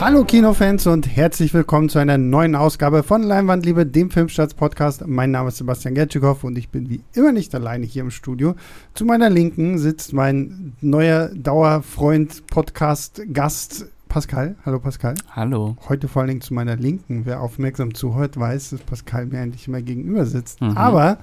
[0.00, 5.04] Hallo Kinofans und herzlich willkommen zu einer neuen Ausgabe von Leinwandliebe, dem Filmstarts-Podcast.
[5.08, 8.54] Mein Name ist Sebastian Gertschikow und ich bin wie immer nicht alleine hier im Studio.
[8.94, 14.54] Zu meiner Linken sitzt mein neuer Dauerfreund, Podcast-Gast Pascal.
[14.64, 15.16] Hallo Pascal.
[15.32, 15.76] Hallo.
[15.88, 17.26] Heute vor allen Dingen zu meiner Linken.
[17.26, 20.60] Wer aufmerksam zuhört, weiß, dass Pascal mir eigentlich immer gegenüber sitzt.
[20.60, 20.76] Mhm.
[20.76, 21.18] Aber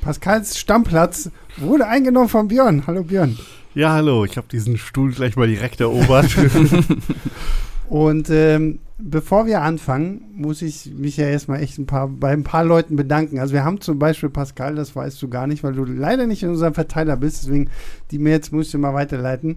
[0.00, 2.88] Pascals Stammplatz wurde eingenommen von Björn.
[2.88, 3.38] Hallo Björn.
[3.76, 4.24] Ja, hallo.
[4.24, 6.26] Ich habe diesen Stuhl gleich mal direkt erobert.
[7.88, 12.44] Und ähm, bevor wir anfangen, muss ich mich ja erstmal echt ein paar, bei ein
[12.44, 13.38] paar Leuten bedanken.
[13.38, 16.42] Also wir haben zum Beispiel Pascal, das weißt du gar nicht, weil du leider nicht
[16.42, 17.70] in unserem Verteiler bist, deswegen
[18.10, 19.56] die Mails musst du mal weiterleiten.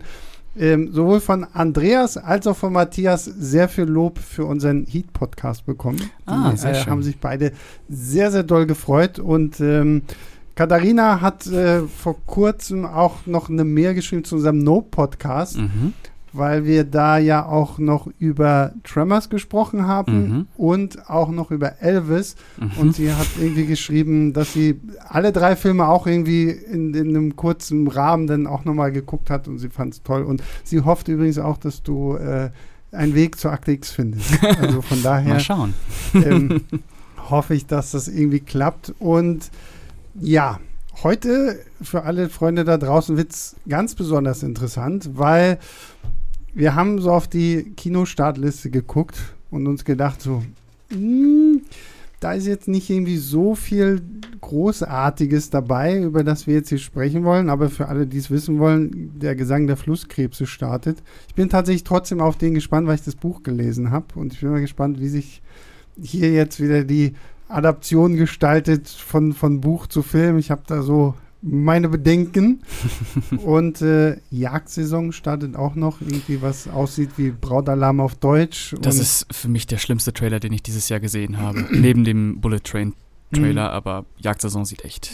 [0.58, 6.02] Ähm, sowohl von Andreas als auch von Matthias sehr viel Lob für unseren Heat-Podcast bekommen.
[6.26, 7.54] Ah, sehr äh, haben sich beide
[7.88, 10.02] sehr, sehr doll gefreut und ähm,
[10.56, 15.58] Katharina hat äh, vor kurzem auch noch eine Mail geschrieben zu unserem No-Podcast.
[15.58, 15.94] Mhm.
[16.34, 20.48] Weil wir da ja auch noch über Tremors gesprochen haben Mhm.
[20.58, 22.36] und auch noch über Elvis.
[22.60, 22.72] Mhm.
[22.78, 27.36] Und sie hat irgendwie geschrieben, dass sie alle drei Filme auch irgendwie in, in einem
[27.36, 30.24] kurzen Rahmen dann auch nochmal geguckt hat und sie fand es toll.
[30.24, 32.50] Und sie hofft übrigens auch, dass du äh,
[32.92, 34.32] einen Weg zur Akte X findest.
[34.62, 35.74] Also von daher Mal schauen.
[36.14, 36.62] ähm,
[37.30, 38.94] hoffe ich, dass das irgendwie klappt.
[39.00, 39.52] Und
[40.20, 40.60] ja,
[41.04, 45.60] heute für alle Freunde da draußen wird es ganz besonders interessant, weil
[46.54, 49.18] wir haben so auf die Kinostartliste geguckt
[49.52, 50.44] und uns gedacht, so,
[50.92, 51.62] hm,
[52.20, 54.02] da ist jetzt nicht irgendwie so viel
[54.42, 58.60] Großartiges dabei, über das wir jetzt hier sprechen wollen, aber für alle, die es wissen
[58.60, 61.02] wollen, der Gesang der Flusskrebse startet.
[61.28, 64.42] Ich bin tatsächlich trotzdem auf den gespannt, weil ich das Buch gelesen habe und ich
[64.42, 65.42] bin mal gespannt, wie sich
[66.02, 67.14] hier jetzt wieder die
[67.48, 70.38] Adaption gestaltet von, von Buch zu Film.
[70.38, 72.62] Ich habe da so meine Bedenken.
[73.44, 78.76] Und äh, Jagdsaison startet auch noch irgendwie, was aussieht wie Brautalarm auf Deutsch.
[78.82, 81.66] Das und ist für mich der schlimmste Trailer, den ich dieses Jahr gesehen habe.
[81.72, 82.94] Neben dem Bullet Train
[83.32, 83.76] Trailer, Mhm.
[83.76, 85.12] aber Jagdsaison sieht echt.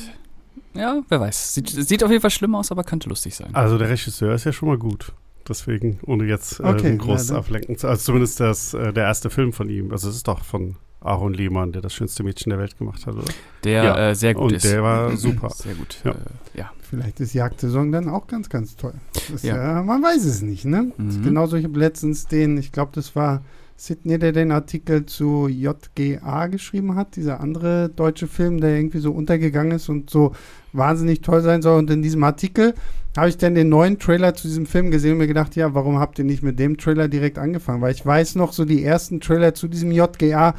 [0.74, 1.54] Ja, wer weiß.
[1.54, 3.54] Sieht, sieht auf jeden Fall schlimm aus, aber könnte lustig sein.
[3.54, 5.12] Also der Regisseur ist ja schon mal gut.
[5.48, 7.88] Deswegen, ohne jetzt äh, Okay, groß ja, ablenken zu.
[7.88, 9.92] Also zumindest das, äh, der erste Film von ihm.
[9.92, 13.16] Also es ist doch von Aaron Lehmann, der das schönste Mädchen der Welt gemacht hat,
[13.16, 13.26] oder?
[13.64, 14.66] Der Ja, äh, sehr gut Und ist.
[14.66, 15.50] der war super.
[15.50, 16.00] Sehr gut.
[16.04, 16.12] Ja.
[16.12, 16.16] Äh,
[16.56, 16.72] ja.
[16.90, 18.94] vielleicht ist Jagdsaison dann auch ganz, ganz toll.
[19.42, 19.84] Ja.
[19.84, 20.92] man weiß es nicht, ne?
[20.98, 21.24] Mhm.
[21.24, 23.42] Genauso, ich habe letztens den, ich glaube, das war
[23.78, 29.12] Sidney, der den Artikel zu JGA geschrieben hat, dieser andere deutsche Film, der irgendwie so
[29.12, 30.34] untergegangen ist und so
[30.72, 31.80] wahnsinnig toll sein soll.
[31.80, 32.74] Und in diesem Artikel
[33.18, 36.00] habe ich dann den neuen Trailer zu diesem Film gesehen und mir gedacht, ja, warum
[36.00, 37.82] habt ihr nicht mit dem Trailer direkt angefangen?
[37.82, 40.56] Weil ich weiß noch, so die ersten Trailer zu diesem JGA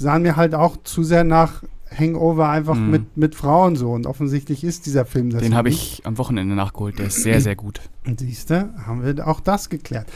[0.00, 1.62] sahen mir halt auch zu sehr nach
[1.96, 2.90] Hangover einfach Mhm.
[2.90, 3.90] mit, mit Frauen so.
[3.90, 6.98] Und offensichtlich ist dieser Film das Den habe ich am Wochenende nachgeholt.
[6.98, 7.80] Der ist sehr, sehr gut.
[8.06, 10.06] Und siehst du, haben wir auch das geklärt.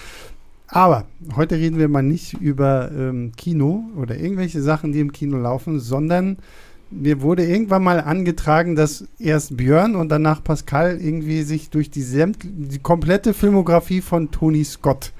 [0.68, 1.04] Aber
[1.36, 5.78] heute reden wir mal nicht über ähm, Kino oder irgendwelche Sachen, die im Kino laufen,
[5.78, 6.38] sondern
[6.90, 12.04] mir wurde irgendwann mal angetragen, dass erst Björn und danach Pascal irgendwie sich durch die,
[12.04, 15.12] die komplette Filmografie von Tony Scott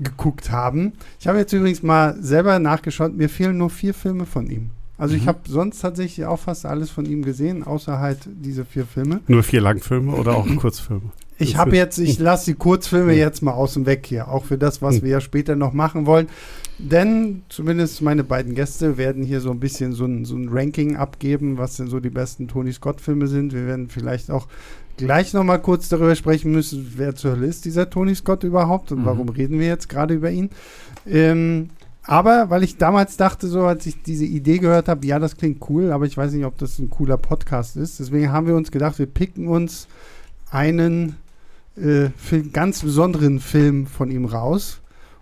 [0.00, 0.92] geguckt haben.
[1.20, 4.70] Ich habe jetzt übrigens mal selber nachgeschaut, mir fehlen nur vier Filme von ihm.
[4.96, 5.26] Also ich Mhm.
[5.28, 9.20] habe sonst tatsächlich auch fast alles von ihm gesehen, außer halt diese vier Filme.
[9.28, 11.02] Nur vier Langfilme oder auch Kurzfilme?
[11.40, 13.18] Ich habe jetzt, ich lasse die Kurzfilme Hm.
[13.18, 15.02] jetzt mal außen weg hier, auch für das, was Hm.
[15.02, 16.26] wir ja später noch machen wollen.
[16.80, 20.96] Denn zumindest meine beiden Gäste werden hier so ein bisschen so ein, so ein Ranking
[20.96, 23.52] abgeben, was denn so die besten Tony Scott-Filme sind.
[23.52, 24.48] Wir werden vielleicht auch
[24.98, 28.92] gleich noch mal kurz darüber sprechen müssen, wer zur Hölle ist dieser Tony Scott überhaupt
[28.92, 29.04] und Mhm.
[29.06, 30.50] warum reden wir jetzt gerade über ihn.
[31.06, 31.70] Ähm,
[32.02, 35.68] aber weil ich damals dachte, so als ich diese Idee gehört habe, ja, das klingt
[35.68, 38.00] cool, aber ich weiß nicht, ob das ein cooler Podcast ist.
[38.00, 39.88] Deswegen haben wir uns gedacht, wir picken uns
[40.50, 41.16] einen
[41.76, 44.80] äh, Film, ganz besonderen Film von ihm raus.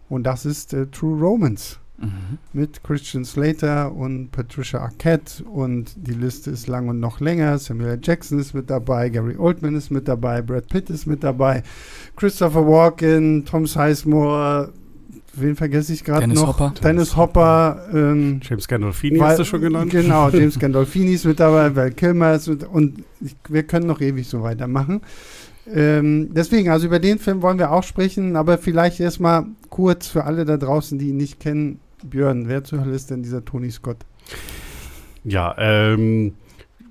[0.09, 2.39] Und das ist äh, True Romance Mhm.
[2.53, 5.43] mit Christian Slater und Patricia Arquette.
[5.45, 7.59] Und die Liste ist lang und noch länger.
[7.59, 8.01] Samuel L.
[8.03, 11.63] Jackson ist mit dabei, Gary Oldman ist mit dabei, Brad Pitt ist mit dabei,
[12.17, 14.73] Christopher Walken, Tom Sizemore.
[15.39, 16.59] Wen vergesse ich gerade Dennis noch?
[16.59, 16.73] Hopper.
[16.83, 17.87] Dennis Hopper.
[17.93, 19.91] Ähm, James Gandolfini weil- hast du schon genannt?
[19.91, 24.01] Genau, James Gandolfini ist mit dabei, Val Kilmer ist mit, und ich, wir können noch
[24.01, 25.03] ewig so weitermachen.
[25.73, 30.25] Ähm, deswegen, also über den Film wollen wir auch sprechen, aber vielleicht erstmal kurz für
[30.25, 31.81] alle da draußen, die ihn nicht kennen.
[32.07, 33.99] Björn, wer zur Hölle ist denn dieser Tony Scott?
[35.25, 36.35] Ja, ähm,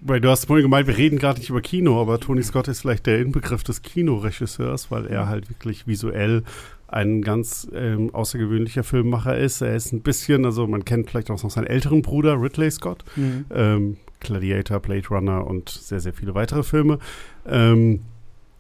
[0.02, 2.82] weil du hast vorhin gemeint, wir reden gerade nicht über Kino, aber Tony Scott ist
[2.82, 6.44] vielleicht der Inbegriff des Kinoregisseurs, weil er halt wirklich visuell
[6.88, 9.62] ein ganz ähm, außergewöhnlicher Filmmacher ist.
[9.62, 13.04] Er ist ein bisschen, also man kennt vielleicht auch noch seinen älteren Bruder, Ridley Scott,
[13.54, 17.00] ähm, Gladiator, Blade Runner und sehr, sehr viele weitere Filme.
[17.48, 18.02] Ähm,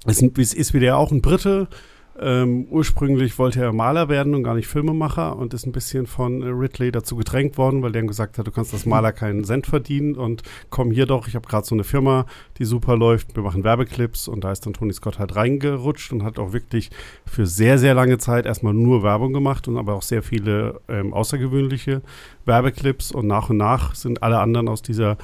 [0.05, 0.21] ist
[0.53, 1.67] ist wieder auch ein Brite
[2.17, 6.43] Ähm, ursprünglich wollte er Maler werden und gar nicht Filmemacher und ist ein bisschen von
[6.43, 9.67] Ridley dazu gedrängt worden, weil der ihm gesagt hat, du kannst als Maler keinen Cent
[9.67, 12.25] verdienen und komm hier doch, ich habe gerade so eine Firma,
[12.57, 16.23] die super läuft, wir machen Werbeclips und da ist dann Tony Scott halt reingerutscht und
[16.23, 16.89] hat auch wirklich
[17.25, 21.13] für sehr, sehr lange Zeit erstmal nur Werbung gemacht und aber auch sehr viele ähm,
[21.13, 22.01] außergewöhnliche
[22.45, 25.17] Werbeclips und nach und nach sind alle anderen aus dieser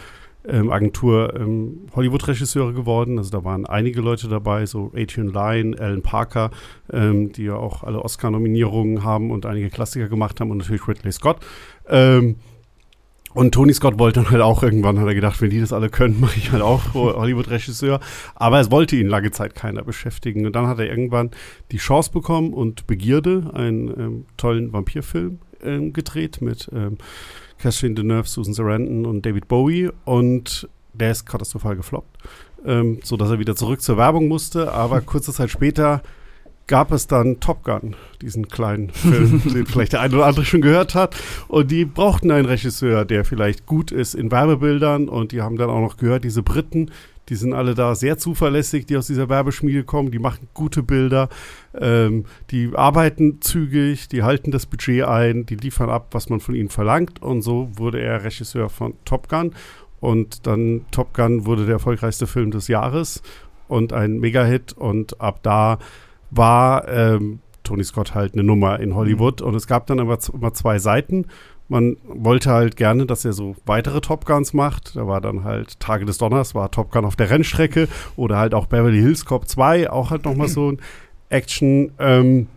[0.48, 3.18] ähm, Agentur ähm, Hollywood-Regisseure geworden.
[3.18, 6.52] Also da waren einige Leute dabei, so Adrian Lyne, Alan Parker,
[6.92, 11.12] ähm, die ja auch alle Oscar-Nominierungen haben und einige Klassiker gemacht haben und natürlich Ridley
[11.12, 11.38] Scott.
[11.88, 12.38] Ähm,
[13.34, 15.90] und Tony Scott wollte dann halt auch irgendwann, hat er gedacht, wenn die das alle
[15.90, 18.00] können, mache ich halt auch Hollywood-Regisseur.
[18.36, 20.46] Aber es wollte ihn lange Zeit keiner beschäftigen.
[20.46, 21.32] Und dann hat er irgendwann
[21.72, 26.70] die Chance bekommen und Begierde, einen ähm, tollen Vampirfilm ähm, gedreht mit
[27.62, 32.18] Catherine Deneuve, Susan Sarandon und David Bowie und der ist katastrophal gefloppt,
[32.66, 34.72] ähm, so dass er wieder zurück zur Werbung musste.
[34.72, 36.02] Aber kurze Zeit später
[36.68, 40.62] gab es dann Top Gun, diesen kleinen Film, den vielleicht der eine oder andere schon
[40.62, 41.16] gehört hat.
[41.48, 45.10] Und die brauchten einen Regisseur, der vielleicht gut ist in Werbebildern.
[45.10, 46.92] Und die haben dann auch noch gehört, diese Briten,
[47.32, 51.30] die sind alle da sehr zuverlässig, die aus dieser Werbeschmiede kommen, die machen gute Bilder,
[51.74, 56.56] ähm, die arbeiten zügig, die halten das Budget ein, die liefern ab, was man von
[56.56, 57.22] ihnen verlangt.
[57.22, 59.54] Und so wurde er Regisseur von Top Gun.
[60.02, 63.24] Und dann Top Gun wurde der erfolgreichste Film des Jahres
[63.70, 64.74] und ein Mega-Hit.
[64.74, 65.80] Und ab da
[66.32, 69.40] war ähm, Tony Scott halt eine Nummer in Hollywood.
[69.40, 69.48] Mhm.
[69.48, 71.28] Und es gab dann aber immer zwei Seiten.
[71.72, 74.98] Man wollte halt gerne, dass er so weitere Top Guns macht.
[74.98, 77.88] Da war dann halt Tage des Donners, war Top Gun auf der Rennstrecke
[78.18, 80.82] oder halt auch Beverly Hills Cop 2, auch halt nochmal so ein
[81.30, 82.48] Action, ähm,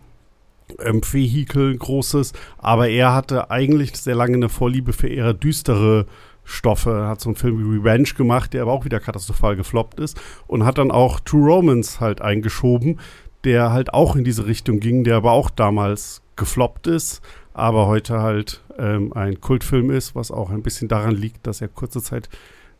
[0.83, 2.33] ähm, Vehikel, großes.
[2.57, 6.07] Aber er hatte eigentlich sehr lange eine Vorliebe für eher düstere
[6.43, 6.89] Stoffe.
[6.89, 10.19] Er hat so einen Film wie Revenge gemacht, der aber auch wieder katastrophal gefloppt ist.
[10.45, 12.99] Und hat dann auch True Romance halt eingeschoben,
[13.45, 17.21] der halt auch in diese Richtung ging, der aber auch damals gefloppt ist
[17.55, 21.67] aber heute halt ähm, ein Kultfilm ist, was auch ein bisschen daran liegt, dass er
[21.67, 22.29] kurze Zeit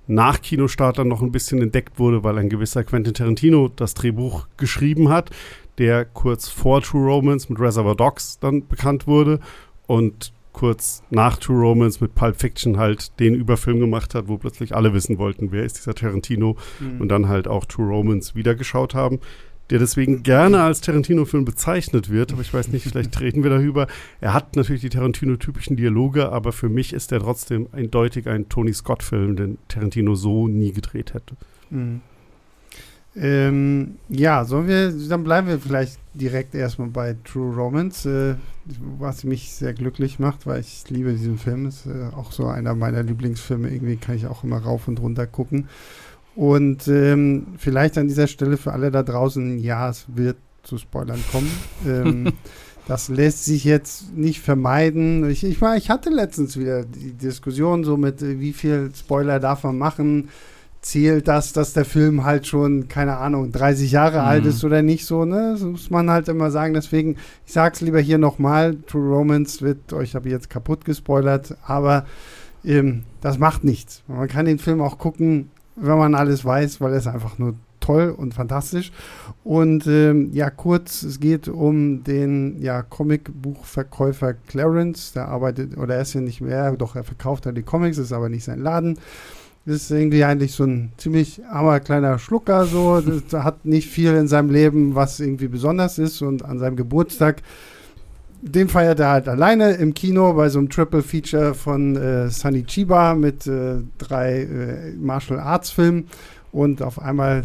[0.08, 4.48] nach Kinostart dann noch ein bisschen entdeckt wurde, weil ein gewisser Quentin Tarantino das Drehbuch
[4.58, 5.32] geschrieben hat,
[5.78, 9.40] der kurz vor True Romance mit Reservoir Dogs dann bekannt wurde
[9.88, 14.76] und kurz nach True Romance mit Pulp Fiction halt den Überfilm gemacht hat, wo plötzlich
[14.76, 17.02] alle wissen wollten, wer ist dieser Tarantino mhm.
[17.02, 19.20] und dann halt auch True Romance wiedergeschaut haben
[19.70, 23.88] der deswegen gerne als Tarantino-Film bezeichnet wird, aber ich weiß nicht, vielleicht reden wir darüber.
[24.22, 28.74] Er hat natürlich die Tarantino-typischen Dialoge, aber für mich ist er trotzdem eindeutig ein Tony
[28.74, 31.36] Scott-Film, den Tarantino so nie gedreht hätte.
[31.70, 32.02] Mhm.
[33.18, 38.36] Ähm, ja, sollen wir, dann bleiben wir vielleicht direkt erstmal bei True Romance, äh,
[39.00, 41.66] was mich sehr glücklich macht, weil ich liebe diesen Film.
[41.66, 43.70] Ist äh, auch so einer meiner Lieblingsfilme.
[43.70, 45.70] Irgendwie kann ich auch immer rauf und runter gucken.
[46.36, 51.24] Und ähm, vielleicht an dieser Stelle für alle da draußen, ja, es wird zu Spoilern
[51.32, 51.52] kommen.
[51.88, 52.34] ähm,
[52.88, 55.30] das lässt sich jetzt nicht vermeiden.
[55.30, 59.64] Ich, ich, ich hatte letztens wieder die Diskussion so mit, äh, wie viel Spoiler darf
[59.64, 60.30] man machen?
[60.82, 64.26] Zählt das, dass der Film halt schon, keine Ahnung, 30 Jahre mhm.
[64.26, 65.54] alt ist oder nicht so, ne?
[65.54, 66.76] Das muss man halt immer sagen.
[66.76, 67.16] Deswegen,
[67.46, 72.06] ich sag's lieber hier nochmal, True Romance wird euch habe ich jetzt kaputt gespoilert, aber
[72.64, 74.04] ähm, das macht nichts.
[74.08, 78.14] Man kann den Film auch gucken, wenn man alles weiß, weil es einfach nur toll
[78.18, 78.92] und fantastisch.
[79.44, 85.14] Und ähm, ja, kurz, es geht um den ja, Comicbuchverkäufer Clarence.
[85.14, 88.14] Der arbeitet, oder er ist ja nicht mehr, doch er verkauft ja die Comics, ist
[88.14, 88.98] aber nicht sein Laden.
[89.68, 93.02] Ist irgendwie eigentlich so ein ziemlich armer kleiner Schlucker, so.
[93.30, 96.22] Das hat nicht viel in seinem Leben, was irgendwie besonders ist.
[96.22, 97.42] Und an seinem Geburtstag
[98.48, 102.64] den feiert er halt alleine im Kino bei so einem Triple Feature von äh, Sunny
[102.64, 106.08] Chiba mit äh, drei äh, Martial Arts Filmen.
[106.52, 107.42] Und auf einmal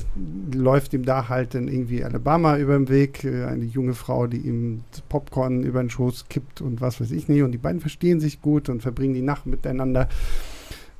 [0.55, 4.37] läuft ihm da halt dann irgendwie Alabama über den Weg, äh, eine junge Frau, die
[4.37, 7.43] ihm Popcorn über den Schoß kippt und was weiß ich nicht.
[7.43, 10.07] Und die beiden verstehen sich gut und verbringen die Nacht miteinander.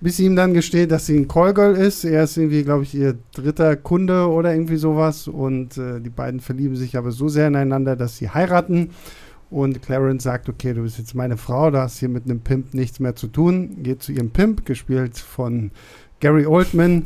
[0.01, 2.05] Bis sie ihm dann gesteht, dass sie ein Callgirl ist.
[2.05, 5.29] Er ist irgendwie, glaube ich, ihr dritter Kunde oder irgendwie sowas.
[5.29, 8.91] Und äh, die beiden verlieben sich aber so sehr ineinander, dass sie heiraten.
[9.51, 12.73] Und Clarence sagt, okay, du bist jetzt meine Frau, du hast hier mit einem Pimp
[12.73, 13.83] nichts mehr zu tun.
[13.83, 15.73] Geht zu ihrem Pimp, gespielt von
[16.21, 17.05] Gary Oldman.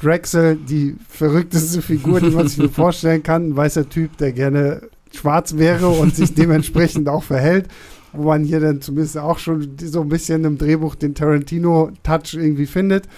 [0.00, 3.50] Drexel, die verrückteste Figur, die man sich nur vorstellen kann.
[3.50, 4.82] Ein weißer Typ, der gerne
[5.12, 7.68] schwarz wäre und sich dementsprechend auch verhält.
[8.12, 12.66] Wo man hier dann zumindest auch schon so ein bisschen im Drehbuch den Tarantino-Touch irgendwie
[12.66, 13.08] findet.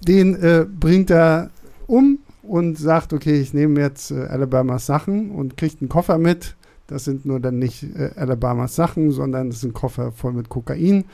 [0.00, 1.50] Den äh, bringt er
[1.86, 6.56] um und sagt, okay, ich nehme jetzt äh, Alabamas Sachen und kriegt einen Koffer mit,
[6.88, 11.04] das sind nur dann nicht äh, Alabamas Sachen, sondern das sind Koffer voll mit Kokain.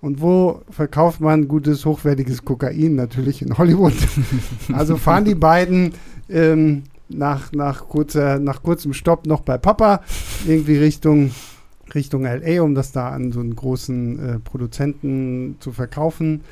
[0.00, 2.94] Und wo verkauft man gutes, hochwertiges Kokain?
[2.94, 3.94] Natürlich in Hollywood.
[4.72, 5.92] also fahren die beiden
[6.28, 10.02] ähm, nach, nach, kurzer, nach kurzem Stopp noch bei Papa,
[10.46, 11.32] irgendwie Richtung,
[11.94, 16.42] Richtung LA, um das da an so einen großen äh, Produzenten zu verkaufen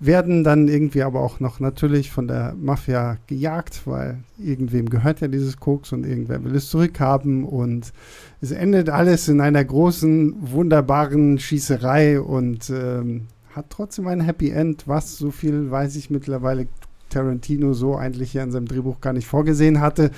[0.00, 5.28] werden dann irgendwie aber auch noch natürlich von der Mafia gejagt, weil irgendwem gehört ja
[5.28, 7.92] dieses Koks und irgendwer will es zurückhaben und
[8.40, 14.88] es endet alles in einer großen, wunderbaren Schießerei und ähm, hat trotzdem ein Happy End,
[14.88, 16.66] was so viel weiß ich mittlerweile
[17.10, 20.12] Tarantino so eigentlich hier in seinem Drehbuch gar nicht vorgesehen hatte.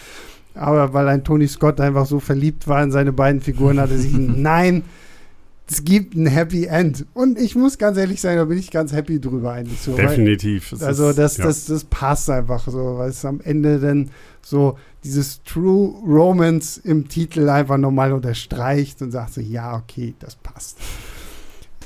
[0.54, 4.12] Aber weil ein Tony Scott einfach so verliebt war in seine beiden Figuren, hatte sich
[4.16, 4.84] nein,
[5.73, 7.07] es gibt ein Happy End.
[7.14, 9.97] Und ich muss ganz ehrlich sein, da bin ich ganz happy drüber eigentlich so.
[9.97, 10.73] Definitiv.
[10.73, 11.45] Weil, also das, ja.
[11.45, 14.11] das, das passt einfach so, weil es am Ende dann
[14.43, 20.37] so dieses True Romance im Titel einfach nochmal unterstreicht und sagt so, ja, okay, das
[20.37, 20.76] passt.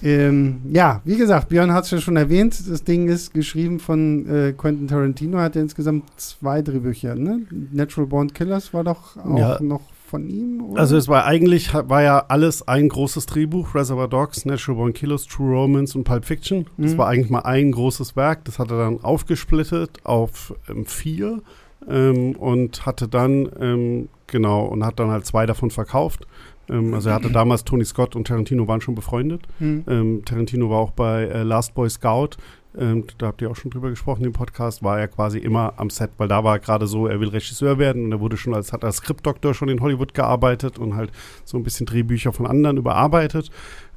[0.03, 2.61] Ähm, ja, wie gesagt, Björn hat es ja schon erwähnt.
[2.69, 5.39] Das Ding ist geschrieben von äh, Quentin Tarantino.
[5.39, 7.15] Hat er insgesamt zwei Drehbücher.
[7.15, 7.43] Ne?
[7.73, 9.63] Natural Born Killers war doch auch ja.
[9.63, 10.63] noch von ihm?
[10.63, 10.81] Oder?
[10.81, 15.27] Also es war eigentlich, war ja alles ein großes Drehbuch, Reservoir Dogs, Natural Born Killers,
[15.27, 16.67] True Romance und Pulp Fiction.
[16.77, 16.99] Das mhm.
[16.99, 21.43] war eigentlich mal ein großes Werk, das hat er dann aufgesplittet auf ähm, vier
[21.89, 26.27] ähm, und hatte dann, ähm, genau, und hat dann halt zwei davon verkauft.
[26.69, 29.43] Ähm, also er hatte damals Tony Scott und Tarantino waren schon befreundet.
[29.59, 29.85] Mhm.
[29.89, 32.31] Ähm, Tarantino war auch bei äh, Last Boy Scout
[32.79, 35.91] ähm, da habt ihr auch schon drüber gesprochen im Podcast, war er quasi immer am
[35.91, 38.73] Set, weil da war gerade so, er will Regisseur werden und er wurde schon als,
[38.73, 41.11] hat als Skriptdoktor schon in Hollywood gearbeitet und halt
[41.45, 43.51] so ein bisschen Drehbücher von anderen überarbeitet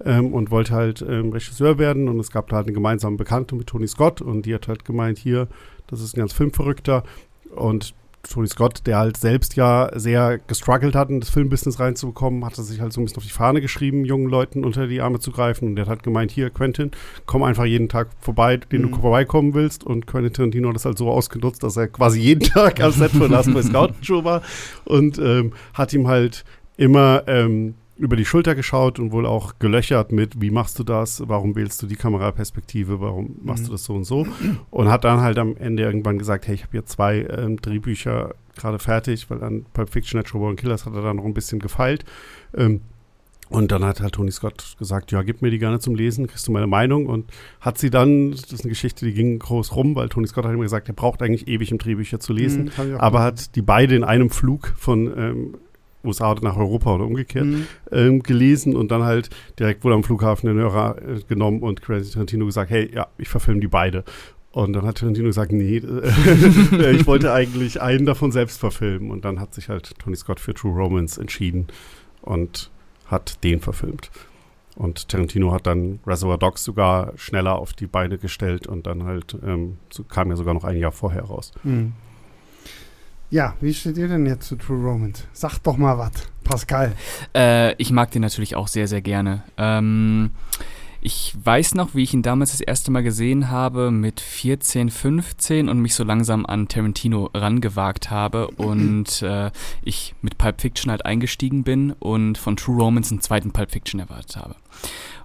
[0.03, 3.55] ähm, und wollte halt ähm, Regisseur werden und es gab da halt eine gemeinsame Bekannte
[3.55, 5.47] mit Tony Scott und die hat halt gemeint, hier,
[5.87, 7.03] das ist ein ganz Filmverrückter
[7.55, 12.57] und Tony Scott, der halt selbst ja sehr gestruggelt hat, in das Filmbusiness reinzubekommen, hat
[12.57, 15.19] er sich halt so ein bisschen auf die Fahne geschrieben, jungen Leuten unter die Arme
[15.19, 15.69] zu greifen.
[15.69, 16.91] Und der hat halt gemeint, hier, Quentin,
[17.25, 18.91] komm einfach jeden Tag vorbei, den mhm.
[18.91, 19.83] du vorbeikommen willst.
[19.83, 23.11] Und Quentin Tarantino hat das halt so ausgenutzt, dass er quasi jeden Tag am Set
[23.11, 24.41] von Last Boy Scout Show war
[24.85, 26.43] und ähm, hat ihm halt
[26.77, 31.21] immer ähm, über die Schulter geschaut und wohl auch gelöchert mit, wie machst du das,
[31.27, 33.67] warum wählst du die Kameraperspektive, warum machst mhm.
[33.67, 34.25] du das so und so.
[34.71, 38.33] Und hat dann halt am Ende irgendwann gesagt, hey, ich habe hier zwei ähm, Drehbücher
[38.55, 41.59] gerade fertig, weil an Pulp Fiction, Natural Born Killers hat er dann noch ein bisschen
[41.59, 42.05] gefeilt.
[42.55, 42.81] Ähm,
[43.49, 46.47] und dann hat halt Tony Scott gesagt, ja, gib mir die gerne zum Lesen, kriegst
[46.47, 47.07] du meine Meinung.
[47.07, 47.25] Und
[47.59, 50.53] hat sie dann, das ist eine Geschichte, die ging groß rum, weil Tony Scott hat
[50.53, 52.71] immer gesagt, er braucht eigentlich ewig, um Drehbücher zu lesen.
[52.77, 55.57] Mhm, aber hat die beide in einem Flug von ähm,
[56.03, 57.67] USA oder nach Europa oder umgekehrt mhm.
[57.91, 59.29] ähm, gelesen und dann halt
[59.59, 63.29] direkt wohl am Flughafen den Hörer äh, genommen und Crazy Tarantino gesagt, hey, ja, ich
[63.29, 64.03] verfilme die beide.
[64.51, 69.11] Und dann hat Tarantino gesagt, nee, äh, ich wollte eigentlich einen davon selbst verfilmen.
[69.11, 71.67] Und dann hat sich halt Tony Scott für True Romance entschieden
[72.21, 72.71] und
[73.05, 74.09] hat den verfilmt.
[74.75, 79.37] Und Tarantino hat dann Reservoir Dogs sogar schneller auf die Beine gestellt und dann halt
[79.45, 81.51] ähm, so kam ja sogar noch ein Jahr vorher raus.
[81.63, 81.93] Mhm.
[83.31, 85.23] Ja, wie steht ihr denn jetzt zu True Romance?
[85.33, 86.11] Sag doch mal was,
[86.43, 86.93] Pascal.
[87.35, 89.43] Äh, ich mag den natürlich auch sehr, sehr gerne.
[89.55, 90.31] Ähm,
[91.01, 95.69] ich weiß noch, wie ich ihn damals das erste Mal gesehen habe mit 14, 15
[95.69, 99.51] und mich so langsam an Tarantino rangewagt habe und äh,
[99.83, 103.99] ich mit Pulp Fiction halt eingestiegen bin und von True Romance einen zweiten Pulp Fiction
[103.99, 104.55] erwartet habe.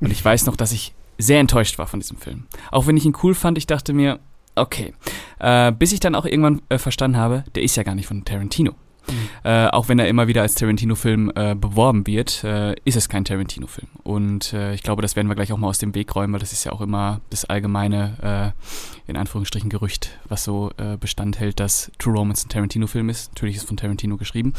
[0.01, 2.45] Und ich weiß noch, dass ich sehr enttäuscht war von diesem Film.
[2.71, 4.21] Auch wenn ich ihn cool fand, ich dachte mir,
[4.57, 4.95] okay.
[5.39, 8.25] Äh, bis ich dann auch irgendwann äh, verstanden habe, der ist ja gar nicht von
[8.25, 8.75] Tarantino.
[9.09, 9.29] Mhm.
[9.45, 13.25] Äh, auch wenn er immer wieder als Tarantino-Film äh, beworben wird, äh, ist es kein
[13.25, 13.89] Tarantino-Film.
[14.03, 16.41] Und äh, ich glaube, das werden wir gleich auch mal aus dem Weg räumen, weil
[16.41, 18.55] das ist ja auch immer das allgemeine,
[19.07, 23.33] äh, in Anführungsstrichen, Gerücht, was so äh, Bestand hält, dass True Romance ein Tarantino-Film ist.
[23.33, 24.53] Natürlich ist es von Tarantino geschrieben.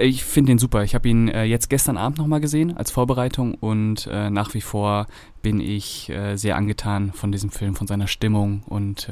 [0.00, 0.84] ich finde den super.
[0.84, 5.06] Ich habe ihn jetzt gestern Abend nochmal gesehen als Vorbereitung und nach wie vor
[5.42, 9.08] bin ich sehr angetan von diesem Film, von seiner Stimmung und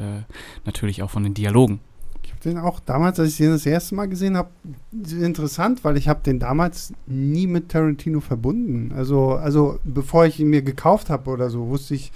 [0.65, 1.81] natürlich auch von den Dialogen
[2.44, 4.50] den auch damals, als ich den das erste Mal gesehen habe,
[4.92, 8.92] interessant, weil ich habe den damals nie mit Tarantino verbunden.
[8.97, 12.12] Also, also bevor ich ihn mir gekauft habe oder so, wusste ich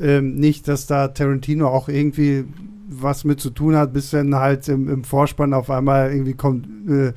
[0.00, 2.44] ähm, nicht, dass da Tarantino auch irgendwie
[2.88, 6.66] was mit zu tun hat, bis dann halt im, im Vorspann auf einmal irgendwie kommt
[6.88, 7.12] äh,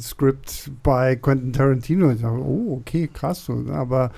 [0.00, 2.10] Skript bei Quentin Tarantino.
[2.10, 3.50] Ich dachte, oh, okay, krass.
[3.70, 4.10] Aber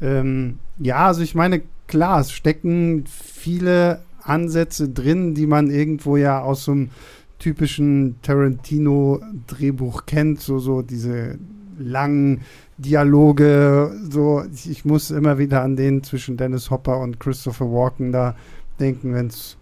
[0.00, 6.40] ähm, ja, also ich meine, klar, es stecken viele Ansätze drin, die man irgendwo ja
[6.40, 6.90] aus so einem
[7.38, 11.38] typischen Tarantino-Drehbuch kennt, so, so diese
[11.78, 12.40] langen
[12.76, 18.12] Dialoge, so, ich, ich, muss immer wieder an den zwischen Dennis Hopper und Christopher Walken
[18.12, 18.34] da
[18.80, 19.56] denken, wenn es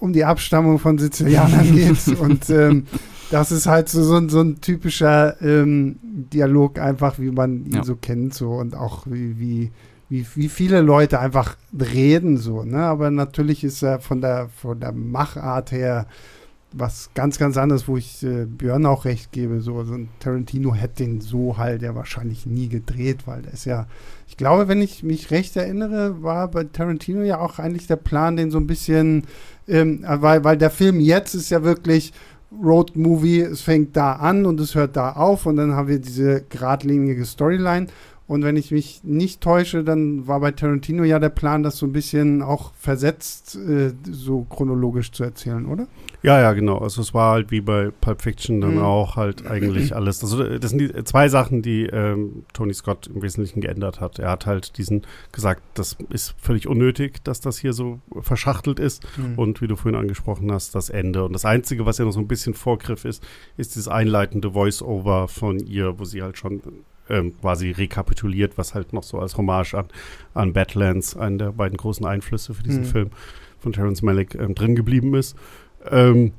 [0.00, 2.08] um die Abstammung von Sizilianern geht.
[2.20, 2.86] Und ähm,
[3.30, 7.76] das ist halt so, so, ein, so ein typischer ähm, Dialog einfach, wie man ihn
[7.76, 7.84] ja.
[7.84, 8.52] so kennt, so.
[8.52, 9.70] Und auch wie, wie
[10.08, 12.78] wie, wie viele Leute einfach reden so, ne?
[12.78, 16.06] Aber natürlich ist er von der, von der Machart her
[16.72, 19.60] was ganz, ganz anderes, wo ich äh, Björn auch recht gebe.
[19.60, 23.64] So, so ein Tarantino hätte den so halt ja wahrscheinlich nie gedreht, weil der ist
[23.64, 23.86] ja,
[24.26, 28.36] ich glaube, wenn ich mich recht erinnere, war bei Tarantino ja auch eigentlich der Plan,
[28.36, 29.24] den so ein bisschen,
[29.66, 32.12] ähm, weil, weil der Film jetzt ist ja wirklich
[32.62, 35.98] Road Movie, es fängt da an und es hört da auf und dann haben wir
[35.98, 37.86] diese geradlinige Storyline.
[38.28, 41.86] Und wenn ich mich nicht täusche, dann war bei Tarantino ja der Plan, das so
[41.86, 45.88] ein bisschen auch versetzt, äh, so chronologisch zu erzählen, oder?
[46.22, 46.76] Ja, ja, genau.
[46.76, 48.82] Also es war halt wie bei Pulp Fiction dann mhm.
[48.82, 50.22] auch halt eigentlich alles.
[50.22, 54.18] Also das sind die zwei Sachen, die ähm, Tony Scott im Wesentlichen geändert hat.
[54.18, 59.06] Er hat halt diesen gesagt, das ist völlig unnötig, dass das hier so verschachtelt ist.
[59.16, 59.38] Mhm.
[59.38, 61.24] Und wie du vorhin angesprochen hast, das Ende.
[61.24, 63.24] Und das Einzige, was ja noch so ein bisschen Vorgriff ist,
[63.56, 66.60] ist dieses einleitende Voice-Over von ihr, wo sie halt schon
[67.08, 69.86] ähm, quasi rekapituliert, was halt noch so als Hommage an,
[70.34, 72.86] an Badlands, einen der beiden großen Einflüsse für diesen mhm.
[72.86, 73.10] Film
[73.58, 75.36] von Terrence Malick, ähm, drin geblieben ist.
[75.90, 76.32] Ähm,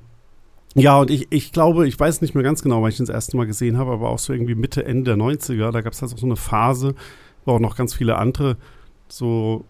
[0.76, 3.14] ja, und ich, ich glaube, ich weiß nicht mehr ganz genau, weil ich den das
[3.14, 6.02] erste Mal gesehen habe, aber auch so irgendwie Mitte, Ende der 90er, da gab es
[6.02, 6.96] halt auch so eine Phase,
[7.46, 8.58] wo auch noch ganz viele andere
[9.08, 9.66] so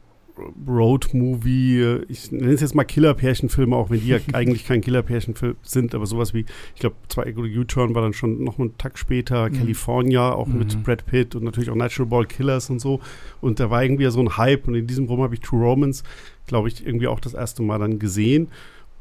[0.67, 5.95] Road-Movie, ich nenne es jetzt mal Killer-Pärchenfilme, auch wenn die ja eigentlich kein Killer-Pärchenfilm sind,
[5.95, 9.53] aber sowas wie, ich glaube, zwei U-Turn war dann schon noch einen Tag später, mhm.
[9.53, 10.59] California, auch mhm.
[10.59, 12.99] mit Brad Pitt und natürlich auch Natural Ball Killers und so.
[13.41, 16.03] Und da war irgendwie so ein Hype und in diesem Rum habe ich True Romance,
[16.47, 18.47] glaube ich, irgendwie auch das erste Mal dann gesehen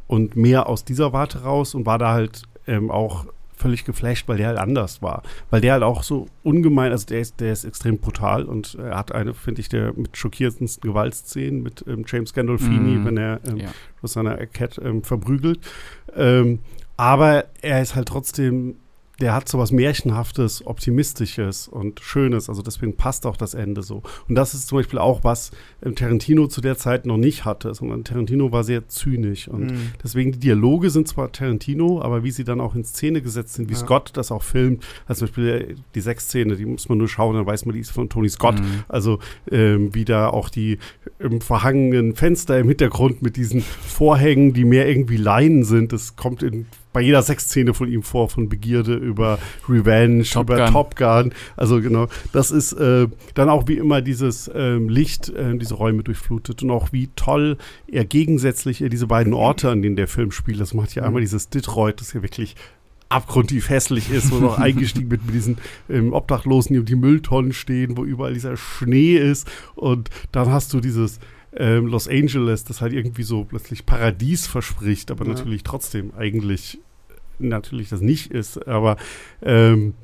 [0.07, 3.27] und mehr aus dieser Warte raus und war da halt ähm, auch
[3.59, 5.23] völlig geflasht, weil der halt anders war.
[5.51, 8.97] Weil der halt auch so ungemein, also der ist, der ist extrem brutal und er
[8.97, 13.41] hat eine, finde ich, der mit schockierendsten Gewaltszenen mit ähm, James Gandolfini, mm, wenn er
[13.47, 13.69] ähm, ja.
[14.03, 15.61] seiner Cat ähm, verprügelt.
[16.17, 16.61] Ähm,
[16.97, 18.77] aber er ist halt trotzdem
[19.21, 22.49] der hat so was Märchenhaftes, Optimistisches und Schönes.
[22.49, 24.03] Also deswegen passt auch das Ende so.
[24.29, 25.51] Und das ist zum Beispiel auch, was
[25.85, 29.49] ähm, Tarantino zu der Zeit noch nicht hatte, sondern Tarantino war sehr zynisch.
[29.49, 29.93] Und mhm.
[30.03, 33.69] deswegen die Dialoge sind zwar Tarantino, aber wie sie dann auch in Szene gesetzt sind,
[33.69, 33.81] wie ja.
[33.81, 34.85] Scott das auch filmt.
[35.07, 37.81] Also zum Beispiel äh, die Sechs-Szene, die muss man nur schauen, dann weiß man, die
[37.81, 38.61] ist von Tony Scott.
[38.61, 38.85] Mhm.
[38.89, 39.19] Also
[39.51, 40.79] ähm, wie da auch die
[41.19, 45.93] im verhangenen Fenster im Hintergrund mit diesen Vorhängen, die mehr irgendwie Leinen sind.
[45.93, 46.67] Das kommt in
[46.99, 50.73] bei jeder Sexszene von ihm vor, von Begierde über Revenge, Top über Gun.
[50.73, 51.33] Top Gun.
[51.57, 56.03] Also genau, das ist äh, dann auch wie immer dieses ähm, Licht, äh, diese Räume
[56.03, 57.57] durchflutet und auch wie toll
[57.87, 60.59] er gegensätzlich äh, diese beiden Orte, an denen der Film spielt.
[60.59, 62.57] Das macht ja einmal dieses Detroit, das ja wirklich
[63.11, 65.59] abgrundtief hässlich ist, wo noch eingestiegen wird mit diesen
[65.89, 69.49] ähm, Obdachlosen, die um die Mülltonnen stehen, wo überall dieser Schnee ist.
[69.77, 71.21] Und dann hast du dieses
[71.57, 75.35] ähm, Los Angeles, das halt irgendwie so plötzlich Paradies verspricht, aber ja.
[75.35, 76.81] natürlich trotzdem eigentlich
[77.39, 78.97] natürlich das nicht ist, aber
[79.43, 79.95] ähm,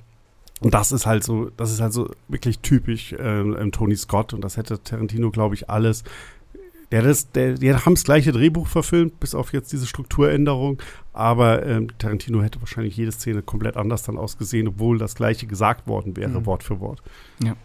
[0.61, 4.43] und das ist halt so, das ist halt so wirklich typisch ähm, Tony Scott und
[4.43, 6.05] das hätte Tarantino, glaube ich, alles.
[6.91, 10.81] Der, das, der, die haben das gleiche Drehbuch verfilmt, bis auf jetzt diese Strukturänderung.
[11.13, 15.87] Aber ähm, Tarantino hätte wahrscheinlich jede Szene komplett anders dann ausgesehen, obwohl das gleiche gesagt
[15.89, 16.47] worden wäre, mhm.
[16.47, 17.03] Wort für Wort.
[17.43, 17.57] Ja.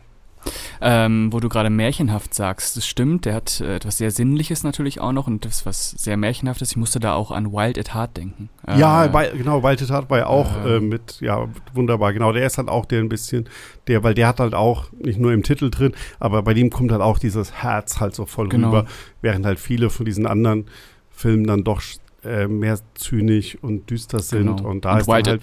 [0.81, 5.01] Ähm, wo du gerade märchenhaft sagst, das stimmt, der hat äh, etwas sehr Sinnliches natürlich
[5.01, 6.71] auch noch und das was sehr märchenhaftes.
[6.71, 8.49] Ich musste da auch an Wild at Heart denken.
[8.65, 12.45] Äh, ja, genau, Wild at Heart war ja auch äh, mit, ja, wunderbar, genau, der
[12.45, 13.49] ist halt auch der ein bisschen,
[13.87, 16.91] der, weil der hat halt auch nicht nur im Titel drin, aber bei dem kommt
[16.91, 18.67] halt auch dieses Herz halt so voll genau.
[18.67, 18.85] rüber,
[19.21, 20.65] während halt viele von diesen anderen
[21.09, 21.81] Filmen dann doch
[22.23, 24.69] äh, mehr zynisch und düster sind genau.
[24.69, 25.41] und da und ist Wild halt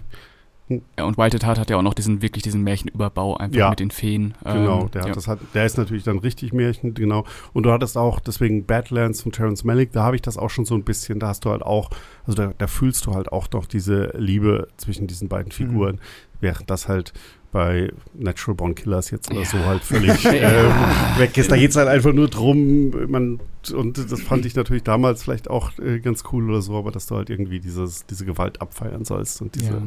[0.68, 3.70] ja, und Wild at Heart hat ja auch noch diesen wirklich diesen Märchenüberbau einfach ja,
[3.70, 4.34] mit den Feen.
[4.42, 5.14] Genau, ähm, der, hat ja.
[5.14, 7.24] das hat, der ist natürlich dann richtig Märchen, genau.
[7.52, 10.64] Und du hattest auch deswegen Badlands von Terence Malick, da habe ich das auch schon
[10.64, 11.90] so ein bisschen, da hast du halt auch,
[12.26, 15.52] also da, da fühlst du halt auch noch diese Liebe zwischen diesen beiden mhm.
[15.52, 16.00] Figuren, mhm.
[16.40, 17.12] während das halt
[17.56, 19.46] bei Natural Born Killers jetzt oder ja.
[19.46, 20.72] so halt völlig ähm,
[21.16, 21.50] weg ist.
[21.50, 23.40] Da geht es halt einfach nur drum, man,
[23.72, 27.06] und das fand ich natürlich damals vielleicht auch äh, ganz cool oder so, aber dass
[27.06, 29.82] du halt irgendwie dieses, diese Gewalt abfeiern sollst und diese.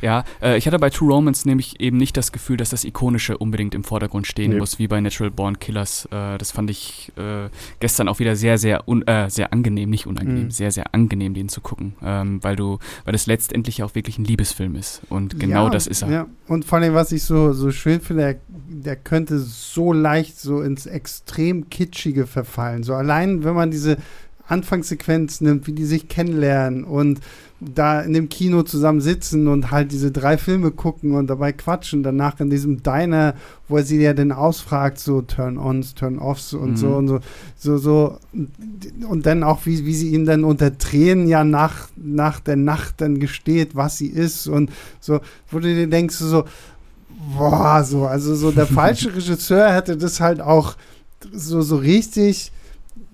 [0.00, 2.82] Ja, ja äh, ich hatte bei True Romance nämlich eben nicht das Gefühl, dass das
[2.82, 4.58] Ikonische unbedingt im Vordergrund stehen nee.
[4.58, 6.06] muss, wie bei Natural Born Killers.
[6.06, 10.08] Äh, das fand ich äh, gestern auch wieder sehr, sehr, un, äh, sehr angenehm, nicht
[10.08, 10.50] unangenehm, mhm.
[10.50, 14.24] sehr, sehr angenehm, den zu gucken, ähm, weil du, weil das letztendlich auch wirklich ein
[14.24, 15.02] Liebesfilm ist.
[15.08, 16.10] Und genau ja, das ist er.
[16.10, 18.36] Ja, und vor allem, was ich so, so schön finde, der,
[18.84, 22.82] der könnte so leicht so ins extrem Kitschige verfallen.
[22.82, 23.96] So allein, wenn man diese
[24.48, 27.20] Anfangssequenz nimmt, wie die sich kennenlernen und
[27.60, 32.02] da in dem Kino zusammen sitzen und halt diese drei Filme gucken und dabei quatschen,
[32.02, 33.34] danach in diesem Diner,
[33.68, 36.76] wo er sie ja dann ausfragt, so Turn-ons, Turn-offs und mhm.
[36.76, 37.20] so und so,
[37.56, 38.18] so, so
[39.08, 43.00] und dann auch, wie, wie sie ihn dann unter Tränen ja nach, nach der Nacht
[43.00, 45.20] dann gesteht, was sie ist und so,
[45.50, 46.44] wo du dir denkst, so,
[47.36, 50.76] boah, so, also so der falsche Regisseur hätte das halt auch
[51.32, 52.52] so, so richtig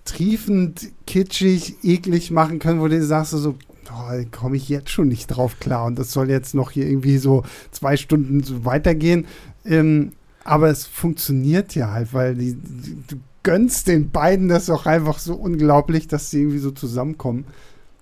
[0.04, 5.26] triefend, kitschig, eklig machen können, wo du sagst so, da komme ich jetzt schon nicht
[5.28, 5.84] drauf klar.
[5.84, 9.26] Und das soll jetzt noch hier irgendwie so zwei Stunden so weitergehen.
[9.64, 10.12] Ähm,
[10.44, 15.18] aber es funktioniert ja halt, weil die, die, du gönnst den beiden das auch einfach
[15.18, 17.44] so unglaublich, dass sie irgendwie so zusammenkommen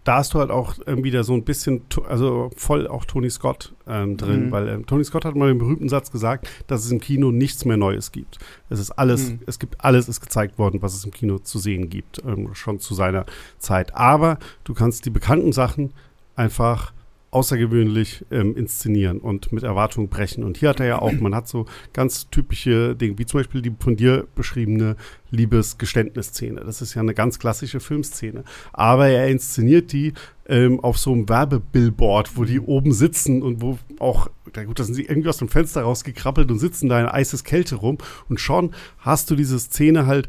[0.06, 3.74] da hast du halt auch ähm, wieder so ein bisschen, also voll auch Tony Scott
[3.88, 4.50] ähm, drin, mhm.
[4.52, 7.64] weil ähm, Tony Scott hat mal den berühmten Satz gesagt, dass es im Kino nichts
[7.64, 8.38] mehr Neues gibt.
[8.70, 9.40] Es ist alles, mhm.
[9.46, 12.78] es gibt alles ist gezeigt worden, was es im Kino zu sehen gibt, ähm, schon
[12.78, 13.26] zu seiner
[13.58, 13.96] Zeit.
[13.96, 15.92] Aber du kannst die bekannten Sachen
[16.36, 16.92] einfach
[17.37, 20.42] außergewöhnlich ähm, inszenieren und mit Erwartungen brechen.
[20.42, 23.61] Und hier hat er ja auch, man hat so ganz typische Dinge, wie zum Beispiel
[23.61, 24.96] die von dir beschriebene
[25.31, 26.62] Liebesgeständnisszene.
[26.62, 28.42] Das ist ja eine ganz klassische Filmszene.
[28.72, 30.14] Aber er inszeniert die
[30.49, 34.85] ähm, auf so einem Werbebillboard, wo die oben sitzen und wo auch, na gut, da
[34.85, 37.99] sind sie irgendwie aus dem Fenster rausgekrabbelt und sitzen da in eises Kälte rum.
[38.31, 40.29] Und schon hast du diese Szene halt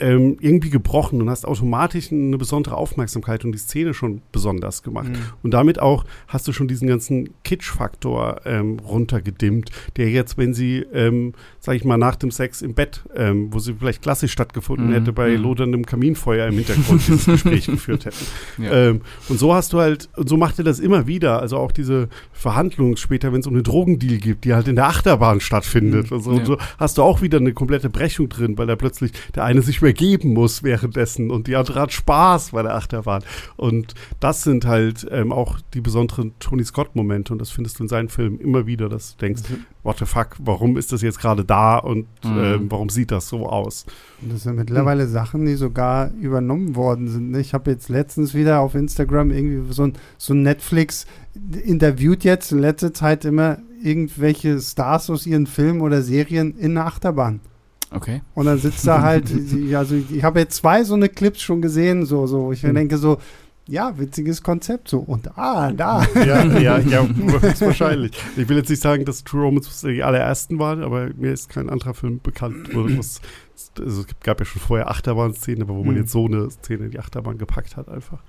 [0.00, 5.08] ähm, irgendwie gebrochen und hast automatisch eine besondere Aufmerksamkeit und die Szene schon besonders gemacht.
[5.08, 5.18] Mhm.
[5.42, 10.78] Und damit auch hast du schon diesen ganzen Kitsch-Faktor ähm, runtergedimmt, der jetzt, wenn sie,
[10.92, 14.88] ähm, sag ich mal, nach dem Sex im Bett, ähm, wo sie vielleicht klassisch stattgefunden
[14.88, 14.92] mhm.
[14.94, 15.42] hätte, bei mhm.
[15.42, 18.62] loderndem Kaminfeuer im Hintergrund dieses Gespräch geführt hätten.
[18.62, 18.72] Ja.
[18.72, 21.70] Ähm, und so hast du halt, und so macht er das immer wieder, also auch
[21.70, 26.10] diese Verhandlungen später, wenn es um einen Drogendeal gibt, die halt in der Achterbahn stattfindet.
[26.10, 26.16] Mhm.
[26.16, 26.38] Und, so, ja.
[26.38, 29.60] und so hast du auch wieder eine komplette Brechung drin, weil da plötzlich der eine
[29.60, 33.22] sich übergeben muss währenddessen und die andere hat Spaß bei der Achterbahn.
[33.58, 37.88] Und das sind halt ähm, auch die besonderen Tony Scott-Momente und das findest du in
[37.90, 39.66] seinen Filmen immer wieder, dass du denkst, mhm.
[39.82, 42.38] What the fuck, warum ist das jetzt gerade da und mhm.
[42.38, 43.86] ähm, warum sieht das so aus?
[44.20, 45.10] Das sind mittlerweile mhm.
[45.10, 47.30] Sachen, die sogar übernommen worden sind.
[47.30, 47.40] Ne?
[47.40, 51.06] Ich habe jetzt letztens wieder auf Instagram irgendwie so ein, so ein Netflix
[51.64, 56.86] interviewt jetzt in letzter Zeit immer irgendwelche Stars aus ihren Filmen oder Serien in der
[56.86, 57.40] Achterbahn.
[57.92, 58.22] Okay.
[58.34, 59.32] Und dann sitzt da halt,
[59.74, 62.74] also ich habe jetzt zwei so eine Clips schon gesehen, so, so, ich mhm.
[62.74, 63.18] denke so,
[63.70, 64.98] ja, witziges Konzept so.
[64.98, 66.04] Und ah, da.
[66.14, 67.08] Ja, ja, ja,
[67.60, 68.12] wahrscheinlich.
[68.36, 71.70] Ich will jetzt nicht sagen, dass True Romance die allerersten waren, aber mir ist kein
[71.70, 73.20] anderer Film bekannt, wo was,
[73.78, 76.00] also es gab ja schon vorher Achterbahn-Szenen, aber wo man mhm.
[76.00, 78.22] jetzt so eine Szene in die Achterbahn gepackt hat einfach.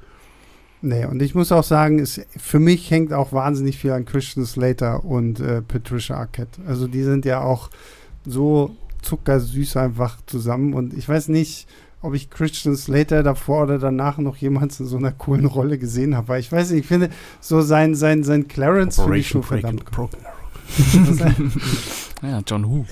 [0.83, 4.45] Nee, und ich muss auch sagen, es, für mich hängt auch wahnsinnig viel an Christian
[4.45, 6.61] Slater und äh, Patricia Arquette.
[6.65, 7.69] Also die sind ja auch
[8.25, 10.73] so zuckersüß einfach zusammen.
[10.73, 11.67] Und ich weiß nicht,
[12.01, 16.15] ob ich Christian Slater davor oder danach noch jemals in so einer coolen Rolle gesehen
[16.15, 16.29] habe.
[16.29, 17.09] Weil ich weiß nicht, ich finde
[17.39, 20.09] so sein, sein, sein Clarence finde ich schon verdammt cool.
[22.21, 22.85] ja, John Who.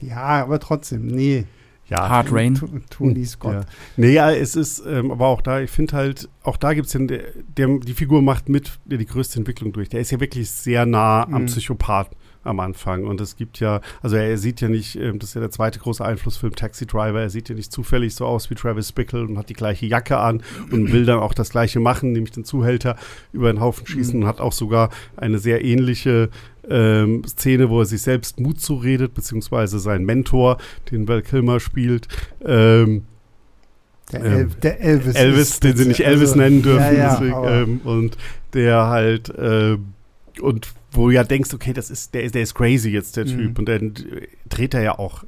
[0.00, 1.44] Ja, aber trotzdem, nee.
[1.86, 2.82] Ja, Hard Rain.
[2.88, 3.54] Tony Scott.
[3.54, 3.60] Ja.
[3.96, 6.94] Nee, ja, es ist, ähm, aber auch da, ich finde halt, auch da gibt es
[6.94, 7.24] ja, der,
[7.56, 9.90] der, die Figur macht mit der die größte Entwicklung durch.
[9.90, 11.46] Der ist ja wirklich sehr nah am mhm.
[11.46, 13.04] Psychopathen am Anfang.
[13.04, 15.78] Und es gibt ja, also er, sieht ja nicht, ähm, das ist ja der zweite
[15.78, 19.38] große Einflussfilm, Taxi Driver, er sieht ja nicht zufällig so aus wie Travis Bickle und
[19.38, 22.96] hat die gleiche Jacke an und will dann auch das gleiche machen, nämlich den Zuhälter
[23.32, 24.22] über den Haufen schießen mhm.
[24.22, 26.30] und hat auch sogar eine sehr ähnliche
[26.68, 30.58] ähm, Szene, wo er sich selbst Mut zuredet, beziehungsweise sein Mentor,
[30.90, 32.08] den Val Kilmer spielt.
[32.44, 33.04] Ähm,
[34.12, 35.14] der, El ähm, der, Elvis.
[35.14, 36.80] Elvis, den sie nicht Elvis also, nennen dürfen.
[36.80, 38.16] Ja, ja, deswegen, ähm, und
[38.52, 39.78] der halt, äh,
[40.40, 43.26] und wo du ja denkst, okay, das ist, der ist, der ist crazy jetzt, der
[43.26, 43.50] Typ.
[43.50, 43.56] Mhm.
[43.58, 43.94] Und dann
[44.48, 45.24] dreht er ja auch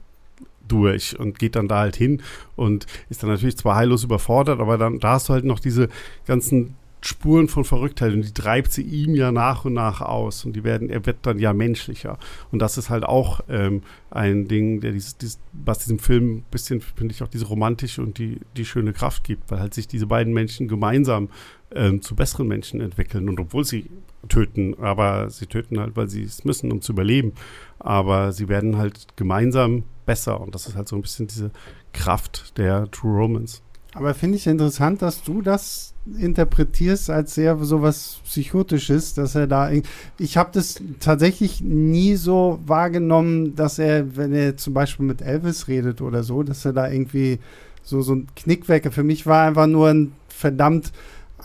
[0.69, 2.23] durch und geht dann da halt hin
[2.57, 5.89] und ist dann natürlich zwar heillos überfordert, aber dann da hast du halt noch diese
[6.27, 10.57] ganzen Spuren von Verrücktheit und die treibt sie ihm ja nach und nach aus und
[10.57, 12.19] die werden, er wird dann ja menschlicher.
[12.51, 16.45] Und das ist halt auch ähm, ein Ding, der dieses, dieses, was diesem Film ein
[16.51, 19.87] bisschen, finde ich, auch diese romantische und die, die schöne Kraft gibt, weil halt sich
[19.87, 21.29] diese beiden Menschen gemeinsam
[21.75, 23.29] ähm, zu besseren Menschen entwickeln.
[23.29, 23.91] Und obwohl sie
[24.29, 27.33] töten, aber sie töten halt, weil sie es müssen, um zu überleben.
[27.79, 30.41] Aber sie werden halt gemeinsam besser.
[30.41, 31.51] Und das ist halt so ein bisschen diese
[31.93, 33.63] Kraft der True Romance.
[33.95, 39.71] Aber finde ich interessant, dass du das interpretierst als sehr sowas Psychotisches, dass er da.
[40.19, 45.67] Ich habe das tatsächlich nie so wahrgenommen, dass er, wenn er zum Beispiel mit Elvis
[45.67, 47.39] redet oder so, dass er da irgendwie
[47.83, 48.93] so, so ein Knickwecker.
[48.93, 50.93] Für mich war einfach nur ein verdammt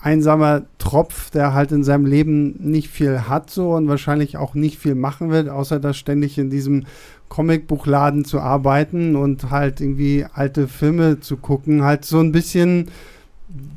[0.01, 4.79] einsamer Tropf, der halt in seinem Leben nicht viel hat so und wahrscheinlich auch nicht
[4.79, 6.85] viel machen wird, außer da ständig in diesem
[7.29, 11.83] Comicbuchladen zu arbeiten und halt irgendwie alte Filme zu gucken.
[11.83, 12.89] Halt so ein bisschen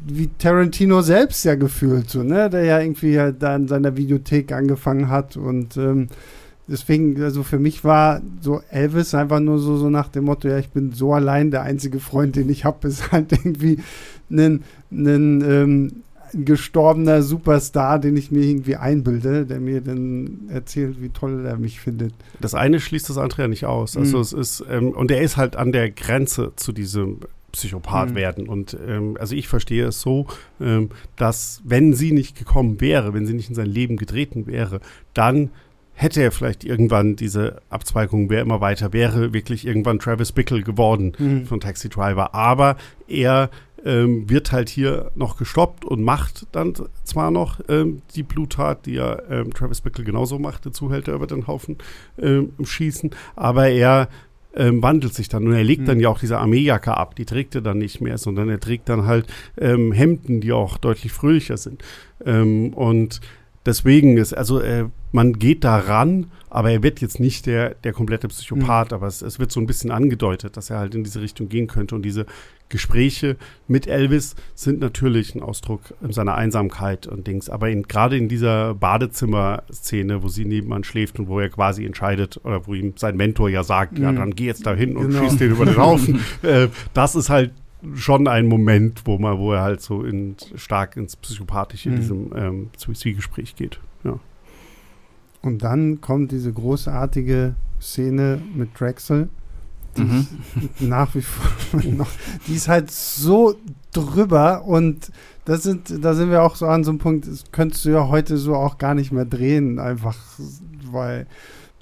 [0.07, 2.49] wie Tarantino selbst ja gefühlt, so, ne?
[2.49, 6.09] Der ja irgendwie ja da in seiner Videothek angefangen hat und ähm,
[6.69, 10.59] deswegen, also für mich war so Elvis einfach nur so, so nach dem Motto, ja,
[10.59, 13.79] ich bin so allein, der einzige Freund, den ich habe, ist halt irgendwie
[14.31, 15.93] ein, ein ähm,
[16.35, 21.81] gestorbener Superstar, den ich mir irgendwie einbilde, der mir dann erzählt, wie toll er mich
[21.81, 22.13] findet.
[22.41, 23.97] Das eine schließt das andere ja nicht aus.
[23.97, 24.23] Also mhm.
[24.23, 27.21] es ist, ähm, und er ist halt an der Grenze zu diesem
[27.53, 28.15] Psychopath mhm.
[28.17, 28.49] werden.
[28.49, 30.27] Und ähm, also ich verstehe es so,
[30.61, 34.81] ähm, dass wenn sie nicht gekommen wäre, wenn sie nicht in sein Leben getreten wäre,
[35.15, 35.51] dann
[35.95, 41.13] hätte er vielleicht irgendwann diese Abzweigung, wer immer weiter wäre, wirklich irgendwann Travis Bickle geworden
[41.19, 41.47] mhm.
[41.47, 42.35] von Taxi Driver.
[42.35, 43.49] Aber er
[43.85, 48.95] ähm, wird halt hier noch gestoppt und macht dann zwar noch ähm, die Bluttat, die
[48.95, 51.79] ja ähm, Travis Bickle genauso macht, der Zuhälter über den Haufen
[52.19, 54.09] ähm, schießen, aber er
[54.57, 55.87] ähm, wandelt sich dann und er legt mhm.
[55.87, 58.89] dann ja auch diese Armeejacke ab, die trägt er dann nicht mehr, sondern er trägt
[58.89, 59.27] dann halt
[59.59, 61.83] ähm, Hemden, die auch deutlich fröhlicher sind.
[62.25, 63.21] und
[63.67, 67.93] deswegen ist, also äh, man geht da ran, aber er wird jetzt nicht der, der
[67.93, 68.97] komplette Psychopath, mhm.
[68.97, 71.69] aber es, es, wird so ein bisschen angedeutet, dass er halt in diese Richtung gehen
[71.69, 71.95] könnte.
[71.95, 72.27] Und diese
[72.69, 73.37] Gespräche
[73.69, 77.49] mit Elvis sind natürlich ein Ausdruck seiner Einsamkeit und Dings.
[77.49, 82.67] Aber gerade in dieser Badezimmer-Szene, wo sie nebenan schläft und wo er quasi entscheidet, oder
[82.67, 84.03] wo ihm sein Mentor ja sagt, mhm.
[84.03, 85.23] ja, dann geh jetzt da hin und genau.
[85.23, 87.53] schieß den über den Haufen, äh, das ist halt
[87.95, 92.01] schon ein Moment, wo man, wo er halt so in, stark ins Psychopathische in mhm.
[92.01, 93.79] diesem ähm, Zwiegespräch geht.
[94.03, 94.19] Ja.
[95.45, 99.29] Und dann kommt diese großartige Szene mit Drexel,
[99.97, 100.27] die mhm.
[100.81, 102.11] nach wie vor noch,
[102.49, 103.55] die ist halt so
[103.93, 105.11] drüber und
[105.45, 108.09] das sind, da sind wir auch so an so einem Punkt, das könntest du ja
[108.09, 110.17] heute so auch gar nicht mehr drehen, einfach
[110.91, 111.27] weil,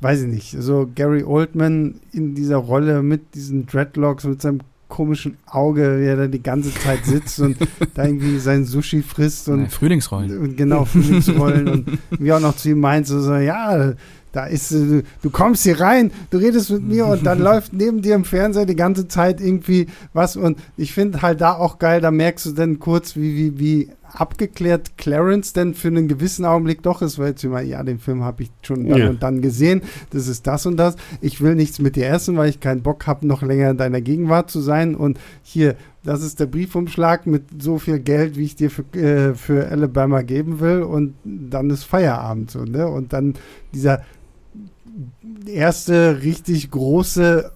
[0.01, 4.61] weiß ich nicht, so Gary Oldman in dieser Rolle mit diesen Dreadlocks, mit seinem
[4.93, 7.57] komischen Auge, wie er da die ganze Zeit sitzt und
[7.95, 9.63] da irgendwie sein Sushi frisst und.
[9.63, 10.39] Ja, Frühlingsrollen.
[10.39, 13.95] Und genau, Frühlingsrollen und wie auch noch zu ihm meint, so, so ja,
[14.33, 18.03] da ist, du, du kommst hier rein, du redest mit mir und dann läuft neben
[18.03, 22.03] dir im Fernseher die ganze Zeit irgendwie was und ich finde halt da auch geil,
[22.03, 26.83] da merkst du dann kurz, wie, wie, wie abgeklärt Clarence denn für einen gewissen Augenblick
[26.83, 29.09] doch ist, weil jetzt immer, ja, den Film habe ich schon dann ja.
[29.11, 30.97] und dann gesehen, das ist das und das.
[31.21, 34.01] Ich will nichts mit dir essen, weil ich keinen Bock habe, noch länger in deiner
[34.01, 34.95] Gegenwart zu sein.
[34.95, 39.35] Und hier, das ist der Briefumschlag mit so viel Geld, wie ich dir für, äh,
[39.35, 40.83] für Alabama geben will.
[40.83, 42.87] Und dann ist Feierabend so, ne?
[42.89, 43.35] Und dann
[43.73, 44.03] dieser
[45.47, 47.51] erste richtig große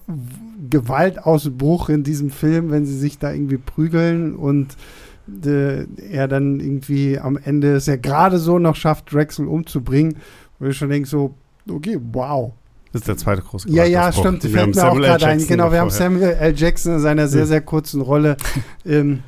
[0.69, 4.75] Gewaltausbruch in diesem Film, wenn sie sich da irgendwie prügeln und
[6.09, 10.17] er dann irgendwie am Ende es ja gerade so noch schafft, Drexel umzubringen,
[10.59, 11.35] wo ich schon denke so,
[11.69, 12.53] okay, wow.
[12.93, 14.43] Das ist der zweite große Ja, ja, stimmt.
[14.43, 15.45] Wir fällt mir auch gerade ein.
[15.45, 16.55] Genau, wir haben Samuel L.
[16.55, 18.37] Jackson in seiner sehr, sehr kurzen Rolle
[18.85, 19.23] ähm,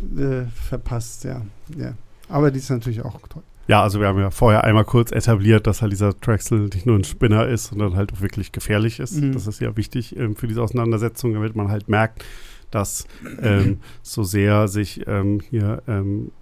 [0.00, 1.42] äh, verpasst, ja.
[1.78, 1.92] ja.
[2.28, 3.42] Aber die ist natürlich auch toll.
[3.68, 6.96] Ja, also wir haben ja vorher einmal kurz etabliert, dass halt dieser Drexel nicht nur
[6.96, 9.20] ein Spinner ist, sondern halt auch wirklich gefährlich ist.
[9.20, 9.32] Mhm.
[9.32, 12.24] Das ist ja wichtig ähm, für diese Auseinandersetzung, damit man halt merkt,
[12.70, 13.06] dass
[13.42, 16.32] ähm, so sehr sich ähm, hier ähm,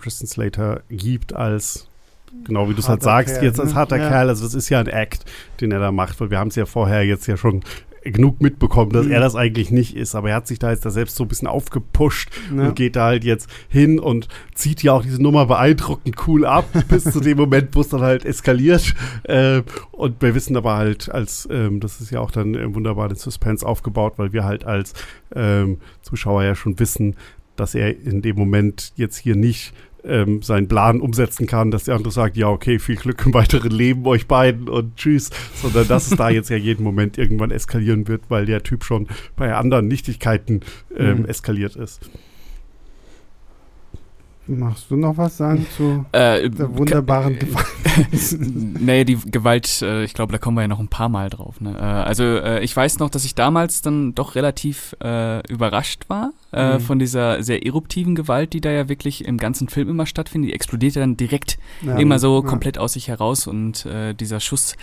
[0.00, 1.88] Christian Slater gibt als
[2.44, 3.74] genau wie du es halt sagst, Kerl, jetzt als ne?
[3.76, 4.08] harter ja.
[4.08, 4.28] Kerl.
[4.28, 5.24] Also das ist ja ein Act,
[5.60, 7.62] den er da macht, weil wir haben es ja vorher jetzt ja schon
[8.12, 9.12] genug mitbekommen, dass mhm.
[9.12, 10.14] er das eigentlich nicht ist.
[10.14, 12.68] Aber er hat sich da jetzt da selbst so ein bisschen aufgepusht ja.
[12.68, 16.66] und geht da halt jetzt hin und zieht ja auch diese Nummer beeindruckend cool ab,
[16.88, 18.94] bis zu dem Moment, wo es dann halt eskaliert.
[19.24, 23.08] Äh, und wir wissen aber halt, als ähm, das ist ja auch dann äh, wunderbar
[23.08, 24.94] den Suspense aufgebaut, weil wir halt als
[25.34, 27.16] ähm, Zuschauer ja schon wissen,
[27.56, 29.72] dass er in dem Moment jetzt hier nicht
[30.04, 33.70] ähm, seinen Plan umsetzen kann, dass der andere sagt, ja, okay, viel Glück im weiteren
[33.70, 38.08] Leben euch beiden und tschüss, sondern dass es da jetzt ja jeden Moment irgendwann eskalieren
[38.08, 40.60] wird, weil der Typ schon bei anderen Nichtigkeiten
[40.96, 41.24] ähm, mhm.
[41.26, 42.08] eskaliert ist.
[44.48, 48.80] Machst du noch was sagen zu äh, der wunderbaren äh, Gewalt?
[48.80, 51.60] nee, die Gewalt, äh, ich glaube, da kommen wir ja noch ein paar Mal drauf.
[51.60, 51.76] Ne?
[51.76, 56.32] Äh, also äh, ich weiß noch, dass ich damals dann doch relativ äh, überrascht war
[56.52, 56.80] mhm.
[56.80, 60.50] von dieser sehr eruptiven Gewalt, die da ja wirklich im ganzen Film immer stattfindet.
[60.50, 62.48] Die explodiert ja dann direkt ja, immer so ja.
[62.48, 63.86] komplett aus sich heraus und
[64.18, 64.76] dieser Schuss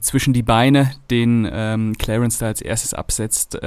[0.00, 3.58] zwischen die Beine, den ähm, Clarence da als erstes absetzt,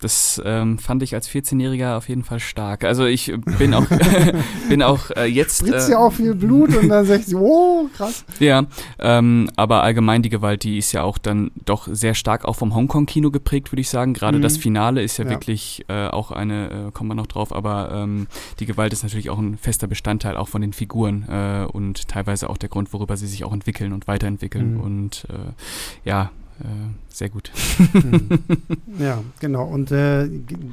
[0.00, 2.84] das ähm, fand ich als 14-Jähriger auf jeden Fall stark.
[2.84, 3.86] Also ich bin auch,
[4.68, 5.58] bin auch äh, jetzt.
[5.58, 8.24] Spritzt äh, ja auch viel Blut und dann sagt sie, oh, krass.
[8.38, 8.64] Ja,
[8.98, 12.74] ähm, aber allgemein die Gewalt, die ist ja auch dann doch sehr stark auch vom
[12.74, 14.14] Hongkong-Kino geprägt, würde ich sagen.
[14.14, 14.42] Gerade mhm.
[14.42, 15.30] das Finale ist ja, ja.
[15.30, 18.26] wirklich äh, auch eine, äh, kommen wir noch drauf, aber ähm,
[18.58, 22.48] die Gewalt ist natürlich auch ein fester Bestandteil auch von den Figuren äh, und teilweise
[22.48, 24.74] auch der Grund, worüber sie sich auch entwickeln und weiterentwickeln.
[24.74, 24.80] Mhm.
[24.80, 26.30] Und äh, ja,
[27.08, 27.50] sehr gut.
[27.92, 28.28] Hm.
[28.98, 29.64] ja, genau.
[29.64, 30.28] Und äh,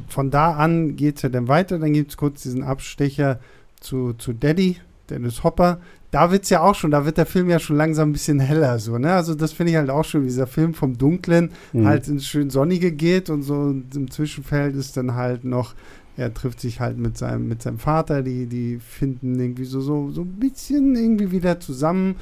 [0.08, 1.80] von da an geht es ja dann weiter.
[1.80, 3.40] Dann gibt es kurz diesen Abstecher
[3.80, 4.78] zu, zu Daddy,
[5.10, 5.80] Dennis Hopper.
[6.12, 8.40] Da wird es ja auch schon, da wird der Film ja schon langsam ein bisschen
[8.40, 9.14] heller, so, ne?
[9.14, 11.86] Also, das finde ich halt auch schon, wie dieser Film vom Dunklen mhm.
[11.86, 15.76] halt ins schön Sonnige geht und so und im Zwischenfeld ist dann halt noch
[16.18, 20.10] er trifft sich halt mit seinem, mit seinem Vater, die, die finden irgendwie so, so,
[20.10, 22.16] so ein bisschen irgendwie wieder zusammen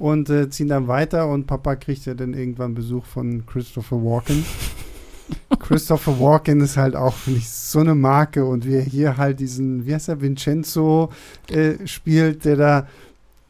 [0.00, 4.44] und äh, ziehen dann weiter und Papa kriegt ja dann irgendwann Besuch von Christopher Walken.
[5.60, 9.40] Christopher Walken ist halt auch, finde ich, so eine Marke und wie er hier halt
[9.40, 11.10] diesen, wie heißt er, Vincenzo
[11.50, 12.88] äh, spielt, der da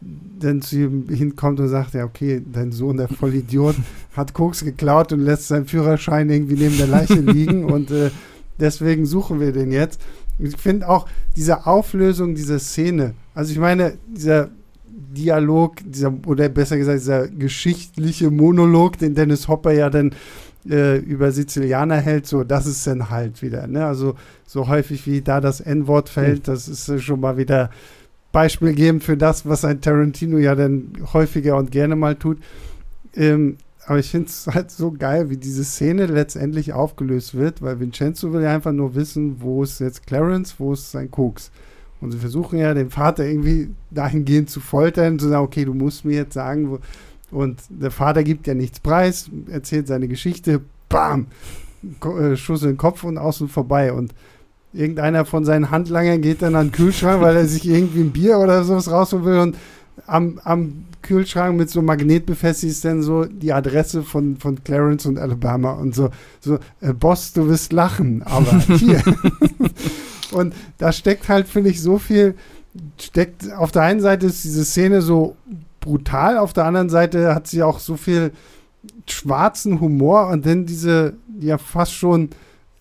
[0.00, 3.76] dann zu ihm hinkommt und sagt, ja, okay, dein Sohn, der Vollidiot,
[4.16, 8.10] hat Koks geklaut und lässt seinen Führerschein irgendwie neben der Leiche liegen und äh,
[8.58, 10.00] deswegen suchen wir den jetzt.
[10.40, 14.50] Ich finde auch diese Auflösung dieser Szene, also ich meine, dieser
[14.92, 20.14] Dialog, dieser, oder besser gesagt, dieser geschichtliche Monolog, den Dennis Hopper ja dann
[20.68, 23.86] äh, über Sizilianer hält, so, das ist dann halt wieder, ne?
[23.86, 24.14] Also
[24.46, 26.52] so häufig wie da das N-Wort fällt, mhm.
[26.52, 27.70] das ist äh, schon mal wieder
[28.32, 32.38] Beispiel geben für das, was ein Tarantino ja dann häufiger und gerne mal tut.
[33.14, 37.80] Ähm, aber ich finde es halt so geil, wie diese Szene letztendlich aufgelöst wird, weil
[37.80, 41.50] Vincenzo will ja einfach nur wissen, wo ist jetzt Clarence, wo ist sein Koks.
[42.00, 46.04] Und sie versuchen ja den Vater irgendwie dahingehend zu foltern, zu sagen, okay, du musst
[46.04, 46.78] mir jetzt sagen, wo.
[47.30, 51.26] Und der Vater gibt ja nichts preis, erzählt seine Geschichte, bam,
[52.02, 53.92] äh, Schuss in den Kopf und außen vorbei.
[53.92, 54.14] Und
[54.72, 58.38] irgendeiner von seinen Handlangern geht dann an den Kühlschrank, weil er sich irgendwie ein Bier
[58.38, 59.56] oder sowas rausholen will und
[60.06, 65.06] am, am Kühlschrank mit so Magnet befestigt ist dann so die Adresse von, von Clarence
[65.06, 66.10] und Alabama und so,
[66.40, 69.02] so äh, Boss, du wirst lachen, aber hier.
[70.32, 72.34] Und da steckt halt, finde ich, so viel,
[73.00, 75.36] steckt, auf der einen Seite ist diese Szene so
[75.80, 78.32] brutal, auf der anderen Seite hat sie auch so viel
[79.06, 82.30] schwarzen Humor und dann diese, ja fast schon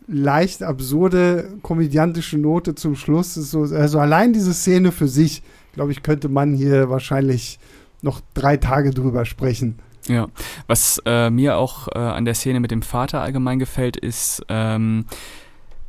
[0.07, 3.35] leicht absurde komödiantische Note zum Schluss.
[3.35, 7.59] So, also allein diese Szene für sich, glaube ich, könnte man hier wahrscheinlich
[8.01, 9.77] noch drei Tage drüber sprechen.
[10.07, 10.27] Ja,
[10.67, 15.05] was äh, mir auch äh, an der Szene mit dem Vater allgemein gefällt, ist, ähm,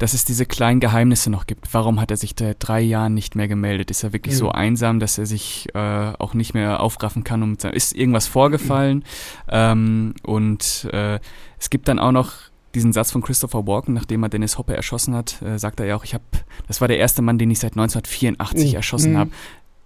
[0.01, 1.75] dass es diese kleinen Geheimnisse noch gibt.
[1.75, 3.91] Warum hat er sich seit drei Jahren nicht mehr gemeldet?
[3.91, 4.39] Ist er wirklich mhm.
[4.39, 7.43] so einsam, dass er sich äh, auch nicht mehr aufraffen kann?
[7.43, 8.99] Um, ist irgendwas vorgefallen?
[8.99, 9.05] Mhm.
[9.51, 11.21] Ähm, und äh,
[11.59, 12.33] es gibt dann auch noch
[12.75, 15.97] diesen Satz von Christopher Walken, nachdem er Dennis Hopper erschossen hat, äh, sagt er ja
[15.97, 16.25] auch, ich habe,
[16.67, 18.77] das war der erste Mann, den ich seit 1984 mhm.
[18.77, 19.19] erschossen mhm.
[19.19, 19.31] habe.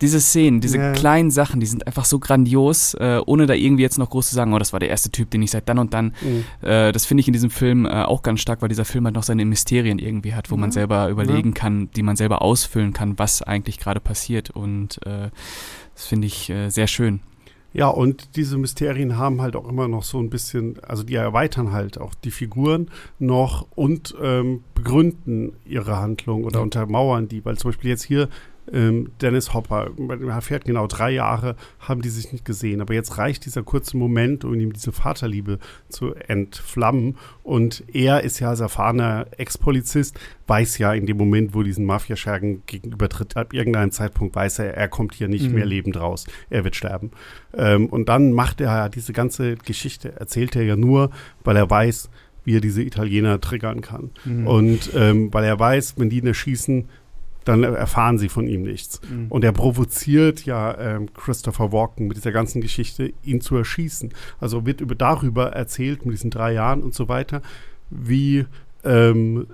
[0.00, 0.92] Diese Szenen, diese ja.
[0.92, 4.34] kleinen Sachen, die sind einfach so grandios, äh, ohne da irgendwie jetzt noch groß zu
[4.34, 6.14] sagen, oh, das war der erste Typ, den ich seit dann und dann.
[6.20, 6.44] Mhm.
[6.68, 9.14] Äh, das finde ich in diesem Film äh, auch ganz stark, weil dieser Film halt
[9.14, 11.54] noch seine Mysterien irgendwie hat, wo man selber überlegen ja.
[11.54, 14.50] kann, die man selber ausfüllen kann, was eigentlich gerade passiert.
[14.50, 15.30] Und äh,
[15.94, 17.20] das finde ich äh, sehr schön.
[17.74, 21.72] Ja, und diese Mysterien haben halt auch immer noch so ein bisschen, also die erweitern
[21.72, 26.62] halt auch die Figuren noch und ähm, begründen ihre Handlung oder ja.
[26.62, 28.28] untermauern die, weil zum Beispiel jetzt hier
[28.72, 32.80] ähm, Dennis Hopper, er fährt genau drei Jahre, haben die sich nicht gesehen.
[32.80, 37.16] Aber jetzt reicht dieser kurze Moment, um ihm diese Vaterliebe zu entflammen.
[37.42, 42.62] Und er ist ja als erfahrener Ex-Polizist, weiß ja in dem Moment, wo diesen Mafiaschergen
[42.66, 45.56] gegenübertritt, ab irgendeinem Zeitpunkt weiß er, er kommt hier nicht mhm.
[45.56, 46.26] mehr lebend raus.
[46.50, 47.10] Er wird sterben.
[47.54, 51.10] Ähm, und dann macht er ja diese ganze Geschichte, erzählt er ja nur,
[51.44, 52.10] weil er weiß,
[52.44, 54.10] wie er diese Italiener triggern kann.
[54.24, 54.46] Mhm.
[54.46, 56.88] Und ähm, weil er weiß, wenn die ihn erschießen,
[57.44, 59.00] dann erfahren sie von ihm nichts.
[59.08, 59.26] Mhm.
[59.28, 64.12] Und er provoziert ja ähm, Christopher Walken mit dieser ganzen Geschichte, ihn zu erschießen.
[64.40, 67.42] Also wird über, darüber erzählt, mit diesen drei Jahren und so weiter,
[67.90, 68.46] wie,
[68.84, 69.46] ähm,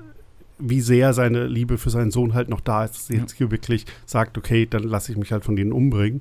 [0.59, 3.23] wie sehr seine Liebe für seinen Sohn halt noch da ist, dass er ja.
[3.23, 6.21] jetzt hier wirklich sagt, okay, dann lasse ich mich halt von denen umbringen.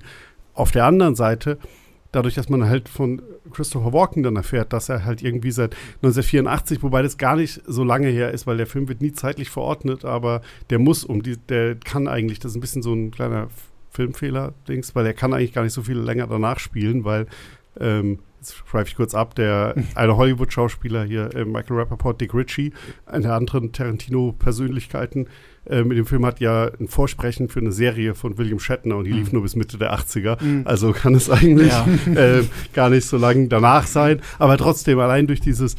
[0.53, 1.58] Auf der anderen Seite
[2.12, 6.82] dadurch, dass man halt von Christopher Walken dann erfährt, dass er halt irgendwie seit 1984,
[6.82, 10.06] wobei das gar nicht so lange her ist, weil der Film wird nie zeitlich verordnet,
[10.06, 13.50] aber der muss um die, der kann eigentlich, das ist ein bisschen so ein kleiner
[13.91, 17.28] Filmfehler-Dings, weil er kann eigentlich gar nicht so viel länger danach spielen, weil
[17.80, 22.74] ähm, jetzt schreibe ich kurz ab, der eine Hollywood-Schauspieler hier, äh, Michael Rappaport, Dick Ritchie,
[23.06, 25.28] eine der anderen Tarantino-Persönlichkeiten,
[25.65, 29.06] äh, mit dem Film hat ja ein Vorsprechen für eine Serie von William Shatner und
[29.06, 29.17] die mhm.
[29.17, 30.41] lief nur bis Mitte der 80er.
[30.43, 30.62] Mhm.
[30.65, 31.88] Also kann es eigentlich ja.
[32.15, 32.43] äh,
[32.74, 34.22] gar nicht so lange danach sein.
[34.38, 35.76] Aber trotzdem, allein durch dieses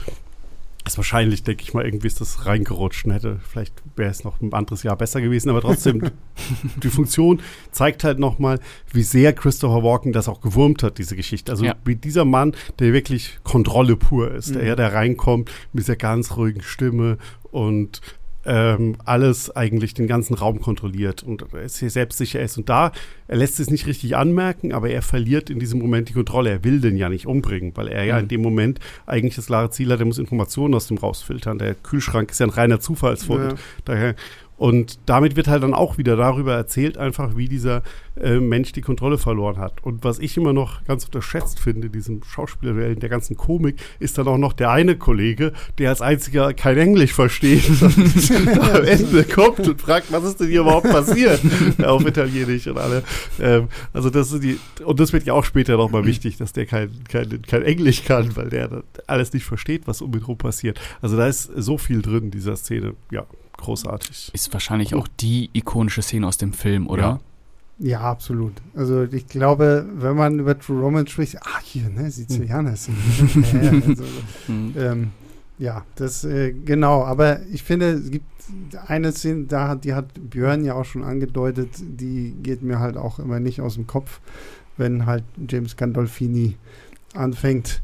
[0.86, 4.40] ist wahrscheinlich, denke ich mal, irgendwie ist das reingerutscht und hätte, vielleicht wäre es noch
[4.40, 6.10] ein anderes Jahr besser gewesen, aber trotzdem,
[6.82, 7.40] die Funktion
[7.70, 8.60] zeigt halt nochmal,
[8.92, 11.52] wie sehr Christopher Walken das auch gewurmt hat, diese Geschichte.
[11.52, 11.74] Also ja.
[11.84, 14.60] wie dieser Mann, der wirklich Kontrolle pur ist, mhm.
[14.60, 17.18] der, der reinkommt mit dieser ganz ruhigen Stimme
[17.50, 18.00] und
[18.46, 22.56] ähm, alles eigentlich den ganzen Raum kontrolliert und sehr selbstsicher ist.
[22.56, 22.92] Und da,
[23.28, 26.50] er lässt es nicht richtig anmerken, aber er verliert in diesem Moment die Kontrolle.
[26.50, 28.22] Er will den ja nicht umbringen, weil er ja mhm.
[28.22, 31.58] in dem Moment eigentlich das klare Ziel hat, er muss Informationen aus dem rausfiltern.
[31.58, 33.52] Der Kühlschrank ist ja ein reiner Zufallsfund.
[33.52, 33.58] Ja.
[33.84, 34.14] Daher,
[34.60, 37.82] Und damit wird halt dann auch wieder darüber erzählt, einfach wie dieser
[38.20, 39.82] äh, Mensch die Kontrolle verloren hat.
[39.82, 44.18] Und was ich immer noch ganz unterschätzt finde, diesem Schauspieler in der ganzen Komik, ist
[44.18, 47.70] dann auch noch der eine Kollege, der als einziger kein Englisch versteht.
[47.80, 51.40] am Ende kommt und fragt, was ist denn hier überhaupt passiert?
[51.82, 53.02] Auf Italienisch und alle.
[53.40, 56.66] Ähm, also das ist die, und das wird ja auch später nochmal wichtig, dass der
[56.66, 60.78] kein, kein, kein Englisch kann, weil der alles nicht versteht, was um ihn herum passiert.
[61.00, 62.92] Also da ist so viel drin in dieser Szene.
[63.10, 63.24] Ja,
[63.60, 64.30] großartig.
[64.32, 67.02] Ist wahrscheinlich auch die ikonische Szene aus dem Film, oder?
[67.02, 67.20] Ja.
[67.82, 68.52] Ja, absolut.
[68.74, 72.94] Also ich glaube, wenn man über True Romance spricht, ach hier, ne, Sizilianer sind.
[72.94, 73.82] Hm.
[73.88, 74.04] also,
[74.46, 74.74] hm.
[74.76, 75.10] ähm,
[75.58, 77.04] ja, das äh, genau.
[77.04, 78.26] Aber ich finde, es gibt
[78.86, 83.18] eine Szene, da die hat Björn ja auch schon angedeutet, die geht mir halt auch
[83.18, 84.20] immer nicht aus dem Kopf,
[84.76, 86.56] wenn halt James Gandolfini
[87.14, 87.80] anfängt,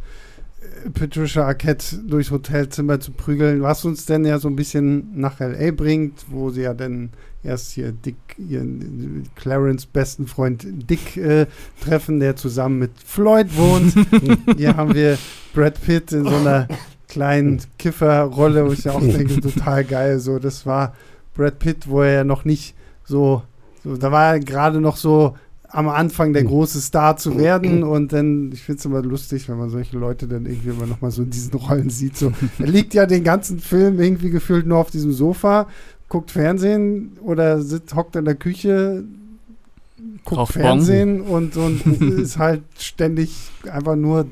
[0.94, 5.70] Patricia Arquette durchs Hotelzimmer zu prügeln, was uns denn ja so ein bisschen nach L.A.
[5.70, 7.10] bringt, wo sie ja dann
[7.42, 11.46] erst hier Dick, ihren Clarence besten Freund Dick äh,
[11.80, 13.94] treffen, der zusammen mit Floyd wohnt.
[14.56, 15.16] Hier haben wir
[15.54, 16.66] Brad Pitt in so einer
[17.08, 20.18] kleinen Kifferrolle, wo ich ja auch denke, total geil.
[20.18, 20.94] So, das war
[21.34, 22.74] Brad Pitt, wo er ja noch nicht
[23.04, 23.42] so,
[23.84, 25.36] so da war er gerade noch so
[25.76, 26.48] am Anfang der hm.
[26.48, 30.26] große Star zu werden und dann, ich finde es immer lustig, wenn man solche Leute
[30.26, 32.16] dann irgendwie immer nochmal so in diesen Rollen sieht.
[32.16, 35.68] So, er liegt ja den ganzen Film irgendwie gefühlt nur auf diesem Sofa,
[36.08, 39.04] guckt Fernsehen oder sitzt, hockt in der Küche,
[40.24, 41.84] guckt Auf Fernsehen und, und
[42.18, 43.34] ist halt ständig
[43.70, 44.26] einfach nur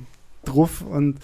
[0.47, 1.17] druff und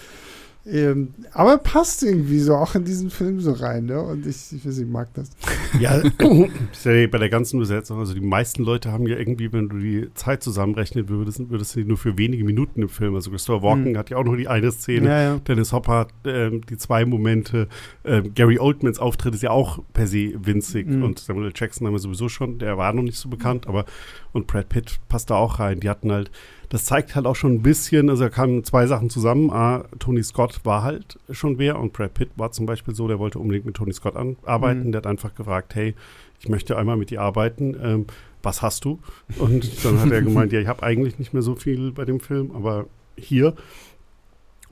[0.63, 3.99] ähm, aber passt irgendwie so auch in diesen Film so rein, ne?
[3.99, 5.31] Und ich, ich weiß, ich mag das.
[5.79, 5.95] Ja,
[6.71, 7.97] ist ja bei der ganzen Besetzung.
[7.97, 11.79] Also die meisten Leute haben ja irgendwie, wenn du die Zeit zusammenrechnen würdest, würdest du
[11.81, 13.15] nur für wenige Minuten im Film.
[13.15, 13.97] Also Christopher Walken mhm.
[13.97, 15.07] hat ja auch nur die eine Szene.
[15.07, 15.37] Ja, ja.
[15.39, 17.67] Dennis Hopper hat ähm, die zwei Momente.
[18.05, 20.87] Ähm, Gary Oldmans Auftritt ist ja auch per se winzig.
[20.87, 21.03] Mhm.
[21.03, 21.51] Und Samuel.
[21.55, 23.85] Jackson haben wir sowieso schon, der war noch nicht so bekannt, aber
[24.31, 25.79] und Brad Pitt passt da auch rein.
[25.79, 26.29] Die hatten halt
[26.71, 29.51] das zeigt halt auch schon ein bisschen, also da kamen zwei Sachen zusammen.
[29.51, 33.19] A, Tony Scott war halt schon wer und Brad Pitt war zum Beispiel so, der
[33.19, 34.15] wollte unbedingt mit Tony Scott
[34.45, 34.85] arbeiten.
[34.85, 34.91] Mhm.
[34.93, 35.95] Der hat einfach gefragt, hey,
[36.39, 37.75] ich möchte einmal mit dir arbeiten.
[37.81, 38.05] Ähm,
[38.41, 38.99] was hast du?
[39.37, 42.21] Und dann hat er gemeint, ja, ich habe eigentlich nicht mehr so viel bei dem
[42.21, 42.85] Film, aber
[43.17, 43.53] hier.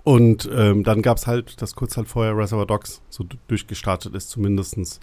[0.05, 4.29] Und ähm, dann gab es halt, dass kurz halt vorher Reservoir Dogs so durchgestartet ist,
[4.29, 5.01] zumindestens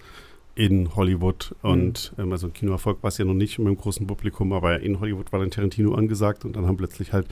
[0.57, 1.55] in Hollywood.
[1.61, 2.23] Und mhm.
[2.23, 4.99] ähm, also ein Kinoerfolg war es ja noch nicht mit dem großen Publikum, aber in
[4.99, 7.27] Hollywood war dann Tarantino angesagt und dann haben plötzlich halt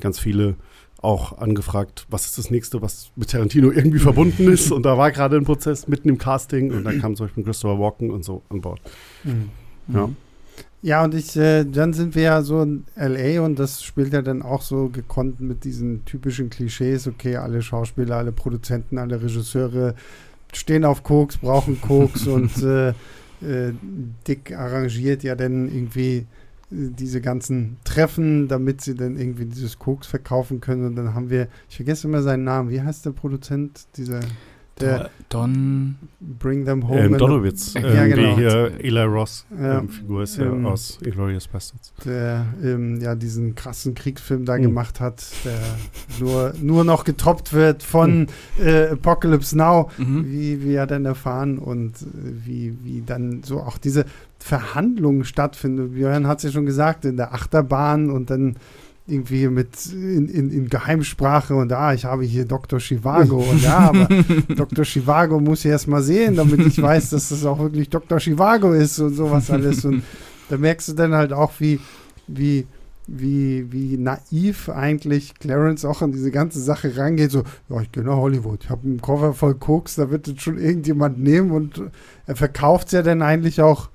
[0.00, 0.56] ganz viele
[1.02, 4.70] auch angefragt, was ist das nächste, was mit Tarantino irgendwie verbunden ist.
[4.72, 7.80] Und da war gerade ein Prozess mitten im Casting und dann kam zum Beispiel Christopher
[7.80, 8.80] Walken und so an Bord.
[9.24, 9.50] Mhm.
[9.88, 10.08] Ja.
[10.84, 14.20] Ja, und ich, äh, dann sind wir ja so in LA und das spielt ja
[14.20, 17.06] dann auch so gekonnt mit diesen typischen Klischees.
[17.06, 19.94] Okay, alle Schauspieler, alle Produzenten, alle Regisseure
[20.52, 23.72] stehen auf Koks, brauchen Koks und äh, äh,
[24.26, 26.24] Dick arrangiert ja dann irgendwie äh,
[26.70, 30.86] diese ganzen Treffen, damit sie dann irgendwie dieses Koks verkaufen können.
[30.86, 34.20] Und dann haben wir, ich vergesse immer seinen Namen, wie heißt der Produzent dieser
[34.80, 37.00] der Don Bring Them Home.
[37.00, 38.36] Ähm, Donowitz, ähm, ja, genau.
[38.36, 39.78] wie hier Eli Ross ja.
[39.78, 41.92] ähm, Figur ist ja ähm, aus Inglourious Bastards.
[42.04, 44.62] Der ähm, ja diesen krassen Kriegsfilm da mhm.
[44.62, 45.58] gemacht hat, der
[46.20, 48.26] nur, nur noch getoppt wird von mhm.
[48.64, 50.26] äh, Apocalypse Now, mhm.
[50.26, 52.04] wie wir dann erfahren und äh,
[52.44, 54.04] wie, wie dann so auch diese
[54.38, 55.92] Verhandlungen stattfinden.
[55.92, 58.56] Björn hat es ja schon gesagt, in der Achterbahn und dann
[59.06, 62.78] irgendwie mit in, in, in, Geheimsprache und ah, ich habe hier Dr.
[62.78, 64.06] Chivago und ja, aber
[64.54, 64.84] Dr.
[64.84, 68.18] Chivago muss ich erst mal sehen, damit ich weiß, dass das auch wirklich Dr.
[68.20, 69.84] Chivago ist und sowas alles.
[69.84, 70.04] Und
[70.48, 71.80] da merkst du dann halt auch, wie,
[72.28, 72.64] wie,
[73.08, 77.32] wie, wie naiv eigentlich Clarence auch an diese ganze Sache rangeht.
[77.32, 80.42] So, ja, ich gehe nach Hollywood, ich habe einen Koffer voll Koks, da wird jetzt
[80.42, 81.82] schon irgendjemand nehmen und
[82.26, 83.88] er verkauft es ja dann eigentlich auch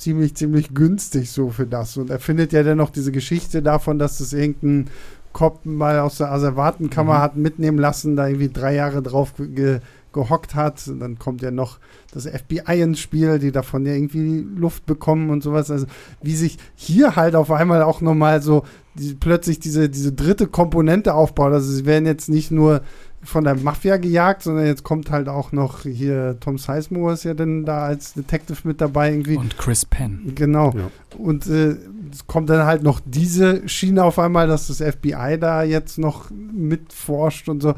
[0.00, 1.96] ziemlich, ziemlich günstig so für das.
[1.96, 4.90] Und er findet ja dann noch diese Geschichte davon, dass das irgendein
[5.32, 7.20] Kopf mal aus der Asservatenkammer mhm.
[7.20, 9.80] hat mitnehmen lassen, da irgendwie drei Jahre drauf ge
[10.12, 10.88] gehockt hat.
[10.88, 11.78] Und dann kommt ja noch
[12.12, 15.70] das FBI ins Spiel, die davon ja irgendwie Luft bekommen und sowas.
[15.70, 15.86] Also
[16.20, 21.14] wie sich hier halt auf einmal auch nochmal so die, plötzlich diese, diese dritte Komponente
[21.14, 21.52] aufbaut.
[21.52, 22.82] Also sie werden jetzt nicht nur
[23.22, 27.34] von der Mafia gejagt, sondern jetzt kommt halt auch noch hier Tom Sizemore ist ja
[27.34, 29.36] dann da als Detective mit dabei irgendwie.
[29.36, 30.32] Und Chris Penn.
[30.34, 30.72] Genau.
[30.74, 30.90] Ja.
[31.18, 31.76] Und äh,
[32.10, 36.30] es kommt dann halt noch diese Schiene auf einmal, dass das FBI da jetzt noch
[36.30, 37.74] mitforscht und so.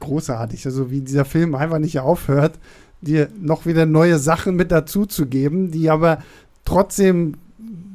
[0.00, 0.64] großartig.
[0.64, 2.58] Also wie dieser Film einfach nicht aufhört,
[3.02, 6.18] dir noch wieder neue Sachen mit dazu zu geben, die aber
[6.64, 7.36] trotzdem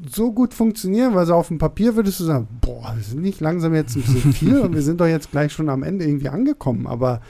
[0.10, 3.42] so gut funktionieren, weil so auf dem Papier würdest du sagen, boah, wir sind nicht
[3.42, 6.30] langsam jetzt ein bisschen viel und wir sind doch jetzt gleich schon am Ende irgendwie
[6.30, 6.88] angekommen.
[6.88, 7.22] Aber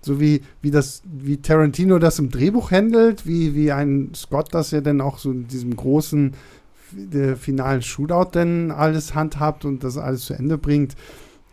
[0.00, 4.70] so wie, wie das, wie Tarantino das im Drehbuch handelt, wie, wie ein Scott das
[4.70, 6.32] ja dann auch so in diesem großen
[6.92, 10.94] der finalen Shootout denn alles handhabt und das alles zu Ende bringt,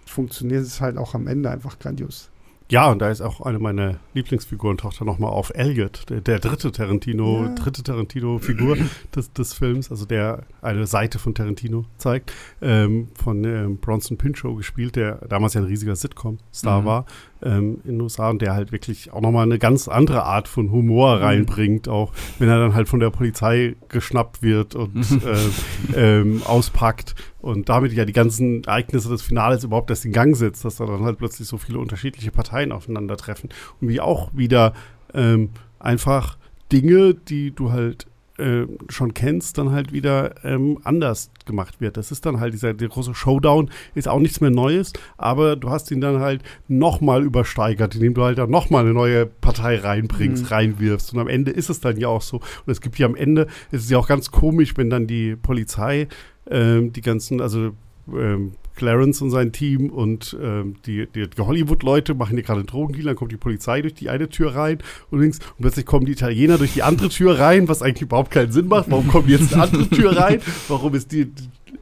[0.06, 2.31] funktioniert es halt auch am Ende einfach grandios.
[2.72, 6.40] Ja, und da ist auch eine meiner Lieblingsfiguren, taucht da nochmal auf, Elliot, der, der
[6.40, 7.54] dritte Tarantino, ja.
[7.54, 8.78] dritte Tarantino-Figur
[9.16, 14.56] des, des Films, also der eine Seite von Tarantino zeigt, ähm, von ähm, Bronson Pinchot
[14.56, 16.86] gespielt, der damals ja ein riesiger Sitcom-Star mhm.
[16.86, 17.06] war
[17.44, 20.72] ähm, in den USA und der halt wirklich auch nochmal eine ganz andere Art von
[20.72, 21.24] Humor mhm.
[21.24, 25.06] reinbringt, auch wenn er dann halt von der Polizei geschnappt wird und
[25.96, 30.36] äh, ähm, auspackt und damit ja die ganzen Ereignisse des Finales überhaupt erst in Gang
[30.36, 34.74] setzt, dass da dann halt plötzlich so viele unterschiedliche Parteien aufeinandertreffen und wie auch wieder
[35.14, 36.38] ähm, einfach
[36.72, 38.08] Dinge, die du halt
[38.38, 41.98] äh, schon kennst, dann halt wieder ähm, anders gemacht wird.
[41.98, 45.92] Das ist dann halt dieser große Showdown, ist auch nichts mehr Neues, aber du hast
[45.92, 50.50] ihn dann halt nochmal übersteigert, indem du halt dann nochmal eine neue Partei reinbringst, mhm.
[50.50, 51.14] reinwirfst.
[51.14, 52.38] Und am Ende ist es dann ja auch so.
[52.38, 55.36] Und es gibt ja am Ende, es ist ja auch ganz komisch, wenn dann die
[55.36, 56.08] Polizei
[56.50, 57.72] ähm, die ganzen, also
[58.12, 62.68] ähm, Clarence und sein Team und ähm, die, die, die Hollywood-Leute machen hier gerade einen
[62.68, 66.06] Drogendeal, dann kommt die Polizei durch die eine Tür rein und links und plötzlich kommen
[66.06, 68.90] die Italiener durch die andere Tür rein, was eigentlich überhaupt keinen Sinn macht.
[68.90, 70.42] Warum kommen die jetzt eine andere Tür rein?
[70.68, 71.32] Warum ist die,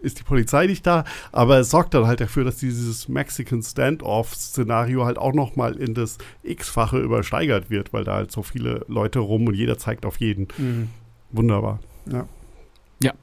[0.01, 1.05] ist die Polizei nicht da?
[1.31, 6.17] Aber es sorgt dann halt dafür, dass dieses Mexican Standoff-Szenario halt auch nochmal in das
[6.43, 10.47] X-fache übersteigert wird, weil da halt so viele Leute rum und jeder zeigt auf jeden.
[10.57, 10.89] Mhm.
[11.31, 11.79] Wunderbar.
[12.11, 12.27] Ja.
[13.01, 13.13] Ja,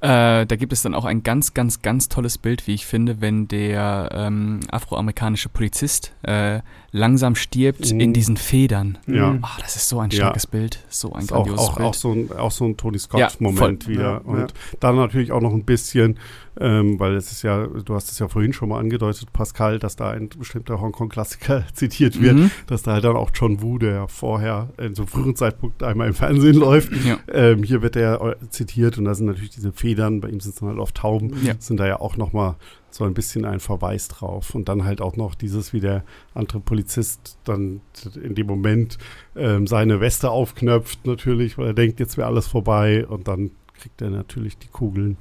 [0.00, 3.20] äh, da gibt es dann auch ein ganz, ganz, ganz tolles Bild, wie ich finde,
[3.22, 6.60] wenn der ähm, afroamerikanische Polizist äh,
[6.92, 8.00] langsam stirbt mm.
[8.00, 8.98] in diesen Federn.
[9.06, 9.38] Ja.
[9.42, 10.50] Oh, das ist so ein starkes ja.
[10.50, 11.88] Bild, so ein grandioses auch, auch, Bild.
[11.88, 14.26] Auch so ein, auch so ein Tony Scott-Moment ja, wieder.
[14.26, 16.18] Und dann natürlich auch noch ein bisschen
[16.60, 19.96] ähm, weil es ist ja, du hast es ja vorhin schon mal angedeutet, Pascal, dass
[19.96, 22.50] da ein bestimmter Hongkong-Klassiker zitiert wird, mhm.
[22.66, 26.08] dass da halt dann auch John Woo, der vorher in so einem früheren Zeitpunkt einmal
[26.08, 27.18] im Fernsehen läuft, ja.
[27.32, 30.60] ähm, hier wird er zitiert und da sind natürlich diese Federn, bei ihm sind es
[30.60, 31.54] dann halt oft Tauben, ja.
[31.58, 32.56] sind da ja auch nochmal
[32.94, 34.54] so ein bisschen ein Verweis drauf.
[34.54, 37.80] Und dann halt auch noch dieses, wie der andere Polizist dann
[38.22, 38.98] in dem Moment
[39.36, 44.00] ähm, seine Weste aufknöpft, natürlich, weil er denkt, jetzt wäre alles vorbei und dann kriegt
[44.02, 45.16] er natürlich die Kugeln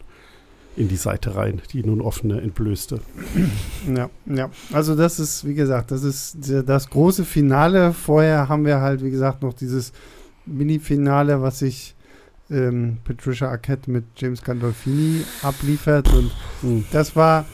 [0.76, 3.02] in die Seite rein, die nun offene entblößte.
[3.94, 4.50] Ja, ja.
[4.72, 7.94] Also das ist, wie gesagt, das ist das große Finale.
[7.94, 9.92] Vorher haben wir halt, wie gesagt, noch dieses
[10.46, 11.96] Mini-Finale, was sich
[12.50, 16.14] ähm, Patricia Arquette mit James Gandolfini abliefert.
[16.14, 16.86] Und mhm.
[16.92, 17.46] das war,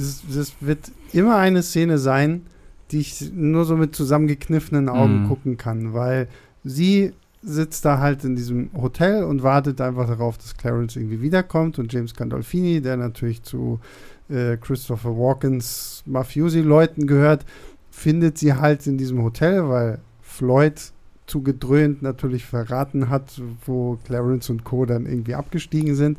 [0.00, 2.46] das, das, wird immer eine Szene sein,
[2.90, 5.28] die ich nur so mit zusammengekniffenen Augen mhm.
[5.28, 6.28] gucken kann, weil
[6.64, 11.78] sie sitzt da halt in diesem Hotel und wartet einfach darauf, dass Clarence irgendwie wiederkommt
[11.78, 13.80] und James Gandolfini, der natürlich zu
[14.28, 17.46] äh, Christopher Walkens Mafiosi-Leuten gehört,
[17.90, 20.92] findet sie halt in diesem Hotel, weil Floyd
[21.26, 24.84] zu gedröhnt natürlich verraten hat, wo Clarence und Co.
[24.84, 26.18] dann irgendwie abgestiegen sind.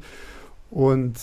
[0.69, 1.15] Und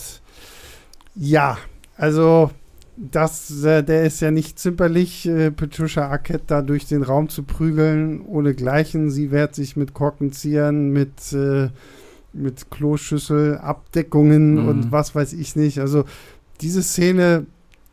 [1.15, 1.59] ja,
[1.99, 2.51] also
[2.97, 7.43] das, äh, der ist ja nicht zimperlich, äh, Patricia Arquette da durch den Raum zu
[7.43, 9.11] prügeln, ohne Gleichen.
[9.11, 11.69] Sie wehrt sich mit Korkenziehern, mit, äh,
[12.33, 14.69] mit Kloschüssel, Abdeckungen mhm.
[14.69, 15.81] und was weiß ich nicht.
[15.81, 16.05] Also
[16.61, 17.47] diese Szene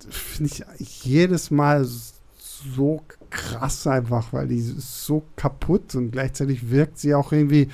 [0.10, 7.00] finde ich jedes Mal so krass einfach, weil die ist so kaputt und gleichzeitig wirkt
[7.00, 7.70] sie auch irgendwie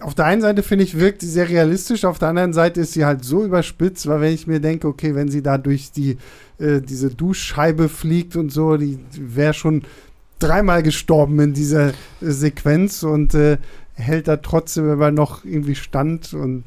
[0.00, 2.92] auf der einen Seite finde ich, wirkt sie sehr realistisch, auf der anderen Seite ist
[2.92, 6.18] sie halt so überspitzt, weil wenn ich mir denke, okay, wenn sie da durch die,
[6.58, 9.82] äh, diese Duschscheibe fliegt und so, die wäre schon
[10.38, 13.58] dreimal gestorben in dieser äh, Sequenz und äh,
[13.94, 16.64] hält da trotzdem immer noch irgendwie stand und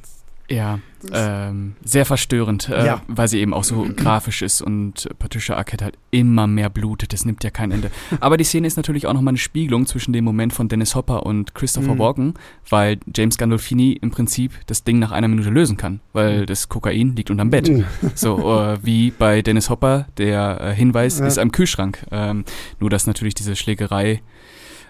[0.49, 0.79] ja,
[1.13, 3.01] ähm, sehr verstörend, äh, ja.
[3.07, 7.13] weil sie eben auch so grafisch ist und Patricia Arquette halt immer mehr blutet.
[7.13, 7.91] Das nimmt ja kein Ende.
[8.19, 11.25] Aber die Szene ist natürlich auch nochmal eine Spiegelung zwischen dem Moment von Dennis Hopper
[11.25, 11.99] und Christopher mhm.
[11.99, 12.33] Walken,
[12.67, 17.15] weil James Gandolfini im Prinzip das Ding nach einer Minute lösen kann, weil das Kokain
[17.15, 17.69] liegt unterm Bett.
[17.69, 17.85] Mhm.
[18.15, 21.27] So äh, wie bei Dennis Hopper, der äh, Hinweis ja.
[21.27, 22.05] ist am Kühlschrank.
[22.11, 22.43] Ähm,
[22.79, 24.21] nur dass natürlich diese Schlägerei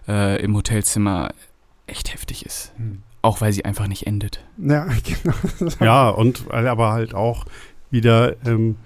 [0.08, 1.30] äh, im Hotelzimmer
[1.86, 2.74] echt heftig ist.
[2.78, 3.04] Mhm.
[3.22, 4.46] Auch weil sie einfach nicht endet.
[4.58, 5.72] Ja, genau.
[5.80, 7.46] ja, und aber halt auch
[7.92, 8.78] wieder ähm,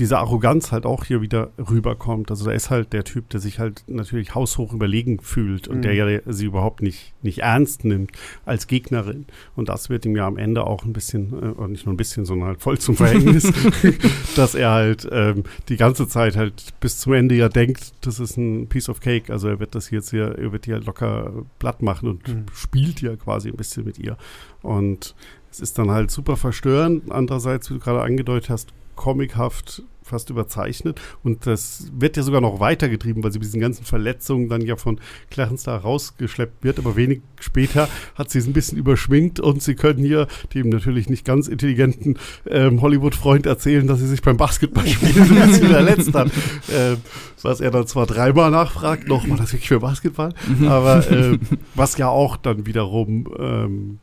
[0.00, 2.30] diese Arroganz halt auch hier wieder rüberkommt.
[2.30, 5.82] Also da ist halt der Typ, der sich halt natürlich haushoch überlegen fühlt und mhm.
[5.82, 8.12] der ja sie überhaupt nicht, nicht ernst nimmt
[8.46, 9.26] als Gegnerin.
[9.56, 12.24] Und das wird ihm ja am Ende auch ein bisschen, äh, nicht nur ein bisschen,
[12.24, 13.52] sondern halt voll zum Verhängnis,
[14.36, 18.38] dass er halt ähm, die ganze Zeit halt bis zum Ende ja denkt, das ist
[18.38, 19.30] ein Piece of Cake.
[19.30, 22.46] Also er wird das jetzt hier, er wird die halt locker platt machen und mhm.
[22.54, 24.16] spielt ja quasi ein bisschen mit ihr.
[24.62, 25.14] Und
[25.50, 27.12] es ist dann halt super verstörend.
[27.12, 31.00] Andererseits, wie du gerade angedeutet hast, comichaft fast überzeichnet.
[31.22, 34.76] Und das wird ja sogar noch weitergetrieben, weil sie mit diesen ganzen Verletzungen dann ja
[34.76, 35.00] von
[35.30, 36.78] Clarence da rausgeschleppt wird.
[36.78, 41.08] Aber wenig später hat sie es ein bisschen überschwingt und sie können hier dem natürlich
[41.08, 46.30] nicht ganz intelligenten ähm, Hollywood-Freund erzählen, dass sie sich beim Basketballspielen ein bisschen verletzt hat.
[46.70, 46.98] Ähm,
[47.42, 50.68] was er dann zwar dreimal nachfragt, noch war das wirklich für Basketball, mhm.
[50.68, 51.38] aber äh,
[51.74, 53.98] was ja auch dann wiederum ähm,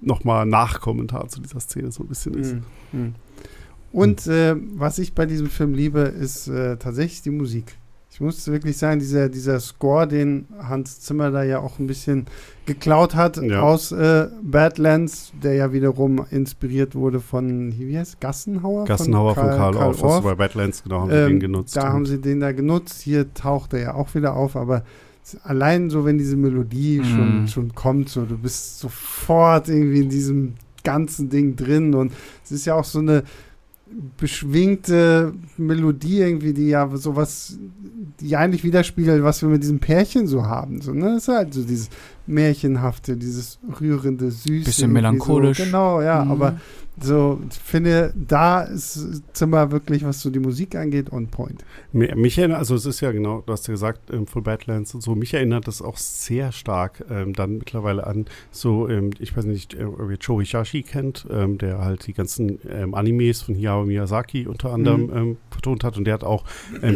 [0.00, 2.56] nochmal Nachkommentar zu dieser Szene so ein bisschen ist.
[2.92, 3.14] Mhm.
[3.96, 4.02] Mhm.
[4.02, 7.76] Und äh, was ich bei diesem Film liebe, ist äh, tatsächlich die Musik.
[8.16, 12.24] Ich muss wirklich sagen, dieser, dieser Score, den Hans Zimmer da ja auch ein bisschen
[12.64, 13.60] geklaut hat ja.
[13.60, 18.86] aus äh, Badlands, der ja wiederum inspiriert wurde von, wie heißt Gassenhauer?
[18.86, 20.24] Gassenhauer von Karl, von Karl, Karl Orff.
[20.24, 21.76] Bei Badlands, genau, haben ähm, sie den genutzt.
[21.76, 23.02] Da haben sie den da genutzt.
[23.02, 24.82] Hier taucht er ja auch wieder auf, aber
[25.42, 27.04] allein so, wenn diese Melodie mm.
[27.04, 32.12] schon, schon kommt, so, du bist sofort irgendwie in diesem ganzen Ding drin und
[32.44, 33.24] es ist ja auch so eine
[34.16, 37.58] beschwingte Melodie irgendwie, die ja sowas,
[38.20, 40.80] die eigentlich widerspiegelt, was wir mit diesem Pärchen so haben.
[40.80, 41.14] So, ne?
[41.14, 41.88] Das ist halt so dieses
[42.26, 44.64] Märchenhafte, dieses rührende, süße.
[44.64, 45.58] Bisschen melancholisch.
[45.58, 45.64] So.
[45.64, 46.30] Genau, ja, mhm.
[46.30, 46.56] aber
[46.98, 51.62] so, ich finde, da ist Zimmer wirklich, was so die Musik angeht, on point.
[51.92, 55.02] Mich erinnert, also es ist ja genau, du hast ja gesagt, ähm, Full Badlands und
[55.02, 59.44] so, mich erinnert das auch sehr stark ähm, dann mittlerweile an so, ähm, ich weiß
[59.44, 63.54] nicht, äh, ob ihr Joe Hishashi kennt, ähm, der halt die ganzen ähm, Animes von
[63.54, 65.16] Hayao Miyazaki unter anderem mhm.
[65.16, 66.44] Ähm, vertont hat und der hat auch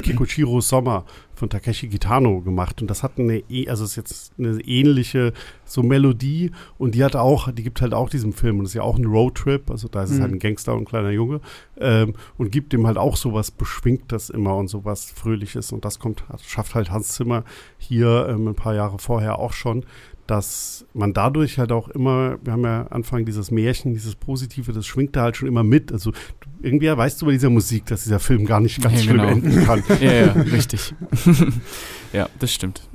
[0.02, 1.04] Kikuchiro Sommer
[1.40, 2.80] von Takeshi Kitano gemacht.
[2.80, 5.32] Und das hat eine, e, also ist jetzt eine ähnliche
[5.64, 6.52] so Melodie.
[6.78, 8.60] Und die hat auch, die gibt halt auch diesem Film.
[8.60, 10.16] Und ist ja auch ein Roadtrip, also da ist mhm.
[10.16, 11.40] es halt ein Gangster und ein kleiner Junge.
[11.78, 15.72] Ähm, und gibt dem halt auch sowas Beschwingtes immer und sowas Fröhliches.
[15.72, 17.44] Und das kommt, schafft halt Hans Zimmer
[17.78, 19.84] hier ähm, ein paar Jahre vorher auch schon,
[20.30, 24.86] dass man dadurch halt auch immer, wir haben ja Anfang dieses Märchen, dieses Positive, das
[24.86, 25.90] schwingt da halt schon immer mit.
[25.90, 26.12] Also
[26.62, 29.28] irgendwie weißt du bei dieser Musik, dass dieser Film gar nicht ganz ja, schlimm genau.
[29.28, 29.82] enden kann.
[30.00, 30.94] ja, ja, richtig.
[32.12, 32.88] ja, das stimmt.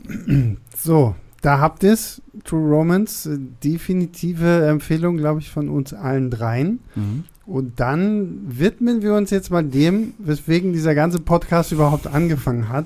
[0.77, 2.21] So, da habt ihr es.
[2.45, 6.79] True Romance, äh, definitive Empfehlung, glaube ich, von uns allen dreien.
[6.95, 7.25] Mhm.
[7.45, 12.85] Und dann widmen wir uns jetzt mal dem, weswegen dieser ganze Podcast überhaupt angefangen hat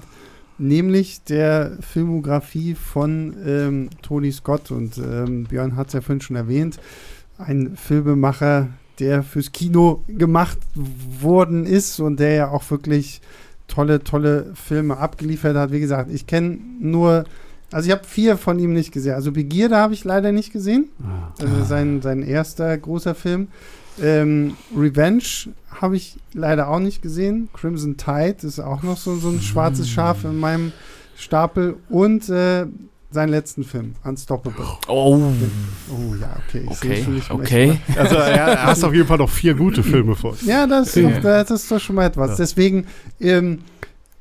[0.59, 4.71] nämlich der Filmografie von ähm, Tony Scott.
[4.71, 6.79] Und ähm, Björn hat es ja vorhin schon erwähnt,
[7.37, 8.67] ein Filmemacher,
[8.99, 13.21] der fürs Kino gemacht worden ist und der ja auch wirklich
[13.67, 15.71] tolle, tolle Filme abgeliefert hat.
[15.71, 17.23] Wie gesagt, ich kenne nur,
[17.71, 19.13] also ich habe vier von ihm nicht gesehen.
[19.13, 20.89] Also Begierde habe ich leider nicht gesehen.
[21.39, 23.47] Also sein, sein erster großer Film.
[24.01, 27.49] Ähm, Revenge habe ich leider auch nicht gesehen.
[27.53, 29.93] Crimson Tide ist auch noch so, so ein schwarzes hm.
[29.93, 30.71] Schaf in meinem
[31.15, 31.77] Stapel.
[31.89, 32.65] Und äh,
[33.11, 34.65] seinen letzten Film, Unstoppable.
[34.87, 35.19] Oh.
[35.89, 36.63] Oh ja, okay.
[36.63, 37.03] Ich okay.
[37.03, 37.79] Schon nicht okay.
[37.97, 40.35] Also er hast auf jeden Fall noch vier gute Filme vor.
[40.45, 41.19] Ja, das, ja.
[41.19, 42.31] das ist doch schon mal etwas.
[42.31, 42.35] Ja.
[42.37, 42.85] Deswegen
[43.19, 43.59] ähm,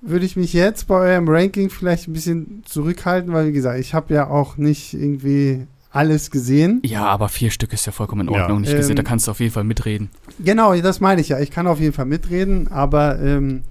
[0.00, 3.92] würde ich mich jetzt bei eurem Ranking vielleicht ein bisschen zurückhalten, weil wie gesagt, ich
[3.92, 6.80] habe ja auch nicht irgendwie alles gesehen.
[6.84, 8.58] Ja, aber vier Stück ist ja vollkommen in Ordnung.
[8.58, 8.70] Ja.
[8.70, 10.10] Nicht gesehen, ähm, da kannst du auf jeden Fall mitreden.
[10.38, 11.38] Genau, das meine ich ja.
[11.40, 13.62] Ich kann auf jeden Fall mitreden, aber ähm,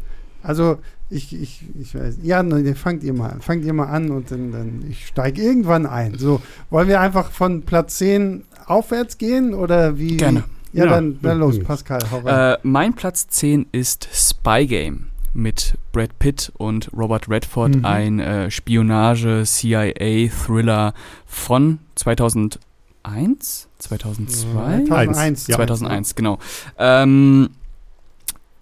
[0.41, 0.77] also
[1.09, 2.17] ich, ich, ich weiß.
[2.23, 2.43] Ja,
[2.75, 3.41] fangt ihr mal an.
[3.41, 6.17] Fangt ihr mal an und dann, dann ich steige irgendwann ein.
[6.17, 10.17] So, wollen wir einfach von Platz 10 aufwärts gehen oder wie?
[10.17, 10.43] Gerne.
[10.73, 12.01] Ja, ja dann, dann los, Pascal.
[12.25, 15.07] Äh, mein Platz 10 ist Spy Game
[15.37, 17.85] mit Brad Pitt und Robert Redford, mhm.
[17.85, 20.93] ein äh, Spionage-CIA-Thriller
[21.25, 22.59] von 2001?
[23.77, 24.83] 2002?
[24.85, 26.15] 2001, 2001, ja.
[26.15, 26.37] genau.
[26.77, 27.49] Ähm,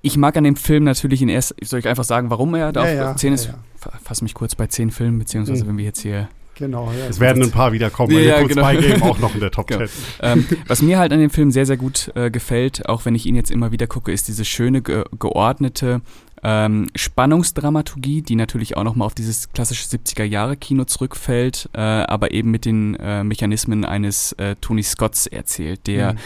[0.01, 2.87] ich mag an dem Film natürlich in erst, soll ich einfach sagen, warum er da
[2.87, 3.47] ja, auf ja, 10 ist?
[3.47, 3.55] Ja,
[4.03, 5.69] Fass mich kurz bei 10 Filmen, beziehungsweise mhm.
[5.69, 7.07] wenn wir jetzt hier Genau, ja.
[7.09, 8.69] Es werden ein paar wiederkommen, weil ja, genau.
[8.69, 9.77] Spy Game auch noch in der Top 10.
[9.77, 9.89] Genau.
[10.21, 13.25] Ähm, was mir halt an dem Film sehr, sehr gut äh, gefällt, auch wenn ich
[13.25, 16.01] ihn jetzt immer wieder gucke, ist diese schöne, ge geordnete
[16.47, 22.65] ähm, Spannungsdramaturgie, die natürlich auch nochmal auf dieses klassische 70er-Jahre-Kino zurückfällt, äh, aber eben mit
[22.65, 26.17] den äh, Mechanismen eines äh, Tony Scotts erzählt, der mhm.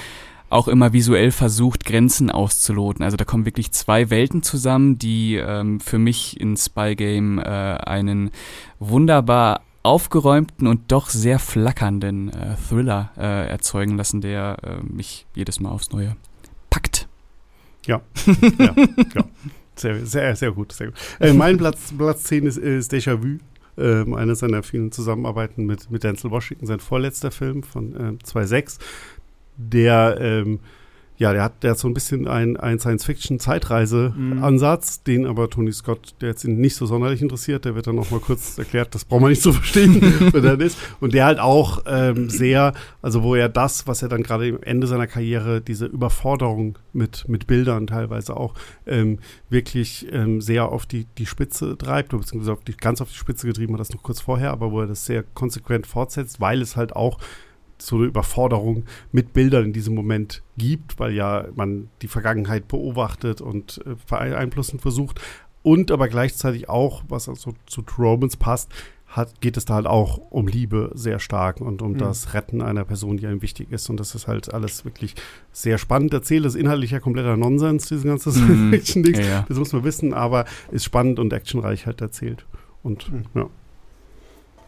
[0.49, 3.01] auch immer visuell versucht, Grenzen auszuloten.
[3.01, 7.43] Also da kommen wirklich zwei Welten zusammen, die ähm, für mich in Spy Game äh,
[7.43, 8.31] einen
[8.79, 15.61] wunderbar aufgeräumten und doch sehr flackernden äh, Thriller äh, erzeugen lassen, der äh, mich jedes
[15.61, 16.17] Mal aufs Neue
[16.69, 17.07] packt.
[17.85, 18.01] Ja,
[18.59, 18.75] ja,
[19.15, 19.23] ja.
[19.79, 20.71] Sehr, sehr, sehr gut.
[20.71, 20.95] Sehr gut.
[21.19, 23.39] Äh, mein Platz, Platz 10 ist, ist Déjà-vu.
[23.77, 28.77] Ähm, eine seiner vielen Zusammenarbeiten mit, mit Denzel Washington, sein vorletzter Film von äh, 2006,
[29.55, 30.59] der ähm,
[31.19, 35.03] ja, der hat, der hat so ein bisschen einen, einen Science-Fiction-Zeitreise-Ansatz, mhm.
[35.03, 38.09] den aber Tony Scott, der jetzt ihn nicht so sonderlich interessiert, der wird dann noch
[38.09, 39.99] mal kurz erklärt, das braucht man nicht zu verstehen,
[40.31, 40.77] wer das ist.
[41.01, 44.63] Und der halt auch ähm, sehr, also wo er das, was er dann gerade am
[44.63, 48.53] Ende seiner Karriere, diese Überforderung mit, mit Bildern teilweise auch,
[48.87, 53.17] ähm, wirklich ähm, sehr auf die, die Spitze treibt, beziehungsweise auf die, ganz auf die
[53.17, 56.61] Spitze getrieben hat, das noch kurz vorher, aber wo er das sehr konsequent fortsetzt, weil
[56.61, 57.19] es halt auch
[57.81, 63.41] so eine Überforderung mit Bildern in diesem Moment gibt, weil ja man die Vergangenheit beobachtet
[63.41, 65.21] und äh, beeinflussen versucht.
[65.61, 68.71] Und aber gleichzeitig auch, was also zu Romans passt,
[69.09, 71.97] hat, geht es da halt auch um Liebe sehr stark und um mhm.
[71.97, 73.89] das Retten einer Person, die einem wichtig ist.
[73.89, 75.15] Und das ist halt alles wirklich
[75.51, 76.45] sehr spannend erzählt.
[76.45, 78.69] Das ist inhaltlich ja kompletter Nonsens, dieses ganze mhm.
[78.71, 79.15] Fiction-Ding.
[79.19, 79.45] Ja, ja.
[79.47, 82.45] Das muss man wissen, aber ist spannend und actionreich halt erzählt.
[82.83, 83.25] Und mhm.
[83.33, 83.49] ja.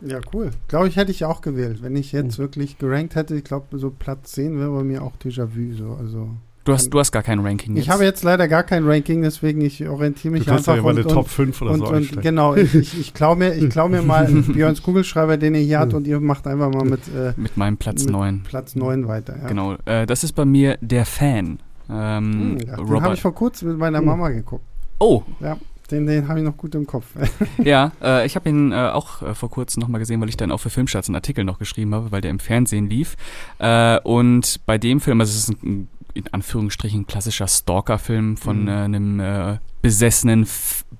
[0.01, 0.51] Ja, cool.
[0.67, 1.81] Glaube ich, hätte ich auch gewählt.
[1.81, 2.43] Wenn ich jetzt mhm.
[2.43, 5.75] wirklich gerankt hätte, ich glaube, so Platz 10 wäre bei mir auch Déjà-vu.
[5.75, 5.97] So.
[5.99, 6.29] Also,
[6.63, 7.85] du, hast, du hast gar kein Ranking jetzt.
[7.85, 10.75] Ich habe jetzt leider gar kein Ranking, deswegen ich orientiere mich du einfach.
[10.75, 13.69] Ja und, eine Top 5 oder und, so und, Genau, ich, ich, ich klaue mir,
[13.69, 17.07] klau mir mal Björns Kugelschreiber, den ihr hier habt, und ihr macht einfach mal mit,
[17.07, 18.43] äh, mit meinem Platz mit 9.
[18.43, 19.37] Platz 9 weiter.
[19.41, 19.47] Ja.
[19.47, 21.59] Genau, äh, das ist bei mir der Fan.
[21.89, 24.05] Ähm, hm, ja, den habe ich vor kurzem mit meiner hm.
[24.05, 24.63] Mama geguckt.
[24.99, 25.23] Oh.
[25.39, 25.57] Ja.
[25.91, 27.05] Den, den habe ich noch gut im Kopf.
[27.57, 30.51] ja, äh, ich habe ihn äh, auch äh, vor kurzem nochmal gesehen, weil ich dann
[30.51, 33.17] auch für Filmstarts einen Artikel noch geschrieben habe, weil der im Fernsehen lief.
[33.59, 38.67] Äh, und bei dem Film, also es ist ein, in Anführungsstrichen klassischer Stalker-Film von mhm.
[38.67, 40.47] Äh, einem äh, besessenen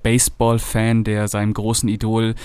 [0.03, 2.35] Baseball-Fan, der seinem großen Idol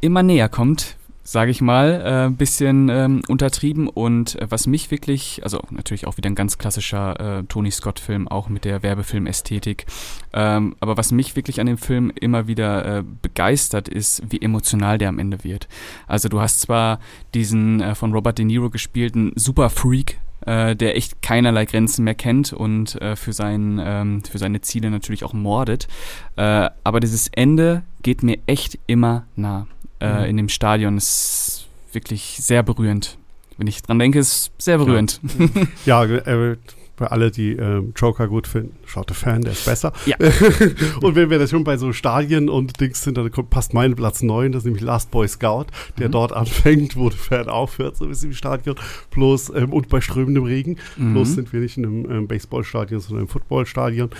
[0.00, 0.96] immer näher kommt,
[1.26, 3.88] sage ich mal, ein äh, bisschen ähm, untertrieben.
[3.88, 8.28] Und äh, was mich wirklich, also natürlich auch wieder ein ganz klassischer äh, Tony Scott-Film,
[8.28, 9.86] auch mit der Werbefilm-Ästhetik.
[10.32, 14.98] Ähm, aber was mich wirklich an dem Film immer wieder äh, begeistert, ist, wie emotional
[14.98, 15.66] der am Ende wird.
[16.06, 17.00] Also du hast zwar
[17.34, 22.14] diesen äh, von Robert De Niro gespielten Super Freak, äh, der echt keinerlei Grenzen mehr
[22.14, 25.88] kennt und äh, für, sein, ähm, für seine Ziele natürlich auch mordet.
[26.36, 29.66] Äh, aber dieses Ende geht mir echt immer nah
[30.00, 30.24] äh, mhm.
[30.24, 30.96] in dem Stadion.
[30.96, 33.18] Ist wirklich sehr berührend.
[33.58, 35.20] Wenn ich dran denke, ist sehr berührend.
[35.86, 36.56] Ja, ja äh,
[36.96, 39.92] für alle, die ähm, Joker gut finden, schaut der Fan, der ist besser.
[40.06, 40.16] Ja.
[41.02, 43.94] und wenn wir das schon bei so Stadien und Dings sind, dann kommt, passt mein
[43.94, 45.66] Platz 9, das ist nämlich Last Boy Scout,
[45.98, 46.12] der mhm.
[46.12, 48.76] dort anfängt, wo der Fan aufhört, so ein bisschen im Stadion.
[49.10, 50.78] Bloß, ähm, und bei strömendem Regen.
[50.96, 51.12] Mhm.
[51.12, 54.10] Bloß sind wir nicht in einem ähm, Baseballstadion, sondern im Footballstadion.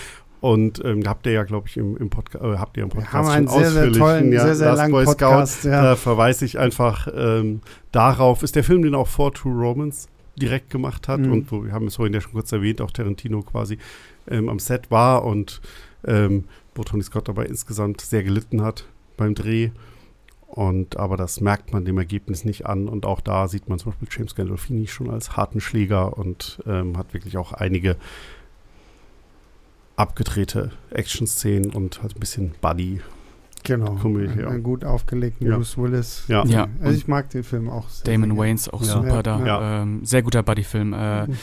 [0.41, 3.13] Und ähm, habt ihr ja, glaube ich, im, im Podcast, äh, habt ihr im Podcast
[3.13, 5.61] Wir haben einen sehr, sehr tollen, ja, sehr, sehr langen Boy Podcast.
[5.61, 5.83] Scout, ja.
[5.83, 7.61] Da verweise ich einfach ähm,
[7.93, 8.43] darauf.
[8.43, 11.33] Ist der Film, den auch For True Romans direkt gemacht hat mhm.
[11.33, 13.79] und wo wir haben es vorhin ja schon kurz erwähnt, auch Tarantino quasi
[14.29, 15.63] ähm, am Set war und
[16.07, 18.85] ähm, wo Tony Scott dabei insgesamt sehr gelitten hat
[19.17, 19.71] beim Dreh.
[20.47, 22.89] Und aber das merkt man dem Ergebnis nicht an.
[22.89, 26.97] Und auch da sieht man zum Beispiel James Gandolfini schon als harten Schläger und ähm,
[26.97, 27.97] hat wirklich auch einige
[29.97, 33.01] abgedrehte Action-Szenen und halt ein bisschen Buddy.
[33.67, 33.97] Genau.
[33.97, 34.57] Komödie, ja.
[34.59, 35.57] gut aufgelegten ja.
[35.57, 36.25] Bruce Willis.
[36.29, 36.45] Ja.
[36.45, 36.69] ja.
[36.81, 38.05] Also ich mag den Film auch sehr.
[38.05, 39.83] Damon sehr Wayans auch super da.
[39.83, 40.93] Ähm, sehr guter Buddy-Film.
[40.93, 41.37] Äh, mhm.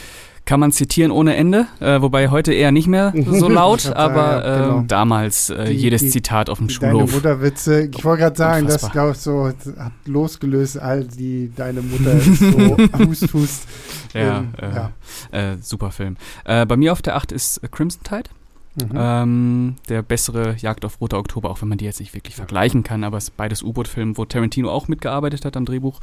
[0.45, 4.61] kann man zitieren ohne Ende, äh, wobei heute eher nicht mehr so laut, aber äh,
[4.61, 4.83] genau.
[4.87, 7.01] damals äh, die, jedes die, Zitat auf dem die Schulhof.
[7.01, 8.89] Deine Mutterwitze, ich wollte gerade sagen, Unfassbar.
[8.89, 9.47] das glaube ich so
[9.77, 13.67] hat losgelöst all die deine Mutter so hust hust.
[14.13, 14.91] Ja, ähm, ja.
[15.31, 16.15] Äh, super Film.
[16.45, 18.29] Äh, bei mir auf der 8 ist Crimson Tide.
[18.75, 18.91] Mhm.
[18.95, 22.83] Ähm, der bessere Jagd auf Roter Oktober, auch wenn man die jetzt nicht wirklich vergleichen
[22.83, 25.99] kann, aber es ist beides U-Boot-Film, wo Tarantino auch mitgearbeitet hat am Drehbuch.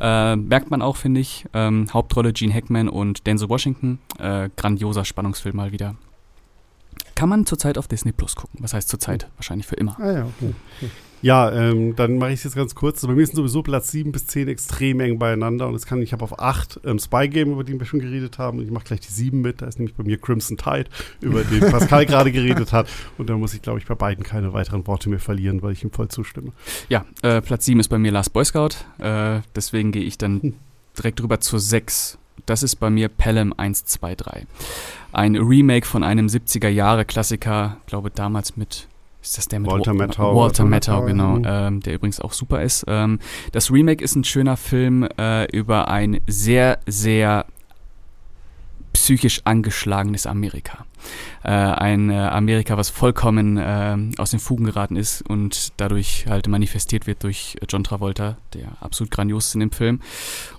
[0.00, 1.46] Äh, merkt man auch, finde ich.
[1.52, 3.98] Ähm, Hauptrolle Gene Hackman und Denzel Washington.
[4.18, 5.96] Äh, grandioser Spannungsfilm mal wieder.
[7.14, 8.60] Kann man zurzeit auf Disney Plus gucken.
[8.62, 9.28] Was heißt zurzeit?
[9.36, 9.98] Wahrscheinlich für immer.
[9.98, 10.54] Ah ja, okay.
[11.22, 12.96] Ja, ähm, dann mache ich es jetzt ganz kurz.
[12.98, 15.68] Also bei mir sind sowieso Platz 7 bis 10 extrem eng beieinander.
[15.68, 18.38] Und es kann, ich habe auf 8 ähm, Spy Game, über den wir schon geredet
[18.38, 18.58] haben.
[18.58, 19.62] Und ich mache gleich die 7 mit.
[19.62, 20.86] Da ist nämlich bei mir Crimson Tide,
[21.20, 22.88] über den Pascal gerade geredet hat.
[23.18, 25.84] Und da muss ich, glaube ich, bei beiden keine weiteren Worte mehr verlieren, weil ich
[25.84, 26.52] ihm voll zustimme.
[26.88, 28.70] Ja, äh, Platz 7 ist bei mir Last Boy Scout.
[28.98, 30.54] Äh, deswegen gehe ich dann hm.
[30.98, 32.18] direkt rüber zur 6.
[32.46, 34.46] Das ist bei mir Pelham 123.
[35.12, 38.88] Ein Remake von einem 70er-Jahre-Klassiker, glaube damals mit
[39.22, 40.36] ist das der mit Walter Matthau?
[40.36, 42.84] Walter Matthau, genau, ähm, der übrigens auch super ist.
[42.88, 43.20] Ähm,
[43.52, 47.46] das Remake ist ein schöner Film äh, über ein sehr, sehr
[48.92, 50.86] psychisch angeschlagenes Amerika.
[51.42, 56.46] Äh, ein äh, Amerika, was vollkommen äh, aus den Fugen geraten ist und dadurch halt
[56.48, 60.00] manifestiert wird durch John Travolta, der absolut grandios ist in dem Film.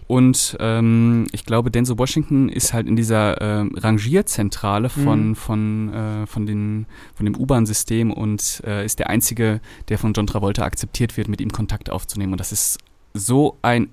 [0.08, 5.36] Und ähm, ich glaube, Denzel Washington ist halt in dieser äh, Rangierzentrale von, mhm.
[5.36, 10.28] von, äh, von, den, von dem U-Bahn-System und äh, ist der Einzige, der von John
[10.28, 12.34] Travolta akzeptiert wird, mit ihm Kontakt aufzunehmen.
[12.34, 12.80] Und das ist
[13.14, 13.90] so ein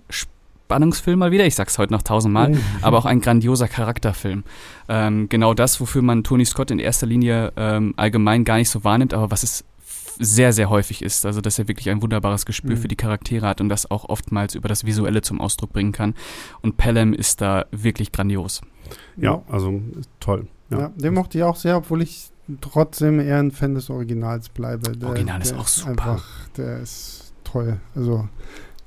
[0.70, 4.44] Spannungsfilm mal wieder, ich sag's heute noch tausendmal, aber auch ein grandioser Charakterfilm.
[4.88, 8.84] Ähm, genau das, wofür man Tony Scott in erster Linie ähm, allgemein gar nicht so
[8.84, 9.64] wahrnimmt, aber was es
[10.20, 11.26] sehr, sehr häufig ist.
[11.26, 12.80] Also, dass er wirklich ein wunderbares Gespür mhm.
[12.82, 16.14] für die Charaktere hat und das auch oftmals über das Visuelle zum Ausdruck bringen kann.
[16.62, 18.60] Und Pelham ist da wirklich grandios.
[19.16, 19.82] Ja, also
[20.20, 20.46] toll.
[20.70, 24.50] Ja, ja den mochte ich auch sehr, obwohl ich trotzdem eher ein Fan des Originals
[24.50, 24.92] bleibe.
[24.92, 25.90] Der, Original ist auch super.
[25.90, 27.80] Einfach, der ist toll.
[27.96, 28.28] Also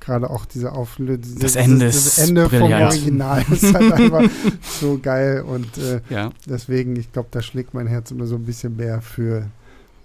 [0.04, 1.38] gerade auch diese Auflösung.
[1.38, 4.24] Das, Ende das, das Ende vom Original ist halt einfach
[4.80, 6.30] so geil und äh, ja.
[6.46, 9.46] deswegen, ich glaube, da schlägt mein Herz immer so ein bisschen mehr für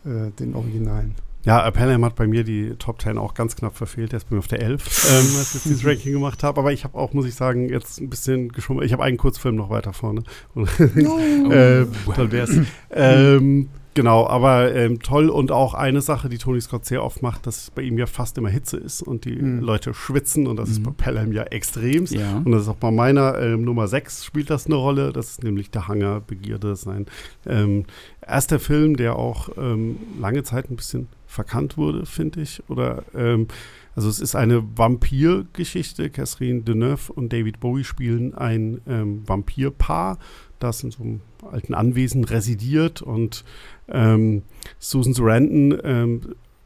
[0.06, 1.16] äh, den Originalen.
[1.46, 4.12] Ja, Pelham hat bei mir die Top 10 auch ganz knapp verfehlt.
[4.12, 6.60] Er ist bei mir auf der 11, ähm, als ich dieses Ranking gemacht habe.
[6.60, 8.86] Aber ich habe auch, muss ich sagen, jetzt ein bisschen geschummelt.
[8.86, 10.24] Ich habe einen Kurzfilm noch weiter vorne.
[10.56, 12.52] äh, toll wär's.
[12.92, 17.48] ähm, Genau, aber ähm, toll und auch eine Sache, die Tony Scott sehr oft macht,
[17.48, 19.60] dass bei ihm ja fast immer Hitze ist und die mhm.
[19.60, 20.76] Leute schwitzen und das mhm.
[20.76, 22.14] ist bei Pelham ja extremst.
[22.14, 22.38] Ja.
[22.38, 25.12] Und das ist auch bei meiner ähm, Nummer 6 spielt das eine Rolle.
[25.12, 27.08] Das ist nämlich der Hanger, Begierde, sein
[27.46, 27.86] ähm,
[28.26, 32.64] erster Film, der auch ähm, lange Zeit ein bisschen verkannt wurde, finde ich.
[32.70, 33.48] Oder ähm,
[33.96, 36.10] also es ist eine Vampirgeschichte.
[36.10, 40.20] Catherine Deneuve und David Bowie spielen ein ähm, Vampirpaar,
[40.60, 43.44] das in so einem alten Anwesen residiert und
[43.88, 44.44] ähm,
[44.78, 46.22] Susan Sarandon ähm,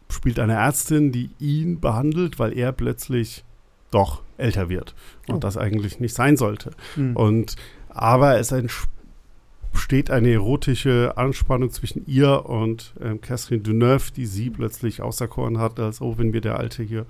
[0.10, 3.44] spielt eine Ärztin, die ihn behandelt, weil er plötzlich
[3.92, 4.96] doch älter wird
[5.28, 5.40] und oh.
[5.40, 6.72] das eigentlich nicht sein sollte.
[6.96, 7.16] Mhm.
[7.16, 7.56] Und
[7.90, 15.02] aber es entsteht eine erotische Anspannung zwischen ihr und ähm, Catherine Deneuve, die sie plötzlich
[15.02, 17.06] auserkoren hat, als oh, wenn wir der Alte hier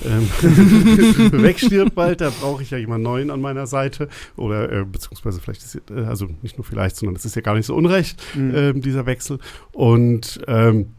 [0.02, 4.08] wegstirbt bald, da brauche ich ja jemand Neuen an meiner Seite.
[4.36, 7.54] Oder äh, beziehungsweise vielleicht ist äh, also nicht nur vielleicht, sondern es ist ja gar
[7.54, 8.54] nicht so unrecht, mhm.
[8.54, 9.38] ähm, dieser Wechsel.
[9.72, 10.94] Und ähm,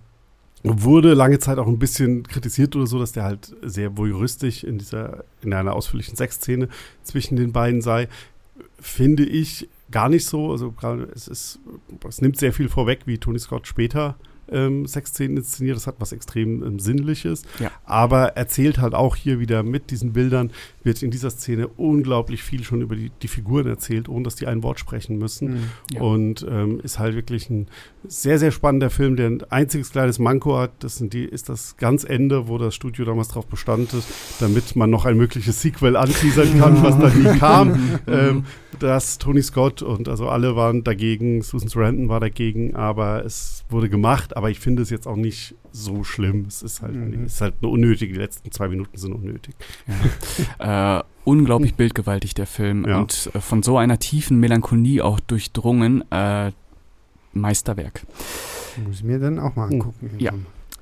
[0.64, 4.78] wurde lange Zeit auch ein bisschen kritisiert oder so, dass der halt sehr voyeuristisch in
[4.78, 6.70] dieser, in einer ausführlichen Sexszene
[7.04, 8.08] zwischen den beiden sei.
[8.80, 10.52] Finde ich gar nicht so.
[10.52, 11.60] Also gerade es ist,
[12.08, 14.16] es nimmt sehr viel vorweg, wie Tony Scott später
[14.54, 15.76] ähm, Sexszenen inszeniert.
[15.76, 17.44] Das hat was extrem ähm, Sinnliches.
[17.60, 17.72] Ja.
[17.86, 20.52] Aber erzählt halt auch hier wieder mit diesen Bildern,
[20.84, 24.48] wird in dieser Szene unglaublich viel schon über die, die Figuren erzählt, ohne dass die
[24.48, 25.54] ein Wort sprechen müssen.
[25.54, 26.02] Mhm, ja.
[26.02, 27.68] Und ähm, ist halt wirklich ein
[28.06, 30.72] sehr, sehr spannender Film, der ein einziges kleines Manko hat.
[30.80, 34.08] Das sind die, ist das ganz Ende, wo das Studio damals drauf bestand ist,
[34.40, 38.00] damit man noch ein mögliches Sequel anteasern kann, was da nie kam.
[38.08, 38.46] ähm,
[38.80, 43.90] dass Tony Scott und also alle waren dagegen, Susan Sarandon war dagegen, aber es wurde
[43.90, 44.36] gemacht.
[44.36, 46.46] Aber ich finde es jetzt auch nicht so schlimm.
[46.48, 47.26] Es ist halt, mhm.
[47.26, 48.12] es ist halt nur unnötig.
[48.12, 49.56] Die letzten zwei Minuten sind unnötig.
[50.60, 51.00] Ja.
[51.00, 53.00] äh, unglaublich bildgewaltig der Film ja.
[53.00, 56.04] und äh, von so einer tiefen Melancholie auch durchdrungen.
[56.12, 56.52] Äh,
[57.34, 58.06] Meisterwerk.
[58.86, 60.12] Muss ich mir dann auch mal angucken.
[60.18, 60.34] Ja.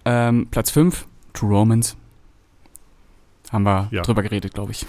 [0.05, 1.95] Ähm, Platz 5, True Romance.
[3.51, 4.01] Haben wir ja.
[4.01, 4.86] drüber geredet, glaube ich.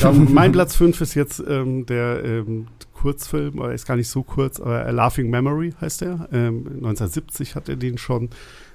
[0.00, 2.68] Ja, mein Platz 5 ist jetzt ähm, der ähm,
[3.00, 6.28] Kurzfilm, oder ist gar nicht so kurz, aber A Laughing Memory heißt er.
[6.32, 8.30] Ähm, 1970 hat er den schon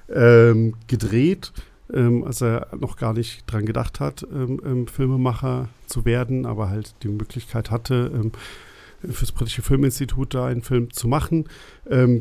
[0.08, 1.52] ähm, gedreht,
[1.92, 6.94] ähm, als er noch gar nicht dran gedacht hat, ähm, Filmemacher zu werden, aber halt
[7.02, 8.30] die Möglichkeit hatte,
[9.06, 11.44] fürs britische Filminstitut da einen Film zu machen.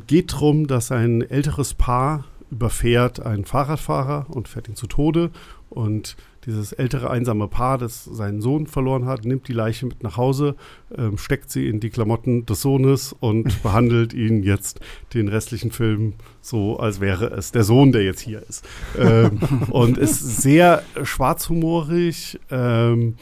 [0.06, 5.32] geht darum, dass ein älteres Paar überfährt einen Fahrradfahrer und fährt ihn zu Tode
[5.70, 10.18] und dieses ältere einsame Paar, das seinen Sohn verloren hat, nimmt die Leiche mit nach
[10.18, 10.56] Hause,
[10.96, 14.80] ähm, steckt sie in die Klamotten des Sohnes und behandelt ihn jetzt
[15.14, 18.66] den restlichen Film so, als wäre es der Sohn, der jetzt hier ist.
[19.00, 19.40] Ähm,
[19.72, 22.40] und ist sehr schwarzhumorig.
[22.52, 23.16] Ähm,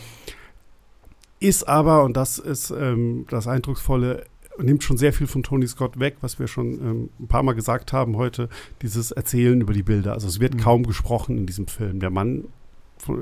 [1.39, 4.25] ist aber, und das ist ähm, das Eindrucksvolle,
[4.57, 7.53] nimmt schon sehr viel von Tony Scott weg, was wir schon ähm, ein paar Mal
[7.53, 8.49] gesagt haben heute,
[8.81, 10.13] dieses Erzählen über die Bilder.
[10.13, 10.59] Also es wird mhm.
[10.59, 11.99] kaum gesprochen in diesem Film.
[11.99, 12.45] Der Mann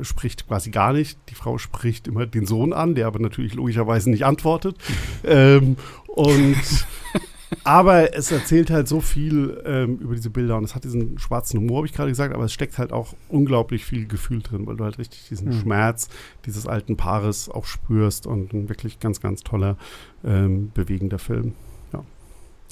[0.02, 1.18] spricht quasi gar nicht.
[1.30, 4.76] Die Frau spricht immer den Sohn an, der aber natürlich logischerweise nicht antwortet.
[5.24, 5.78] ähm,
[6.08, 6.56] und
[7.64, 11.60] aber es erzählt halt so viel ähm, über diese Bilder und es hat diesen schwarzen
[11.60, 14.78] Humor, habe ich gerade gesagt, aber es steckt halt auch unglaublich viel Gefühl drin, weil
[14.78, 15.54] du halt richtig diesen mhm.
[15.54, 16.10] Schmerz
[16.46, 19.78] dieses alten Paares auch spürst und ein wirklich ganz, ganz toller,
[20.24, 21.54] ähm, bewegender Film.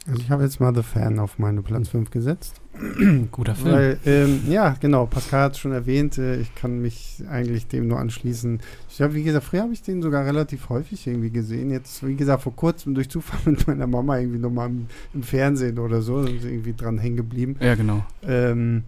[0.07, 2.61] Also ich habe jetzt mal The Fan auf meine Platz 5 gesetzt.
[3.31, 3.75] Guter Film.
[3.75, 7.87] Weil, ähm, ja, genau, Pascal hat es schon erwähnt, äh, ich kann mich eigentlich dem
[7.87, 8.59] nur anschließen.
[8.89, 11.71] Ich habe, wie gesagt, früher habe ich den sogar relativ häufig irgendwie gesehen.
[11.71, 15.79] Jetzt, wie gesagt, vor kurzem durch Zufall mit meiner Mama irgendwie nochmal im, im Fernsehen
[15.79, 17.55] oder so, sind sie irgendwie dran hängen geblieben.
[17.59, 18.05] Ja, genau.
[18.25, 18.83] Ähm,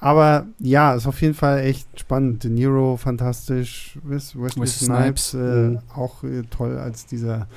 [0.00, 2.44] aber ja, ist auf jeden Fall echt spannend.
[2.44, 5.34] De Niro fantastisch, Wesley, Snipes, Snipes.
[5.34, 5.38] äh,
[5.70, 5.78] Mhm.
[5.94, 7.48] auch äh, toll als dieser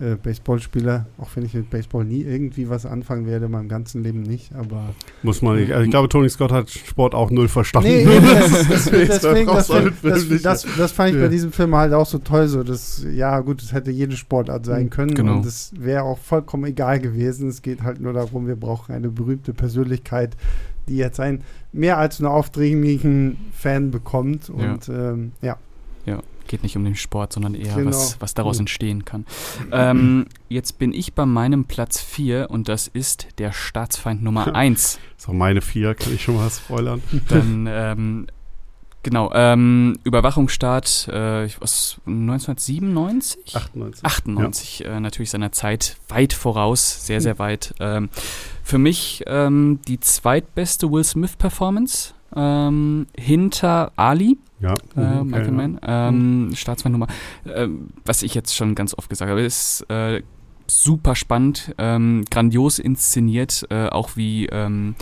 [0.00, 4.02] äh, Baseballspieler, auch wenn ich mit Baseball nie irgendwie was anfangen werde, in meinem ganzen
[4.02, 5.72] Leben nicht, aber Muss man nicht.
[5.72, 7.88] Also ich glaube, Tony Scott hat Sport auch null verstanden.
[7.88, 9.50] Nee, eben, das, das, Deswegen
[10.02, 11.22] deswegen, das, das, fand ich Ja.
[11.22, 14.64] bei diesem Film halt auch so toll, so dass, ja gut, es hätte jede Sportart
[14.66, 15.36] sein Mhm, können genau.
[15.36, 17.48] und es wäre auch vollkommen egal gewesen.
[17.48, 20.36] Es geht halt nur darum, wir brauchen eine berühmte Persönlichkeit,
[20.88, 21.42] die jetzt einen
[21.72, 25.56] mehr als nur aufdringlichen Fan bekommt und ähm, ja.
[26.50, 27.90] Geht nicht um den Sport, sondern eher, Genau.
[27.90, 29.24] was, was daraus entstehen kann.
[29.70, 34.98] Ähm, jetzt bin ich bei meinem Platz 4 und das ist der Staatsfeind Nummer 1.
[35.16, 37.04] ist auch meine vier, kann ich schon mal spoilern.
[37.28, 38.26] Dann, ähm,
[39.04, 43.54] genau, ähm, Überwachungsstaat, äh, was, 1997?
[43.54, 44.04] 98.
[44.04, 47.74] 98, äh, natürlich seiner Zeit weit voraus, sehr, sehr weit.
[47.78, 48.08] Ähm,
[48.64, 54.74] für mich ähm, die zweitbeste Will Smith-Performance ähm, hinter Ali, Ja.
[54.96, 57.06] äh, Mhm, Michael ja, Mann, ähm, Staatsmann-Nummer,
[57.46, 60.22] ähm, was ich jetzt schon ganz oft gesagt habe, ist äh,
[60.66, 64.94] super spannend, ähm, grandios inszeniert, äh, auch wie ähm,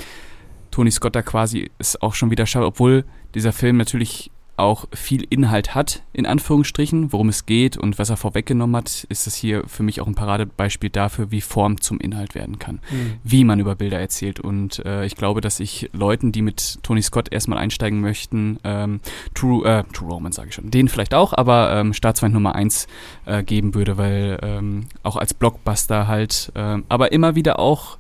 [0.71, 3.05] Tony Scott da quasi es auch schon wieder schafft, obwohl
[3.35, 8.17] dieser Film natürlich auch viel Inhalt hat, in Anführungsstrichen, worum es geht und was er
[8.17, 12.35] vorweggenommen hat, ist es hier für mich auch ein Paradebeispiel dafür, wie Form zum Inhalt
[12.35, 12.81] werden kann
[13.25, 14.41] wie man über Bilder erzählt.
[14.41, 19.01] Und äh, ich glaube, dass ich Leuten, die mit Tony Scott erstmal einsteigen möchten, ähm,
[19.35, 22.87] True, äh, True Romance sage ich schon, den vielleicht auch, aber ähm, Staatsfeind Nummer 1
[23.27, 27.99] äh, geben würde, weil ähm, auch als Blockbuster halt, ähm, aber immer wieder auch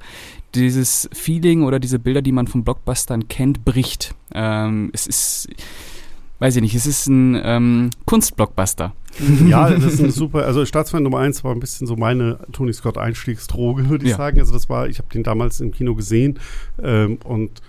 [0.55, 4.15] dieses Feeling oder diese Bilder, die man von Blockbustern kennt, bricht.
[4.33, 5.49] Ähm, es ist,
[6.39, 8.93] weiß ich nicht, es ist ein ähm, Kunstblockbuster.
[9.47, 12.73] ja, das ist ein super, also Staatsfeind Nummer 1 war ein bisschen so meine Tony
[12.73, 14.17] Scott Einstiegsdroge, würde ich Ja.
[14.17, 14.39] sagen.
[14.39, 16.39] Also das war, ich habe den damals im Kino gesehen
[16.83, 17.61] ähm, und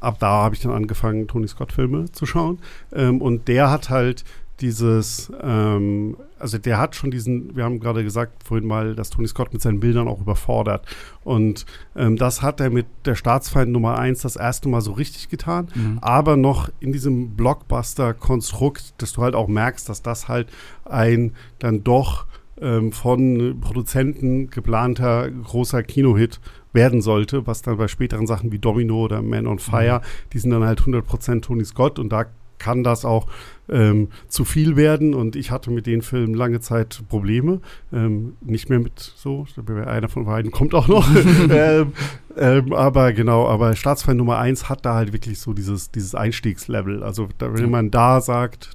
[0.00, 2.58] ab da habe ich dann angefangen, Tony Scott Filme zu schauen.
[2.92, 4.24] Ähm, und der hat halt
[4.60, 9.26] dieses, ähm, also der hat schon diesen, wir haben gerade gesagt vorhin mal, dass Tony
[9.26, 10.84] Scott mit seinen Bildern auch überfordert.
[11.22, 11.64] Und
[11.96, 15.68] ähm, das hat er mit der Staatsfeind Nummer 1 das erste Mal so richtig getan
[15.74, 15.98] Mhm.
[16.02, 20.50] aber noch in diesem Blockbuster-Konstrukt, dass du halt auch merkst, dass das halt
[20.84, 22.26] ein dann doch
[22.60, 26.40] ähm, von Produzenten geplanter großer Kinohit
[26.74, 30.02] werden sollte, was dann bei späteren Sachen wie Domino oder Man on Fire,
[30.34, 32.26] die sind dann halt 100% Tony Scott und da
[32.58, 33.26] kann das auch
[33.68, 37.60] ähm, zu viel werden und ich hatte mit den Filmen lange Zeit Probleme.
[37.92, 39.46] Ähm, nicht mehr mit so,
[39.86, 41.08] einer von beiden kommt auch noch.
[41.50, 41.92] ähm,
[42.36, 47.02] ähm, aber genau, aber Staatsfeind Nummer 1 hat da halt wirklich so dieses, dieses Einstiegslevel.
[47.02, 48.70] Also da, wenn man da sagt,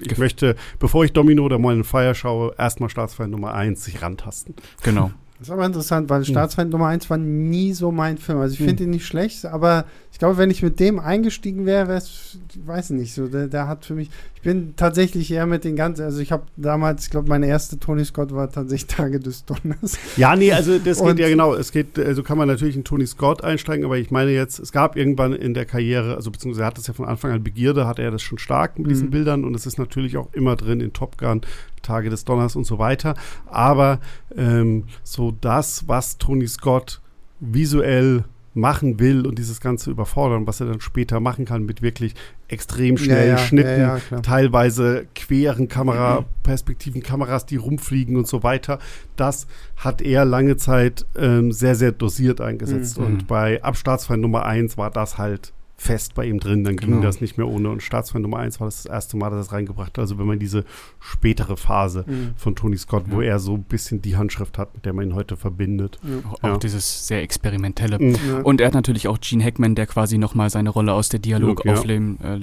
[0.00, 4.02] ich möchte, bevor ich Domino oder mal einen Fire schaue, erstmal Staatsfeind Nummer 1 sich
[4.02, 4.54] rantasten.
[4.82, 5.10] Genau.
[5.38, 6.24] Das ist aber interessant, weil Hm.
[6.24, 8.38] Staatsfeind Nummer 1 war nie so mein Film.
[8.38, 8.88] Also ich finde Hm.
[8.88, 12.66] ihn nicht schlecht, aber ich glaube, wenn ich mit dem eingestiegen wäre, wäre es, ich
[12.66, 16.02] weiß nicht, so, der, der hat für mich, ich bin tatsächlich eher mit den ganzen,
[16.02, 19.96] also ich habe damals, ich glaube, meine erste Tony Scott war tatsächlich Tage des Donners.
[20.16, 21.54] Ja, nee, also das Und- geht ja genau.
[21.54, 24.72] Es geht, also kann man natürlich in Tony Scott einsteigen, aber ich meine jetzt, es
[24.72, 27.86] gab irgendwann in der Karriere, also beziehungsweise er hat das ja von Anfang an Begierde,
[27.86, 29.10] hatte er das schon stark mit diesen Mhm.
[29.12, 31.42] Bildern und es ist natürlich auch immer drin in Top Gun,
[31.88, 33.14] Tage des Donners und so weiter.
[33.46, 33.98] Aber
[34.36, 37.00] ähm, so das, was Tony Scott
[37.40, 38.24] visuell
[38.54, 42.14] machen will und dieses ganze überfordern, was er dann später machen kann mit wirklich
[42.48, 44.22] extrem schnellen ja, Schnitten, Ja, ja, klar.
[44.22, 48.80] teilweise queren Kameraperspektiven, Kameras, die rumfliegen und so weiter.
[49.16, 52.98] Das hat er lange Zeit ähm, sehr, sehr dosiert eingesetzt.
[52.98, 53.06] Mhm.
[53.06, 56.64] Und bei Abstaatsfeind Nummer 1 war das halt fest bei ihm drin.
[56.64, 57.02] Dann ging Genau.
[57.02, 57.70] das nicht mehr ohne.
[57.70, 59.98] Und Staatsfeind Nummer 1 war das, das erste Mal, dass er es reingebracht hat.
[60.00, 60.64] Also wenn man diese
[61.00, 62.32] spätere Phase Mhm.
[62.36, 63.28] von Tony Scott, wo Ja.
[63.30, 65.98] er so ein bisschen die Handschrift hat, mit der man ihn heute verbindet.
[66.42, 66.56] Auch Ja.
[66.58, 67.98] dieses sehr experimentelle.
[68.00, 68.16] Mhm.
[68.28, 68.38] Ja.
[68.42, 71.64] Und er hat natürlich auch Gene Hackman, der quasi nochmal seine Rolle aus der Dialog
[71.64, 71.74] ja.
[71.74, 72.18] aufleben.
[72.22, 72.40] Äh,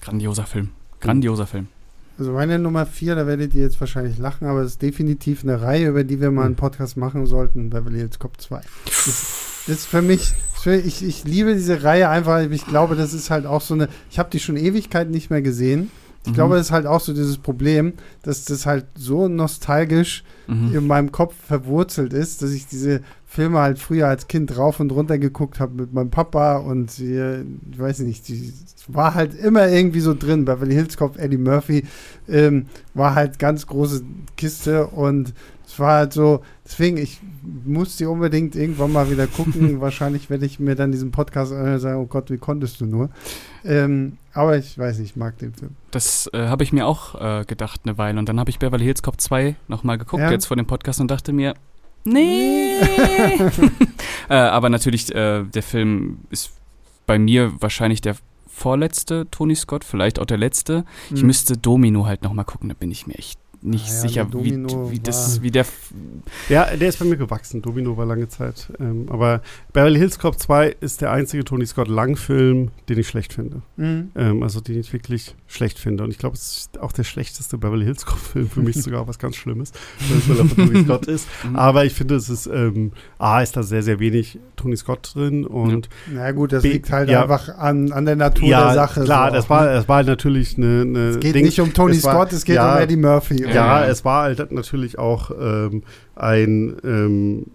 [0.00, 0.70] grandioser Film.
[1.00, 1.68] Grandioser Film.
[2.18, 5.62] Also meine Nummer vier, da werdet ihr jetzt wahrscheinlich lachen, aber es ist definitiv eine
[5.62, 8.60] Reihe, über die wir mal einen Podcast machen sollten, Beverly Hills Cop 2.
[9.66, 10.32] Das ist für mich,
[10.66, 14.18] ich, ich liebe diese Reihe einfach, ich glaube, das ist halt auch so eine, ich
[14.18, 15.90] habe die schon Ewigkeit nicht mehr gesehen.
[16.24, 16.34] Ich Mhm.
[16.34, 20.74] glaube, das ist halt auch so dieses Problem, dass das halt so nostalgisch Mhm.
[20.74, 24.92] in meinem Kopf verwurzelt ist, dass ich diese Filme halt früher als Kind rauf und
[24.92, 28.52] runter geguckt habe mit meinem Papa und äh, ich weiß nicht, die
[28.88, 30.44] war halt immer irgendwie so drin.
[30.44, 31.84] Beverly Hills Cop, Eddie Murphy
[32.28, 34.02] ähm, war halt ganz große
[34.36, 35.32] Kiste und
[35.72, 37.18] es war halt so, deswegen, ich
[37.64, 39.80] muss die unbedingt irgendwann mal wieder gucken.
[39.80, 43.08] Wahrscheinlich werde ich mir dann diesen Podcast und sagen, oh Gott, wie konntest du nur?
[43.64, 45.70] Ähm, aber ich weiß nicht, ich mag den Film.
[45.90, 48.18] Das äh, habe ich mir auch äh, gedacht eine Weile.
[48.18, 50.30] Und dann habe ich Beverly Hills Cop 2 nochmal geguckt, Ja.
[50.30, 51.54] jetzt vor dem Podcast, und dachte mir,
[52.04, 52.76] nee.
[54.28, 56.52] äh, aber natürlich, äh, der Film ist
[57.06, 58.16] bei mir wahrscheinlich der
[58.46, 60.84] vorletzte Tony Scott, vielleicht auch der letzte.
[61.12, 61.26] Ich Hm.
[61.28, 64.30] müsste Domino halt nochmal gucken, da bin ich mir echt nicht Ah ja, sicher, wie,
[64.32, 65.62] Domino wie, das, wie der.
[65.62, 65.92] f-
[66.48, 67.62] Ja, der ist bei mir gewachsen.
[67.62, 68.72] Domino war lange Zeit.
[68.80, 69.40] Ähm, aber
[69.72, 73.62] Beverly Hills Cop 2 ist der einzige Tony Scott Langfilm, den ich schlecht finde.
[73.76, 74.10] Mhm.
[74.16, 76.02] Ähm, also den ich wirklich schlecht finde.
[76.04, 79.06] Und ich glaube, es ist auch der schlechteste Beverly Hills Cop Film für mich sogar
[79.06, 79.72] was ganz Schlimmes,
[80.26, 81.28] weil er von Tony Scott ist.
[81.44, 81.56] Mhm.
[81.56, 85.44] Aber ich finde, es ist ähm, A, ist da sehr, sehr wenig Tony Scott drin
[85.46, 87.22] und Na gut, das B- liegt halt ja.
[87.22, 89.04] einfach an, an der Natur ja, der Sache.
[89.04, 89.72] klar, so das auch, war, ne?
[89.74, 92.44] das war natürlich eine, eine Es geht Ding- nicht um Tony es war- Scott, es
[92.44, 93.42] geht ja, um Eddie Murphy.
[93.42, 93.86] Ja, Ja, ja.
[93.86, 95.82] es war halt natürlich auch ähm,
[96.16, 97.46] ein, ähm,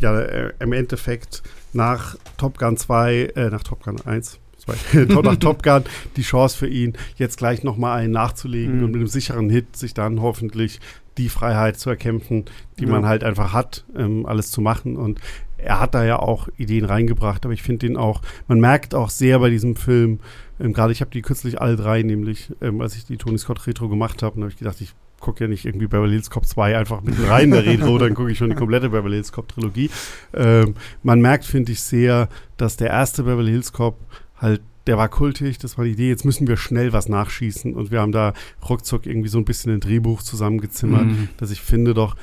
[0.00, 1.42] ja, äh, im Endeffekt
[1.74, 4.38] nach Top Gun 2, äh, nach Top Gun 1, zwei,
[5.22, 5.84] nach Top Gun
[6.16, 8.84] die Chance für ihn, jetzt gleich nochmal einen nachzulegen Mhm.
[8.84, 10.80] und mit einem sicheren Hit sich dann hoffentlich
[11.18, 12.44] die Freiheit zu erkämpfen,
[12.78, 12.90] die Ja.
[12.90, 14.96] man halt einfach hat, ähm, alles zu machen.
[14.96, 15.20] Und
[15.58, 19.10] er hat da ja auch Ideen reingebracht, aber ich finde den auch, man merkt auch
[19.10, 20.20] sehr bei diesem Film,
[20.58, 23.66] ähm, gerade ich habe die kürzlich alle drei, nämlich ähm, als ich die Tony Scott
[23.66, 26.46] Retro gemacht habe, und habe ich gedacht, ich gucke ja nicht irgendwie Beverly Hills Cop
[26.46, 29.30] 2 einfach mit rein in der Retro, dann gucke ich schon die komplette Beverly Hills
[29.30, 29.88] Cop Trilogie.
[30.34, 33.98] Ähm, man merkt, finde ich, sehr, dass der erste Beverly Hills Cop
[34.42, 37.92] halt der war kultig, das war die Idee, jetzt müssen wir schnell was nachschießen und
[37.92, 38.34] wir haben da
[38.68, 41.28] ruckzuck irgendwie so ein bisschen ein Drehbuch zusammengezimmert, Mhm.
[41.36, 42.16] dass ich finde doch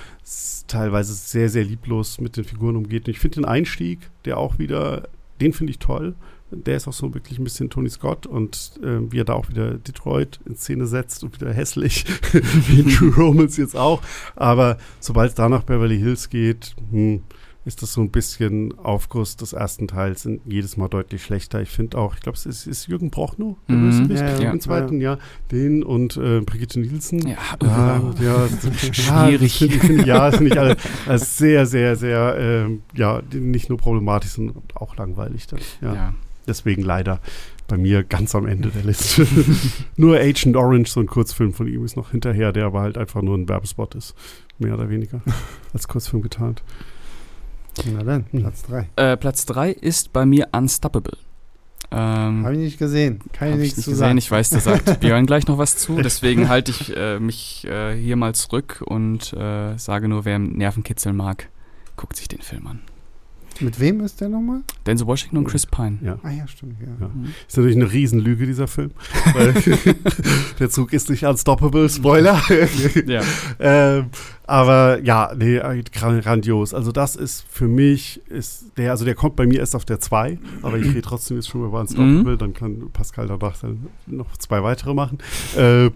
[0.68, 3.08] teilweise sehr, sehr lieblos mit den Figuren umgeht.
[3.08, 5.08] Und ich finde den Einstieg, der auch wieder,
[5.40, 6.16] den finde ich toll.
[6.52, 9.48] Der ist auch so wirklich ein bisschen Tony Scott und ähm, wie er da auch
[9.50, 12.06] wieder Detroit in Szene setzt und wieder hässlich,
[12.68, 14.02] wie in True Romance jetzt auch.
[14.36, 17.22] Aber sobald es da nach Beverly Hills geht, hm,
[17.66, 21.62] ist das so ein bisschen Aufguss des ersten Teils und jedes Mal deutlich schlechter.
[21.62, 23.90] Ich finde auch, ich glaube, es ist, ist Jürgen Brochnow, der Mhm.
[23.90, 24.52] Bösewicht Ja, ja.
[24.52, 25.20] im zweiten Jahr,
[25.52, 27.28] den und äh, Brigitte Nielsen.
[27.28, 28.48] Ja, Ja, äh, ja,
[28.94, 29.60] Schwierig.
[29.60, 33.70] Ja, find ich, ja, das finde ich alle als sehr, sehr, sehr, ähm, ja, nicht
[33.70, 35.48] nur problematisch, sondern auch langweilig.
[35.48, 35.94] Dann, ja.
[35.94, 36.14] ja.
[36.48, 37.20] Deswegen leider
[37.68, 39.28] bei mir ganz am Ende der Liste.
[39.98, 43.22] nur Agent Orange, so ein Kurzfilm von ihm, ist noch hinterher, der aber halt einfach
[43.22, 44.16] nur ein Werbespot ist.
[44.58, 45.22] Mehr oder weniger
[45.74, 46.64] als Kurzfilm getarnt.
[47.92, 48.42] Na dann, Hm.
[48.42, 48.90] Platz 3.
[48.96, 51.18] Äh, Platz 3 ist bei mir Unstoppable.
[51.92, 53.20] Ähm, Habe ich nicht gesehen.
[53.34, 54.00] Kann ich nichts nicht zu gesehen.
[54.00, 54.18] sagen.
[54.20, 55.98] Ich weiß, da sagt Björn gleich noch was zu.
[56.02, 61.14] Deswegen halte ich äh, mich äh, hier mal zurück und äh, sage nur, wer Nervenkitzel
[61.14, 61.50] mag,
[61.96, 62.82] guckt sich den Film an.
[63.62, 64.62] Mit wem ist der nochmal?
[64.86, 65.98] Denzel Washington und Chris Pine.
[66.02, 66.18] Ja.
[66.24, 66.76] Ah ja, stimmt.
[66.82, 66.88] Ja.
[67.00, 67.08] Ja.
[67.08, 67.26] Mhm.
[67.48, 68.92] Ist natürlich eine Riesenlüge, dieser Film.
[69.34, 69.54] Weil
[70.60, 72.42] der Zug ist nicht unstoppable, Spoiler.
[73.06, 73.22] Ja.
[73.60, 74.06] ähm,
[74.48, 75.60] aber ja, nee,
[75.92, 76.74] gran- grandios.
[76.74, 80.00] Also das ist für mich, ist der, also der kommt bei mir erst auf der
[80.00, 84.36] 2, aber ich rede trotzdem jetzt schon über Unstoppable, dann kann Pascal danach dann noch
[84.38, 85.20] zwei weitere machen.
[85.56, 85.92] Äh,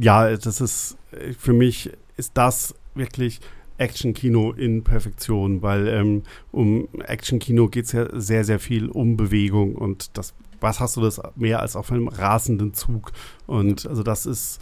[0.00, 3.40] ja, das ist, äh, für mich ist das wirklich
[3.82, 6.22] Action-Kino in Perfektion, weil ähm,
[6.52, 11.00] um Action-Kino geht es ja sehr, sehr viel um Bewegung und das, was hast du
[11.00, 13.12] das mehr als auf einem rasenden Zug?
[13.46, 14.60] Und also das ist,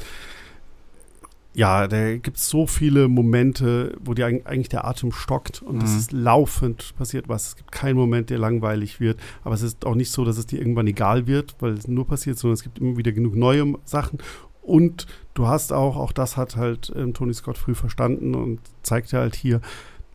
[1.52, 5.82] ja, da gibt es so viele Momente, wo dir eig- eigentlich der Atem stockt und
[5.82, 5.98] es Mhm.
[5.98, 7.48] ist laufend passiert was.
[7.48, 10.46] Es gibt keinen Moment, der langweilig wird, aber es ist auch nicht so, dass es
[10.46, 13.74] dir irgendwann egal wird, weil es nur passiert, sondern es gibt immer wieder genug neue
[13.84, 14.20] Sachen
[14.62, 19.12] und du hast auch, auch das hat halt ähm, Tony Scott früh verstanden und zeigt
[19.12, 19.60] ja halt hier,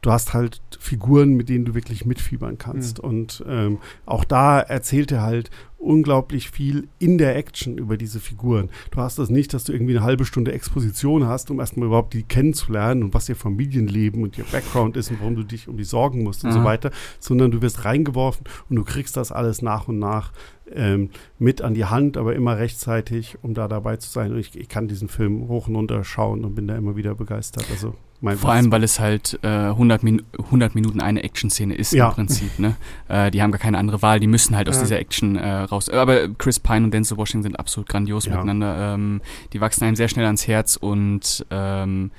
[0.06, 3.00] du hast halt Figuren, mit denen du wirklich mitfiebern kannst.
[3.00, 5.50] Und ähm, auch da erzählt er halt
[5.80, 8.70] unglaublich viel in der Action über diese Figuren.
[8.92, 12.14] Du hast das nicht, dass du irgendwie eine halbe Stunde Exposition hast, um erstmal überhaupt
[12.14, 15.78] die kennenzulernen und was ihr Familienleben und ihr Background ist und warum du dich um
[15.78, 16.66] die sorgen musst und so Aha.
[16.66, 20.32] weiter, sondern du wirst reingeworfen und du kriegst das alles nach und nach
[20.74, 21.10] ähm,
[21.40, 24.32] mit an die Hand, aber immer rechtzeitig, um da dabei zu sein.
[24.34, 27.16] Und ich, ich kann diesen Film hoch und runter schauen und bin da immer wieder
[27.16, 27.66] begeistert.
[27.72, 31.92] Also mein Vor allem, weil es halt äh, 100, Min 100 Minuten eine Action-Szene ist
[31.92, 32.08] Ja.
[32.08, 32.58] im Prinzip.
[32.60, 32.76] Ne?
[33.10, 34.82] Äh, die haben gar keine andere Wahl, die müssen halt aus Ja.
[34.84, 35.90] dieser Action äh, raus.
[35.90, 38.32] Aber Chris Pine und Denzel Washington sind absolut grandios Ja.
[38.32, 38.96] miteinander.
[38.96, 39.22] Ähm,
[39.54, 42.12] die wachsen einem sehr schnell ans Herz und ähm,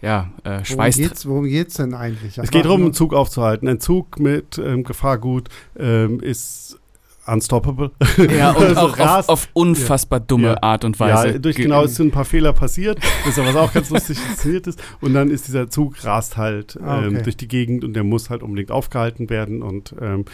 [0.00, 0.98] ja, äh, Worum schweißt.
[0.98, 2.38] geht's, worum geht's denn eigentlich?
[2.38, 3.66] Es geht darum, einen Zug aufzuhalten.
[3.66, 6.77] Ein Zug mit ähm, Gefahrgut ähm, ist
[7.28, 7.90] unstoppable.
[8.16, 10.62] Ja, und Also auch auf, auf unfassbar dumme Ja.
[10.62, 11.28] Art und Weise.
[11.32, 13.72] Ja, durch Ge- genau, es sind ein paar Fehler passiert, das ist ja was auch
[13.72, 14.82] ganz lustig inszeniert ist.
[15.00, 17.06] Und dann ist dieser Zug rast halt Ah, okay.
[17.08, 19.62] ähm, durch die Gegend und der muss halt unbedingt aufgehalten werden.
[19.62, 20.24] Und ähm,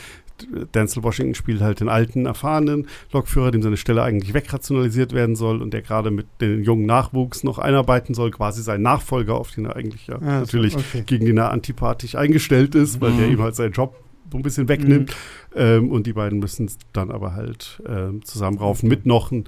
[0.74, 5.62] Denzel Washington spielt halt den alten, erfahrenen Lokführer, dem seine Stelle eigentlich wegrationalisiert werden soll
[5.62, 9.66] und der gerade mit dem jungen Nachwuchs noch einarbeiten soll, quasi sein Nachfolger, auf den
[9.66, 11.04] er eigentlich ja Ah, so, natürlich okay.
[11.06, 13.18] gegen den er antipathisch eingestellt ist, weil Mhm.
[13.18, 13.94] der ihm halt seinen Job
[14.34, 15.10] so ein bisschen wegnimmt.
[15.54, 15.60] Mhm.
[15.60, 19.44] Ähm, und die beiden müssen es dann aber halt ähm, zusammenraufen mit noch ein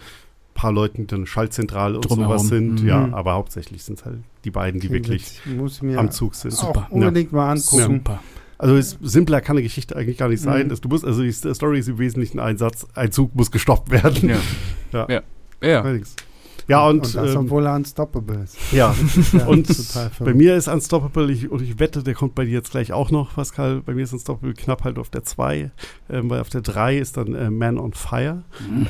[0.55, 2.39] paar Leuten, die dann Schaltzentrale und Drumherum.
[2.39, 2.83] sowas sind.
[2.83, 2.89] Mhm.
[2.89, 5.57] Ja, aber hauptsächlich sind es halt die beiden, die Klingt wirklich witzig.
[5.57, 6.55] Muss ich mir am Zug sind.
[6.55, 6.87] auch Super.
[6.91, 7.85] unbedingt mal Super.
[7.85, 8.19] angucken.
[8.59, 10.67] Also ist, simpler kann eine Geschichte eigentlich gar nicht sein.
[10.67, 10.69] Mhm.
[10.71, 13.91] Das, du musst, also die Story ist im Wesentlichen ein Satz, ein Zug muss gestoppt
[13.91, 14.29] werden.
[14.31, 14.39] Ja.
[14.93, 15.07] Ja.
[15.11, 15.23] Ja.
[15.63, 15.83] Ja.
[16.69, 18.57] Ja, und, und das, ähm, obwohl er unstoppable ist.
[18.73, 18.95] ja,
[19.33, 19.69] Ja, Und
[20.19, 23.11] bei mir ist Unstoppable, ich, und ich wette, der kommt bei dir jetzt gleich auch
[23.13, 23.83] noch, Pascal.
[23.83, 25.71] Bei mir ist Unstoppable knapp halt auf der 2,
[26.11, 28.43] ähm, weil auf der 3 ist dann äh, Man on Fire.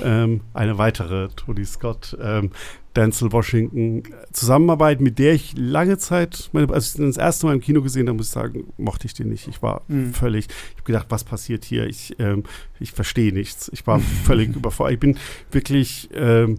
[0.02, 2.50] Ähm, eine weitere Tony Scott, ähm,
[2.94, 7.52] Denzel Washington Zusammenarbeit, mit der ich lange Zeit, meine, als ich den das erste Mal
[7.52, 9.48] im Kino gesehen habe, muss ich sagen, mochte ich den nicht.
[9.48, 10.14] Ich war Mhm.
[10.14, 11.86] völlig, ich habe gedacht, was passiert hier?
[11.86, 12.44] Ich, ähm,
[12.80, 13.70] ich verstehe nichts.
[13.74, 14.94] Ich war völlig überfordert.
[14.94, 15.18] Ich bin
[15.50, 16.56] wirklich ähm,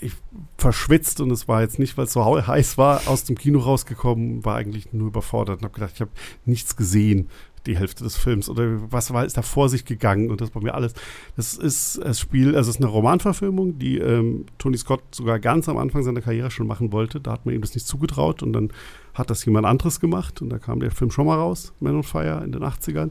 [0.00, 0.12] ich,
[0.58, 4.44] verschwitzt und es war jetzt nicht, weil es so heiß war, aus dem Kino rausgekommen,
[4.44, 6.10] war eigentlich nur überfordert und habe gedacht, ich habe
[6.44, 7.28] nichts gesehen,
[7.66, 10.62] die Hälfte des Films oder was war, ist da vor sich gegangen und das war
[10.62, 10.94] mir alles.
[11.36, 15.68] Das ist das Spiel, also es ist eine Romanverfilmung, die ähm, Tony Scott sogar ganz
[15.68, 17.20] am Anfang seiner Karriere schon machen wollte.
[17.20, 18.72] Da hat man ihm das nicht zugetraut und dann
[19.14, 22.02] hat das jemand anderes gemacht und da kam der Film schon mal raus, Man on
[22.02, 23.10] Fire in den 80ern.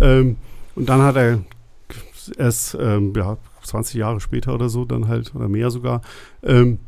[0.00, 0.36] Ähm,
[0.76, 1.40] und dann hat er
[2.36, 6.02] erst, ähm, ja, 20 Jahre später oder so, dann halt, oder mehr sogar,
[6.42, 6.78] ähm,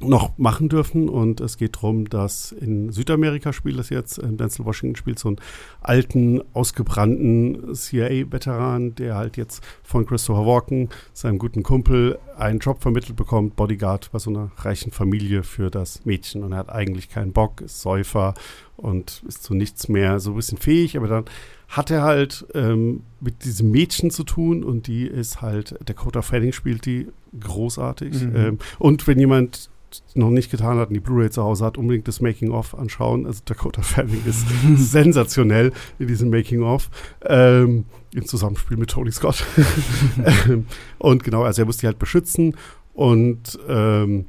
[0.00, 1.08] noch machen dürfen.
[1.08, 5.28] Und es geht darum, dass in Südamerika spielt das jetzt, ähm, Denzel Washington spielt so
[5.28, 5.40] einen
[5.80, 13.16] alten, ausgebrannten CIA-Veteran, der halt jetzt von Christopher Walken, seinem guten Kumpel, einen Job vermittelt
[13.16, 16.42] bekommt, Bodyguard bei so einer reichen Familie für das Mädchen.
[16.42, 18.34] Und er hat eigentlich keinen Bock, ist Säufer
[18.80, 21.24] und ist zu nichts mehr so ein bisschen fähig, aber dann
[21.68, 26.52] hat er halt ähm, mit diesem Mädchen zu tun und die ist halt, Dakota Fanning
[26.52, 27.08] spielt die
[27.38, 28.22] großartig.
[28.22, 28.36] Mhm.
[28.36, 29.70] Ähm, und wenn jemand
[30.14, 33.26] noch nicht getan hat und die Blu-ray zu Hause hat, unbedingt das Making-of anschauen.
[33.26, 34.46] Also Dakota Fanning ist
[34.76, 36.90] sensationell in diesem Making-of.
[37.24, 37.84] Ähm,
[38.14, 39.44] Im Zusammenspiel mit Tony Scott.
[40.48, 40.66] ähm,
[40.98, 42.56] und genau, also er muss die halt beschützen
[42.94, 44.26] und ähm,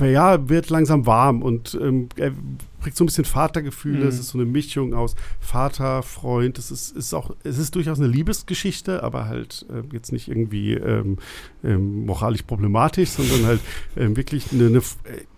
[0.00, 2.32] ja, wird langsam warm und ähm, er
[2.80, 4.00] kriegt so ein bisschen Vatergefühle.
[4.00, 4.08] Mhm.
[4.08, 6.58] Es ist so eine Mischung aus Vater, Freund.
[6.58, 10.74] Es ist, ist auch, es ist durchaus eine Liebesgeschichte, aber halt äh, jetzt nicht irgendwie
[10.74, 11.18] ähm,
[11.64, 13.60] ähm, moralisch problematisch, sondern halt
[13.96, 14.82] ähm, wirklich eine, eine, äh,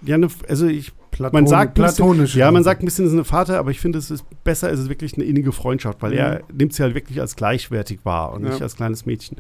[0.03, 2.35] ja, eine, also ich Platon, man sagt bisschen- platonisch.
[2.37, 4.73] ja, man sagt ein bisschen, es ist eine Vater, aber ich finde, es ist besser,
[4.73, 6.17] es ist wirklich eine innige Freundschaft, weil Mhm.
[6.19, 8.51] er nimmt sie halt wirklich als gleichwertig wahr und Ja.
[8.51, 9.37] nicht als kleines Mädchen,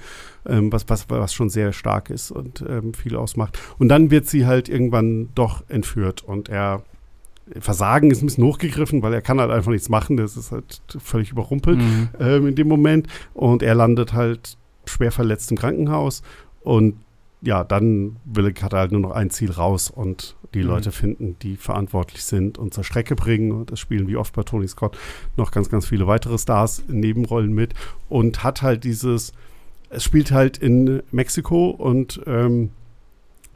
[0.46, 3.58] ähm, was, was, was schon sehr stark ist und ähm, viel ausmacht.
[3.78, 6.82] Und dann wird sie halt irgendwann doch entführt und er
[7.60, 10.82] Versagen ist ein bisschen hochgegriffen, weil er kann halt einfach nichts machen, das ist halt
[10.98, 12.08] völlig überrumpelt Mhm.
[12.20, 13.06] ähm, in dem Moment.
[13.34, 14.56] Und er landet halt
[14.86, 16.22] schwer verletzt im Krankenhaus.
[16.62, 16.96] Und
[17.40, 20.66] ja, dann will, hat er halt nur noch ein Ziel raus und die Mhm.
[20.66, 23.52] Leute finden, die verantwortlich sind und zur Strecke bringen.
[23.52, 24.96] Und das spielen wie oft bei Tony Scott
[25.36, 27.74] noch ganz, ganz viele weitere Stars in Nebenrollen mit.
[28.08, 29.32] Und hat halt dieses,
[29.90, 32.70] es spielt halt in Mexiko und ähm,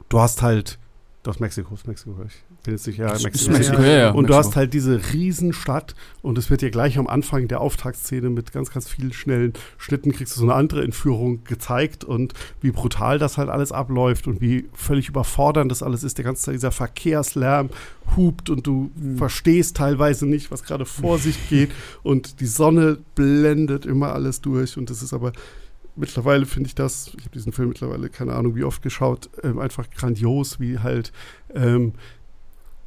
[0.09, 0.79] du hast halt,
[1.23, 3.51] du hast Mexiko, ist Mexiko, ich bin jetzt nicht, ja, Ist Mexiko.
[3.53, 7.07] Mexiko, ja, ja, Und du hast halt diese Riesenstadt und es wird dir gleich am
[7.07, 11.43] Anfang der Auftaktszene mit ganz, ganz vielen schnellen Schnitten kriegst du so eine andere Entführung
[11.45, 16.17] gezeigt und wie brutal das halt alles abläuft und wie völlig überfordernd das alles ist.
[16.19, 17.69] Der ganze Tag dieser Verkehrslärm
[18.15, 19.17] hupt und du Mhm.
[19.17, 21.71] verstehst teilweise nicht, was gerade vor sich geht
[22.03, 25.31] und die Sonne blendet immer alles durch und das ist aber
[25.99, 29.57] mittlerweile finde ich das, ich habe diesen Film mittlerweile keine Ahnung wie oft geschaut, ähm,
[29.57, 31.11] einfach grandios, wie halt
[31.55, 31.93] ähm,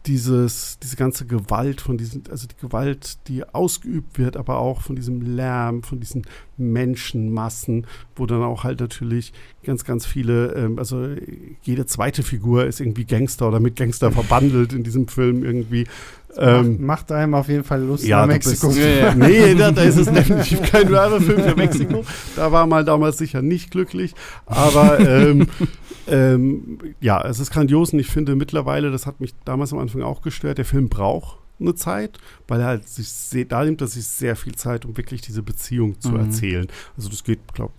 [0.07, 4.97] dieses, diese ganze Gewalt von diesen, also die Gewalt, die ausgeübt wird, aber auch von
[4.97, 6.23] diesem Lärm, von diesen
[6.57, 7.87] Menschenmassen,
[8.17, 9.33] wo dann auch halt natürlich
[9.63, 11.07] ganz, ganz viele, ähm, also
[11.63, 15.87] jede zweite Figur ist irgendwie Gangster oder mit Gangster verbandelt in diesem Film irgendwie.
[16.37, 18.69] Ähm, macht, macht einem auf jeden Fall Lust ja, nach Mexiko.
[18.69, 19.15] bist- Ja, ja.
[19.17, 22.05] Nee, da, da ist es definitiv kein Werbefilm für Mexiko.
[22.37, 24.15] Da war mal damals sicher nicht glücklich.
[24.47, 25.49] Aber ähm,
[26.11, 30.03] ähm, ja, es ist grandios und ich finde mittlerweile, das hat mich damals am Anfang
[30.03, 32.19] auch gestört, der Film braucht eine Zeit,
[32.49, 35.43] weil er halt sich sehr, da nimmt er sich sehr viel Zeit, um wirklich diese
[35.43, 36.21] Beziehung zu Mhm.
[36.21, 36.67] erzählen.
[36.97, 37.75] Also das geht, glaube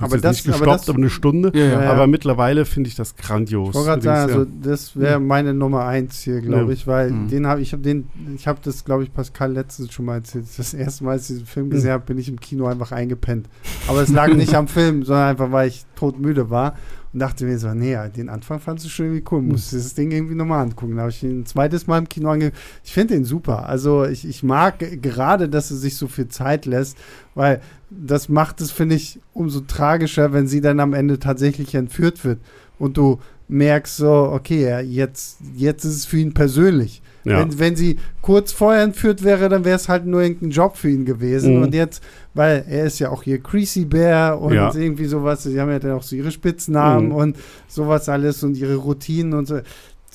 [0.00, 1.52] Aber ich, das- nicht aber gestoppt, das- aber eine Stunde.
[1.54, 1.82] Ja, ja.
[1.84, 3.68] Ja, Aber mittlerweile finde ich das grandios.
[3.70, 6.70] Ich wollte gerade sagen, also das wäre meine Nummer eins hier, glaube Ja.
[6.72, 7.28] ich, weil Mhm.
[7.28, 10.46] den habe ich habe den, ich habe das, glaube ich, Pascal letztens schon mal erzählt.
[10.56, 13.48] Das erste Mal, als ich diesen Film gesehen habe, bin ich im Kino einfach eingepennt.
[13.88, 16.76] Aber es lag nicht am Film, sondern einfach, weil ich todmüde war
[17.12, 19.94] und dachte mir so, nee, den Anfang fandst du schon irgendwie cool, musst du das
[19.94, 20.96] Ding irgendwie nochmal angucken.
[20.96, 22.58] Da habe ich ihn ein zweites Mal im Kino angeguckt.
[22.84, 23.68] Ich finde den super.
[23.68, 26.98] Also ich, ich mag gerade, dass er sich so viel Zeit lässt,
[27.34, 27.60] weil
[27.90, 32.40] das macht es, finde ich, umso tragischer, wenn sie dann am Ende tatsächlich entführt wird
[32.78, 37.02] und du merkst so, okay, jetzt, jetzt ist es für ihn persönlich.
[37.24, 37.40] Ja.
[37.40, 40.90] Wenn, wenn sie kurz vorher entführt wäre, dann wäre es halt nur irgendein Job für
[40.90, 41.56] ihn gewesen.
[41.56, 41.62] Mhm.
[41.62, 42.02] Und jetzt,
[42.34, 44.72] weil er ist ja auch hier Creasy Bear und Ja.
[44.74, 47.14] irgendwie sowas, sie haben ja dann auch so ihre Spitznamen Mhm.
[47.14, 47.36] und
[47.68, 49.60] sowas alles und ihre Routinen und so.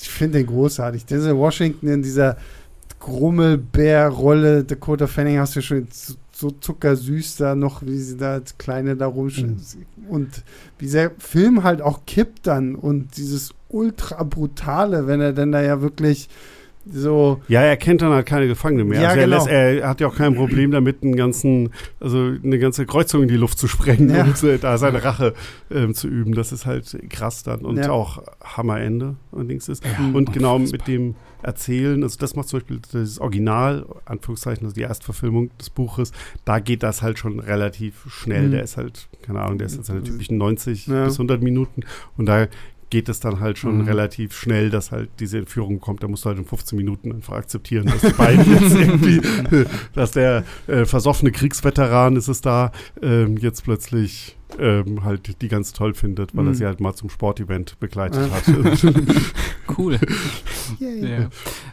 [0.02, 1.06] Ich finde den großartig.
[1.06, 2.38] Denzel Washington in dieser
[3.40, 4.64] Grummelbär-Rolle.
[4.64, 5.88] Dakota Fanning hast du schon
[6.32, 9.48] so zuckersüß da noch, wie sie da als Kleine da rumsteht.
[9.48, 10.08] Mhm.
[10.10, 10.44] Und
[10.78, 15.62] wie der Film halt auch kippt dann und dieses ultra brutale, wenn er dann da
[15.62, 16.30] ja wirklich
[16.92, 17.42] so.
[17.48, 19.02] Ja, er kennt dann halt keine Gefangene mehr.
[19.02, 19.36] Ja, also er, genau.
[19.38, 23.28] lässt, er hat ja auch kein Problem damit, einen ganzen, also eine ganze Kreuzung in
[23.30, 24.24] die Luft zu sprengen Ja.
[24.24, 25.34] und äh, da seine Rache
[25.72, 26.34] ähm, zu üben.
[26.36, 27.92] Das ist halt krass dann und Ja.
[27.92, 29.84] auch Hammerende allerdings ist.
[29.86, 34.76] Ja, und genau mit dem Erzählen, also das macht zum Beispiel das Original, Anführungszeichen, also
[34.76, 36.12] die Erstverfilmung des Buches,
[36.44, 38.48] da geht das halt schon relativ schnell.
[38.48, 38.52] Mhm.
[38.52, 41.06] Der ist halt, keine Ahnung, der ist jetzt seine typischen 90 Ja.
[41.06, 41.84] bis 100 Minuten
[42.18, 42.48] und da
[42.90, 43.86] geht es dann halt schon Mhm.
[43.86, 46.02] relativ schnell, dass halt diese Entführung kommt.
[46.02, 49.22] Da musst du halt in 15 Minuten einfach akzeptieren, dass die beiden jetzt irgendwie,
[49.94, 52.72] dass der äh, versoffene Kriegsveteran ist es da,
[53.02, 56.56] ähm, jetzt plötzlich ähm, halt die ganz toll findet, weil er Mhm.
[56.56, 58.36] sie halt mal zum Sportevent begleitet Ja.
[58.36, 58.94] hat.
[59.78, 60.00] Cool.
[60.80, 61.30] Yay.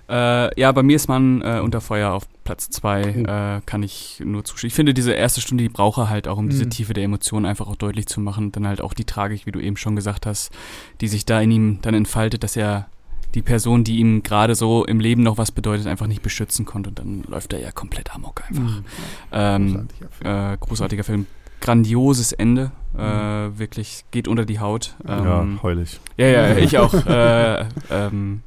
[0.08, 0.46] Ja.
[0.46, 3.06] Äh, ja, bei mir ist man äh, unter Feuer auf Platz zwei.
[3.12, 3.24] Mhm.
[3.24, 4.68] Äh, kann ich nur zustimmen.
[4.68, 6.70] Ich finde, diese erste Stunde, die braucht er halt auch, um diese Mhm.
[6.70, 8.52] Tiefe der Emotionen einfach auch deutlich zu machen.
[8.52, 10.52] Dann halt auch die Tragik, wie du eben schon gesagt hast,
[11.00, 12.88] die sich da in ihm dann entfaltet, dass er
[13.34, 16.90] die Person, die ihm gerade so im Leben noch was bedeutet, einfach nicht beschützen konnte.
[16.90, 18.62] Und dann läuft er ja komplett amok einfach.
[18.62, 18.84] Mhm.
[19.32, 20.52] Ähm, Großartiger Film.
[20.52, 21.26] äh, großartiger Film.
[21.60, 22.70] Grandioses Ende.
[22.96, 24.96] Äh, wirklich geht unter die Haut.
[25.06, 26.00] ja, Ähm, heulig.
[26.16, 26.94] ja, ja, ich auch.
[27.06, 28.42] äh, ähm,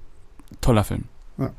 [0.61, 1.03] toller Film.
[1.37, 1.51] Ja.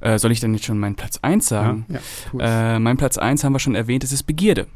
[0.00, 1.86] Äh, soll ich dann jetzt schon meinen Platz 1 sagen?
[1.88, 1.98] Ja,
[2.32, 2.40] cool.
[2.42, 4.66] Äh, mein Platz 1 haben wir schon erwähnt, es ist Begierde.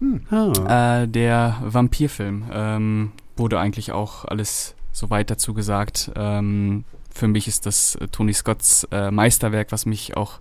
[0.00, 0.20] Hm.
[0.30, 1.02] Ah.
[1.02, 2.44] Äh, der Vampirfilm.
[2.52, 6.10] Ähm, wurde eigentlich auch alles so weit dazu gesagt.
[6.14, 6.84] Ähm,
[7.18, 10.38] für mich ist das äh, Tony Scotts äh, Meisterwerk, was mich auch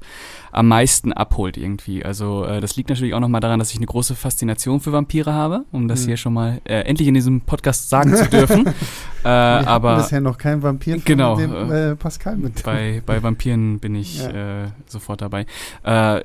[0.52, 2.06] am meisten abholt irgendwie.
[2.06, 5.34] Also äh, das liegt natürlich auch nochmal daran, dass ich eine große Faszination für Vampire
[5.34, 6.08] habe, um das Mhm.
[6.08, 8.68] hier schon mal äh, endlich in diesem Podcast sagen zu dürfen.
[9.24, 12.64] äh, aber bisher noch kein Vampir Genau, mit dem äh, Pascal mit.
[12.64, 14.64] bei, bei Vampiren bin ich Ja.
[14.66, 15.46] äh, sofort dabei.
[15.84, 16.22] Äh,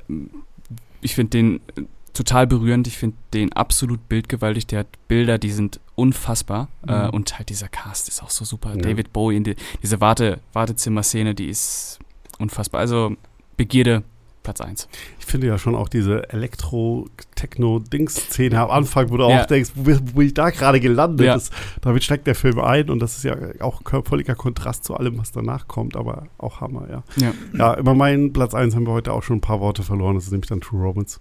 [1.01, 1.83] ich finde den äh,
[2.13, 2.87] total berührend.
[2.87, 4.67] Ich finde den absolut bildgewaltig.
[4.67, 6.67] Der hat Bilder, die sind unfassbar.
[6.87, 7.09] Äh, Mhm.
[7.11, 8.69] und halt dieser Cast ist auch so super.
[8.71, 8.77] Ja.
[8.77, 11.99] David Bowie, in die, diese Warte, Wartezimmer-Szene, die ist
[12.39, 12.81] unfassbar.
[12.81, 13.15] Also
[13.57, 14.03] Begierde,
[14.43, 14.87] Platz 1.
[15.19, 19.41] Ich finde ja schon auch diese Elektro-Techno-Dings-Szene am Anfang, wo du Ja.
[19.41, 21.25] auch denkst, wo, bin- wo bin ich da gerade gelandet?
[21.27, 21.33] Ja.
[21.35, 21.49] Das,
[21.81, 25.31] damit steigt der Film ein und das ist ja auch völliger Kontrast zu allem, was
[25.31, 27.03] danach kommt, aber auch Hammer, ja.
[27.17, 27.33] Ja.
[27.57, 30.25] Ja, über meinen Platz 1 haben wir heute auch schon ein paar Worte verloren, das
[30.25, 31.19] ist nämlich dann True Romance.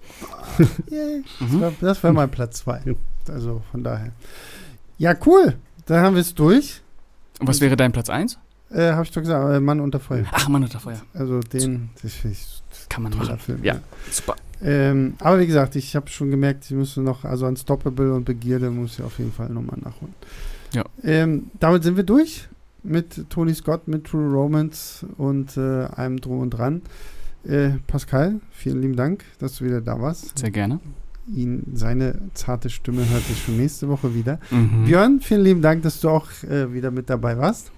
[0.90, 1.22] Yay.
[1.40, 1.60] Das Mhm.
[2.02, 2.94] wäre mein Platz 2.
[3.28, 4.12] Also von daher.
[4.98, 5.54] Ja, cool.
[5.86, 6.80] Dann haben wir es durch.
[7.40, 8.38] Und was wäre dein Platz 1?
[8.70, 10.24] Äh, Habe ich doch gesagt, äh, Mann unter Feuer.
[10.32, 11.00] Ach, Mann unter Feuer.
[11.12, 12.61] Also den, das finde ich
[12.92, 13.38] Kann man machen.
[13.38, 13.64] Film.
[13.64, 13.80] Ja.
[14.10, 14.36] Super.
[14.62, 18.70] Ähm, aber wie gesagt, ich habe schon gemerkt, ich müsste noch, also Unstoppable und Begierde
[18.70, 20.14] muss ich auf jeden Fall nochmal nachholen.
[20.74, 20.84] Ja.
[21.02, 22.48] Ähm, damit sind wir durch
[22.82, 26.82] mit Tony Scott, mit True Romance und äh, allem drum und dran.
[27.44, 30.38] Äh, Pascal, vielen lieben Dank, dass du wieder da warst.
[30.38, 30.78] Sehr gerne.
[31.34, 34.38] Ihn, seine zarte Stimme hört sich schon nächste Woche wieder.
[34.50, 34.84] Mhm.
[34.84, 37.72] Björn, vielen lieben Dank, dass du auch äh, wieder mit dabei warst.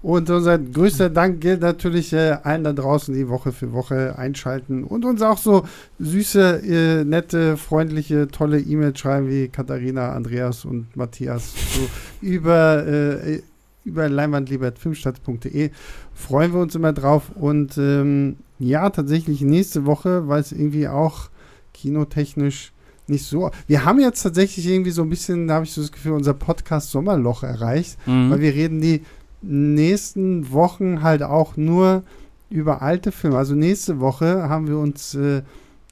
[0.00, 4.84] Und unser größter Dank gilt natürlich äh, allen da draußen, die Woche für Woche einschalten
[4.84, 5.64] und uns auch so
[5.98, 11.80] süße, äh, nette, freundliche, tolle E-Mails schreiben wie Katharina, Andreas und Matthias so
[12.26, 13.42] über, äh,
[13.84, 15.70] über leinwandliebertfilmstadt.de.
[16.14, 17.30] Freuen wir uns immer drauf.
[17.34, 21.28] Und ähm, ja, tatsächlich nächste Woche, weil es irgendwie auch
[21.74, 22.72] kinotechnisch
[23.06, 23.50] nicht so.
[23.66, 26.34] Wir haben jetzt tatsächlich irgendwie so ein bisschen, da habe ich so das Gefühl, unser
[26.34, 28.30] Podcast Sommerloch erreicht, Mhm.
[28.30, 29.02] weil wir reden die
[29.42, 32.02] nächsten Wochen halt auch nur
[32.50, 33.36] über alte Filme.
[33.36, 35.42] Also nächste Woche haben wir uns, äh,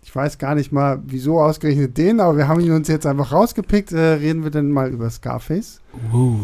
[0.02, 3.32] ich weiß gar nicht mal, wieso ausgerechnet den, aber wir haben ihn uns jetzt einfach
[3.32, 3.93] rausgepickt.
[3.93, 5.81] Äh, reden wir dann mal über Scarface.
[6.12, 6.39] Uh.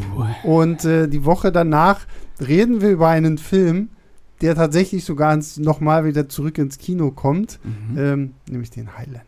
[0.45, 2.01] Und äh, die Woche danach
[2.41, 3.89] reden wir über einen Film,
[4.41, 7.99] der tatsächlich sogar nochmal wieder zurück ins Kino kommt, Mhm.
[7.99, 9.23] ähm, nämlich den Highlander.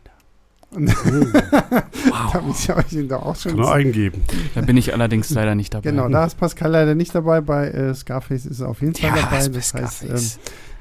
[0.75, 2.33] Wow.
[2.33, 4.23] da muss ich euch ihn da auch schon Kann eingeben.
[4.53, 5.89] Da bin ich allerdings leider nicht dabei.
[5.89, 7.41] Genau, da ist Pascal leider nicht dabei.
[7.41, 9.47] Bei äh, Scarface ist er auf jeden Fall ja, dabei.
[9.47, 10.19] Das heißt, ähm,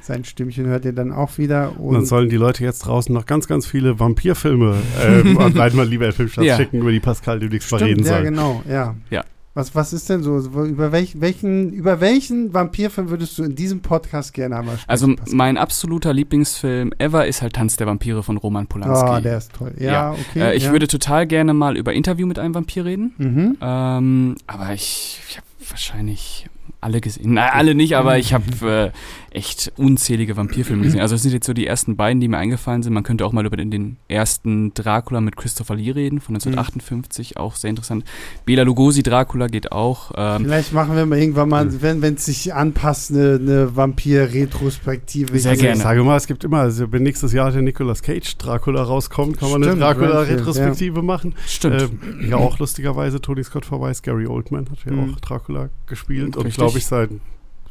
[0.01, 1.79] sein Stimmchen hört ihr dann auch wieder.
[1.81, 5.89] Und dann sollen die Leute jetzt draußen noch ganz, ganz viele Vampirfilme ähm, an Leitmann
[5.89, 6.57] lieber Filmstadt Ja.
[6.57, 8.23] schicken, über die Pascal demnächst mal reden ja, soll.
[8.25, 8.95] genau, ja.
[9.11, 9.25] Ja.
[9.57, 10.37] Was, was ist denn so?
[10.39, 14.91] Über, welch, welchen, über welchen Vampirfilm würdest du in diesem Podcast gerne einmal sprechen?
[14.91, 15.35] Also Pascal?
[15.37, 19.09] mein absoluter Lieblingsfilm ever ist halt Tanz der Vampire von Roman Polanski.
[19.09, 19.73] Oh, der ist toll.
[19.79, 20.11] Ja, Ja.
[20.13, 20.41] okay.
[20.41, 20.73] äh, ich ja.
[20.73, 23.15] würde total gerne mal über Interview mit einem Vampir reden.
[23.17, 23.57] Mhm.
[23.61, 26.49] Ähm, aber ich, ich habe wahrscheinlich
[26.81, 27.35] alle gesehen.
[27.35, 28.91] Nein, alle nicht, aber ich habe äh,
[29.35, 31.01] echt unzählige Vampirfilme gesehen.
[31.01, 32.93] Also das sind jetzt so die ersten beiden, die mir eingefallen sind.
[32.93, 37.35] Man könnte auch mal über den, den ersten Dracula mit Christopher Lee reden, von 1958,
[37.35, 37.41] mhm.
[37.41, 38.05] auch sehr interessant.
[38.45, 40.13] Bela Lugosi Dracula geht auch.
[40.17, 42.03] Ähm, Vielleicht machen wir mal irgendwann mal, mhm.
[42.03, 45.39] wenn es sich anpasst, eine, eine Vampir-Retrospektive.
[45.39, 45.77] Sehr gerne.
[45.77, 49.39] Ich sage mal, es gibt immer, also wenn nächstes Jahr der Nicolas Cage Dracula rauskommt,
[49.39, 51.03] kann man Stimmt, eine Dracula-Retrospektive ja.
[51.03, 51.35] machen.
[51.47, 51.83] Stimmt.
[51.83, 55.15] Ähm, ja, auch lustigerweise, Tony Scott verweist, Gary Oldman hat ja mhm.
[55.15, 57.21] auch Dracula gespielt und glaube ich sein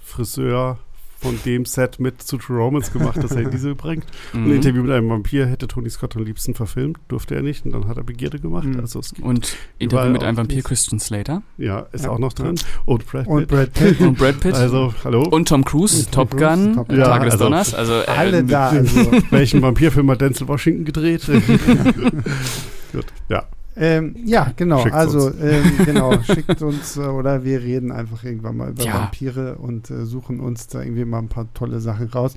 [0.01, 0.79] Friseur
[1.23, 4.05] von dem Set mit zu True Romance gemacht, dass er in diese bringt.
[4.33, 4.45] Mhm.
[4.45, 7.71] Ein Interview mit einem Vampir hätte Tony Scott am liebsten verfilmt, durfte er nicht und
[7.71, 8.65] dann hat er Begierde gemacht.
[8.65, 8.81] Mhm.
[8.81, 11.41] Also und Interview mit einem Vampir Christian Slater.
[11.57, 12.11] Ja, ist ja.
[12.11, 12.55] auch noch drin.
[12.85, 13.31] Und Brad Pitt.
[13.31, 13.99] Und Brad Pitt.
[14.01, 14.53] und Brad Pitt.
[14.53, 15.23] Also, hallo.
[15.23, 17.73] Und Tom Cruise, und Top, Tom Gun, Top Gun, ja, Tage des also, Donners.
[17.73, 18.69] Also, äh, alle da.
[18.69, 19.11] Also.
[19.29, 21.25] Welchen Vampirfilm hat Denzel Washington gedreht?
[22.91, 23.45] Gut, ja.
[23.75, 24.79] Ähm, ja, genau.
[24.79, 28.93] Schickt also, ähm, genau, schickt uns äh, oder wir reden einfach irgendwann mal über ja.
[28.93, 32.35] Vampire und äh, suchen uns da irgendwie mal ein paar tolle Sachen raus.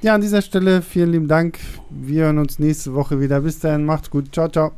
[0.00, 1.58] Ja, an dieser Stelle vielen lieben Dank.
[1.90, 3.40] Wir hören uns nächste Woche wieder.
[3.40, 4.32] Bis dahin, macht's gut.
[4.32, 4.72] Ciao, ciao.